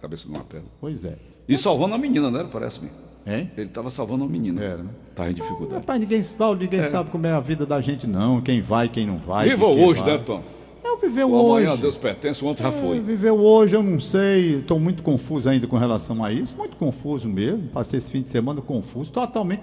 cabeça 0.00 0.28
numa 0.28 0.44
pedra. 0.44 0.66
Pois 0.80 1.04
é. 1.04 1.16
E 1.48 1.56
salvando 1.56 1.94
a 1.94 1.98
menina, 1.98 2.30
né? 2.30 2.46
Parece-me. 2.50 2.90
Hein? 3.26 3.50
Ele 3.56 3.66
estava 3.68 3.90
salvando 3.90 4.24
a 4.24 4.28
menina. 4.28 4.62
Era, 4.62 4.82
né? 4.82 4.90
Tava 5.14 5.30
em 5.30 5.34
dificuldade. 5.34 5.74
Rapaz, 5.80 6.00
ninguém, 6.00 6.22
Paulo, 6.38 6.58
ninguém 6.60 6.82
sabe 6.84 7.10
como 7.10 7.26
é 7.26 7.32
a 7.32 7.40
vida 7.40 7.66
da 7.66 7.80
gente, 7.80 8.06
não. 8.06 8.40
Quem 8.40 8.60
vai, 8.60 8.88
quem 8.88 9.06
não 9.06 9.18
vai. 9.18 9.48
Viva 9.48 9.66
quem 9.66 9.84
hoje, 9.84 10.00
vai. 10.02 10.16
né, 10.16 10.22
Tom? 10.24 10.42
Eu 10.84 10.98
viveu 10.98 11.30
O 11.30 11.34
hoje. 11.50 11.66
amanhã 11.66 11.80
Deus 11.80 11.96
pertence, 11.96 12.44
o 12.44 12.48
ontem 12.48 12.62
já 12.62 12.68
É, 12.68 12.72
foi. 12.72 13.00
Viveu 13.00 13.38
hoje, 13.38 13.74
eu 13.74 13.82
não 13.82 13.98
sei, 14.00 14.56
estou 14.56 14.78
muito 14.78 15.02
confuso 15.02 15.48
ainda 15.48 15.66
com 15.66 15.76
relação 15.76 16.24
a 16.24 16.32
isso, 16.32 16.56
muito 16.56 16.76
confuso 16.76 17.28
mesmo. 17.28 17.68
Passei 17.68 17.98
esse 17.98 18.10
fim 18.10 18.22
de 18.22 18.28
semana 18.28 18.60
confuso, 18.60 19.10
totalmente 19.10 19.62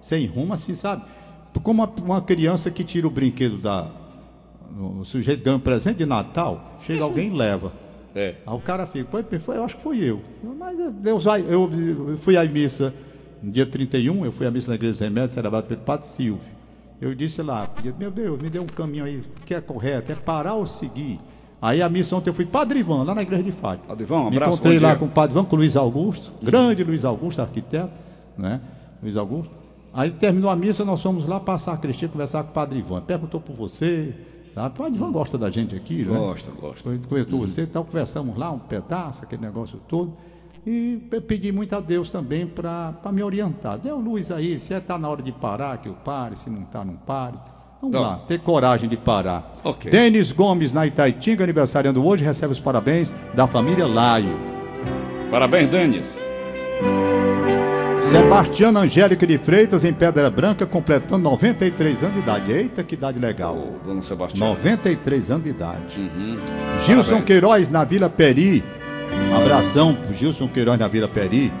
sem 0.00 0.26
rumo, 0.26 0.52
assim, 0.52 0.74
sabe? 0.74 1.02
Como 1.62 1.82
uma, 1.82 1.92
uma 2.04 2.20
criança 2.20 2.70
que 2.70 2.82
tira 2.84 3.06
o 3.06 3.10
brinquedo 3.10 3.58
da. 3.58 3.88
O, 4.76 5.04
sujeito 5.04 5.44
ganha 5.44 5.56
um 5.56 5.60
presente 5.60 5.98
de 5.98 6.06
Natal, 6.06 6.74
chega 6.84 7.02
alguém 7.04 7.28
e 7.28 7.36
leva. 7.36 7.72
É. 8.14 8.34
Aí 8.46 8.54
o 8.54 8.60
cara 8.60 8.86
fica, 8.86 9.04
"Pô, 9.22 9.38
foi, 9.40 9.56
eu 9.56 9.64
acho 9.64 9.76
que 9.76 9.82
foi 9.82 9.98
eu. 9.98 10.20
Mas 10.58 10.78
eh, 10.78 10.90
Deus 10.90 11.24
vai. 11.24 11.40
Eu, 11.42 11.70
eu 12.08 12.18
fui 12.18 12.36
à 12.36 12.44
missa 12.44 12.92
no 13.42 13.50
dia 13.52 13.66
31, 13.66 14.24
eu 14.24 14.32
fui 14.32 14.46
à 14.46 14.50
missa 14.50 14.68
na 14.70 14.74
igreja 14.76 14.92
dos 14.92 15.00
remédios, 15.00 15.32
celebrado 15.32 15.66
pelo 15.66 15.80
Padre 15.80 16.06
Silvio. 16.06 16.53
Eu 17.00 17.14
disse 17.14 17.42
lá, 17.42 17.68
meu 17.98 18.10
Deus, 18.10 18.40
me 18.40 18.48
dê 18.48 18.58
um 18.58 18.66
caminho 18.66 19.04
aí, 19.04 19.22
que 19.44 19.54
é 19.54 19.60
correto, 19.60 20.10
é 20.12 20.14
parar 20.14 20.54
ou 20.54 20.66
seguir? 20.66 21.20
Aí 21.60 21.80
a 21.82 21.88
missa 21.88 22.14
ontem 22.16 22.30
eu 22.30 22.34
fui 22.34 22.44
Padre 22.46 22.78
Ivan, 22.80 23.02
lá 23.04 23.14
na 23.14 23.22
igreja 23.22 23.42
de 23.42 23.52
Fátima. 23.52 23.88
Padre 23.88 24.04
Ivan, 24.04 24.20
um 24.20 24.30
Me 24.30 24.36
abraço, 24.36 24.52
encontrei 24.54 24.78
bom 24.78 24.86
lá 24.86 24.96
com 24.96 25.04
o 25.06 25.08
Padre 25.08 25.34
Ivan, 25.36 25.44
com 25.46 25.56
o 25.56 25.58
Luiz 25.58 25.76
Augusto, 25.76 26.32
grande 26.42 26.84
Luiz 26.84 27.04
Augusto, 27.04 27.40
arquiteto, 27.40 28.00
né? 28.36 28.60
Luiz 29.02 29.16
Augusto. 29.16 29.52
Aí 29.92 30.10
terminou 30.10 30.50
a 30.50 30.56
missa, 30.56 30.84
nós 30.84 31.02
fomos 31.02 31.26
lá 31.26 31.38
passar 31.40 31.72
a 31.72 31.76
Cristina, 31.76 32.10
conversar 32.10 32.42
com 32.44 32.50
o 32.50 32.52
Padre 32.52 32.78
Ivan. 32.80 33.00
Perguntou 33.00 33.40
por 33.40 33.54
você, 33.54 34.14
sabe? 34.54 34.74
O 34.74 34.78
Padre 34.78 34.94
Ivan 34.96 35.10
gosta 35.12 35.38
da 35.38 35.50
gente 35.50 35.74
aqui, 35.74 36.04
né? 36.04 36.16
Gosta, 36.18 36.50
gosta. 36.52 36.82
Foi- 36.82 36.98
Comentou 36.98 37.40
você 37.40 37.62
e 37.62 37.66
tal, 37.66 37.84
conversamos 37.84 38.36
lá 38.36 38.50
um 38.50 38.58
pedaço, 38.58 39.24
aquele 39.24 39.42
negócio 39.42 39.80
todo. 39.88 40.12
E 40.66 40.96
pe- 41.10 41.20
pedi 41.20 41.52
muito 41.52 41.76
a 41.76 41.80
Deus 41.80 42.08
também 42.10 42.46
para 42.46 42.94
me 43.12 43.22
orientar. 43.22 43.78
Deu 43.78 43.98
luz 43.98 44.30
aí, 44.30 44.58
se 44.58 44.72
está 44.74 44.98
na 44.98 45.08
hora 45.08 45.22
de 45.22 45.30
parar, 45.32 45.76
que 45.78 45.88
eu 45.88 45.94
pare, 45.94 46.36
se 46.36 46.48
não 46.48 46.62
está, 46.62 46.84
não 46.84 46.94
pare. 46.94 47.36
Vamos 47.82 47.94
Não. 47.96 48.02
lá, 48.02 48.16
ter 48.26 48.38
coragem 48.40 48.88
de 48.88 48.96
parar. 48.96 49.56
Ok. 49.62 49.90
Denis 49.90 50.32
Gomes, 50.32 50.72
na 50.72 50.86
Itaitinga, 50.86 51.44
aniversariando 51.44 52.02
hoje, 52.04 52.24
recebe 52.24 52.52
os 52.52 52.58
parabéns 52.60 53.12
da 53.34 53.46
família 53.46 53.86
Laio. 53.86 54.34
Parabéns, 55.30 55.68
Denis. 55.70 56.18
Sebastiana 58.00 58.80
Angélica 58.80 59.26
de 59.26 59.38
Freitas, 59.38 59.84
em 59.84 59.92
Pedra 59.92 60.30
Branca, 60.30 60.66
completando 60.66 61.22
93 61.24 62.02
anos 62.02 62.14
de 62.14 62.20
idade. 62.20 62.52
Eita, 62.52 62.82
que 62.84 62.94
idade 62.94 63.18
legal. 63.18 63.56
Dona 63.84 64.02
Sebastião. 64.02 64.48
93 64.48 65.30
anos 65.30 65.44
de 65.44 65.50
idade. 65.50 65.98
Uhum. 65.98 66.38
Gilson 66.80 67.02
Parabéns. 67.10 67.24
Queiroz 67.26 67.68
na 67.70 67.84
Vila 67.84 68.08
Peri. 68.10 68.62
Abração 69.32 69.94
pro 69.94 70.12
Gilson 70.14 70.48
Queiroz 70.48 70.78
na 70.78 70.88
Vila 70.88 71.08
Peri. 71.08 71.52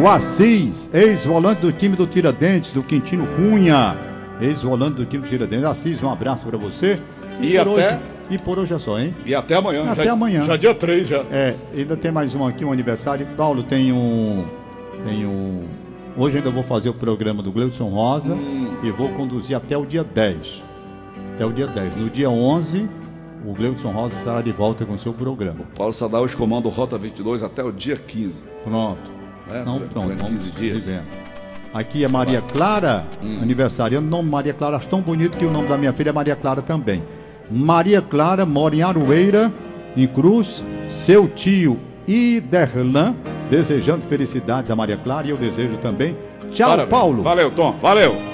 O 0.00 0.08
Assis, 0.08 0.90
ex-volante 0.92 1.60
do 1.60 1.70
time 1.72 1.96
do 1.96 2.06
Tiradentes, 2.06 2.72
do 2.72 2.82
Quintino 2.82 3.26
Cunha. 3.36 3.96
Ex-volante 4.40 4.96
do 4.96 5.04
time 5.06 5.22
do 5.24 5.28
Tiradentes. 5.28 5.64
Assis, 5.64 6.02
um 6.02 6.10
abraço 6.10 6.44
para 6.44 6.58
você. 6.58 7.00
E 7.40 7.52
por 7.58 7.60
até- 7.60 7.70
hoje, 7.70 7.98
e 8.30 8.38
por 8.38 8.58
hoje 8.58 8.74
é 8.74 8.78
só, 8.78 8.98
hein? 8.98 9.14
E 9.24 9.34
até 9.34 9.54
amanhã. 9.56 9.84
Até 9.90 10.04
já, 10.04 10.12
amanhã. 10.12 10.44
Já 10.44 10.56
dia 10.56 10.74
3 10.74 11.08
já. 11.08 11.24
É, 11.30 11.54
ainda 11.76 11.96
tem 11.96 12.10
mais 12.12 12.34
um 12.34 12.44
aqui, 12.46 12.64
um 12.64 12.72
aniversário. 12.72 13.26
Paulo, 13.36 13.62
tem 13.62 13.92
um. 13.92 14.44
Tem 15.04 15.26
um. 15.26 15.64
Hoje 16.16 16.36
ainda 16.36 16.50
vou 16.50 16.62
fazer 16.62 16.88
o 16.88 16.94
programa 16.94 17.42
do 17.42 17.50
Gleudson 17.50 17.88
Rosa 17.88 18.34
Hum. 18.34 18.74
e 18.82 18.90
vou 18.90 19.08
conduzir 19.10 19.56
até 19.56 19.76
o 19.76 19.84
dia 19.84 20.04
10. 20.04 20.62
Até 21.34 21.44
o 21.44 21.52
dia 21.52 21.66
10. 21.66 21.96
No 21.96 22.08
dia 22.08 22.30
11, 22.30 22.88
o 23.44 23.52
Gleudson 23.52 23.90
Rosa 23.90 24.16
estará 24.18 24.40
de 24.40 24.52
volta 24.52 24.84
com 24.84 24.94
o 24.94 24.98
seu 24.98 25.12
programa. 25.12 25.60
Paulo 25.76 25.92
Sadal 25.92 26.26
comanda 26.36 26.68
o 26.68 26.70
Rota 26.70 26.96
22 26.98 27.42
até 27.42 27.62
o 27.62 27.70
dia 27.70 27.96
15. 27.96 28.44
Pronto. 28.64 28.98
É, 29.50 29.60
Então, 29.60 29.74
durante 29.78 29.92
pronto, 29.92 30.08
15 30.08 30.24
vamos 30.24 30.54
dias. 30.56 30.86
vivendo. 30.86 31.04
Aqui 31.72 32.04
é 32.04 32.08
Maria 32.08 32.40
Clara, 32.40 33.04
Hum. 33.22 33.38
aniversariando. 33.42 34.06
O 34.06 34.10
nome 34.10 34.30
Maria 34.30 34.54
Clara, 34.54 34.76
acho 34.76 34.86
tão 34.88 35.00
bonito 35.00 35.36
que 35.36 35.44
o 35.44 35.50
nome 35.50 35.68
da 35.68 35.76
minha 35.76 35.92
filha 35.92 36.10
é 36.10 36.12
Maria 36.12 36.36
Clara 36.36 36.62
também. 36.62 37.02
Maria 37.50 38.00
Clara 38.00 38.46
mora 38.46 38.74
em 38.76 38.82
Aroeira, 38.82 39.52
em 39.96 40.06
Cruz. 40.06 40.64
Seu 40.88 41.28
tio 41.28 41.78
Iderlan, 42.06 43.14
desejando 43.50 44.02
felicidades 44.06 44.70
a 44.70 44.76
Maria 44.76 44.96
Clara 44.96 45.26
e 45.26 45.30
eu 45.30 45.36
desejo 45.36 45.76
também. 45.78 46.16
Tchau, 46.52 46.70
Parabéns. 46.70 46.88
Paulo. 46.90 47.22
Valeu, 47.22 47.50
Tom. 47.50 47.74
Valeu. 47.80 48.33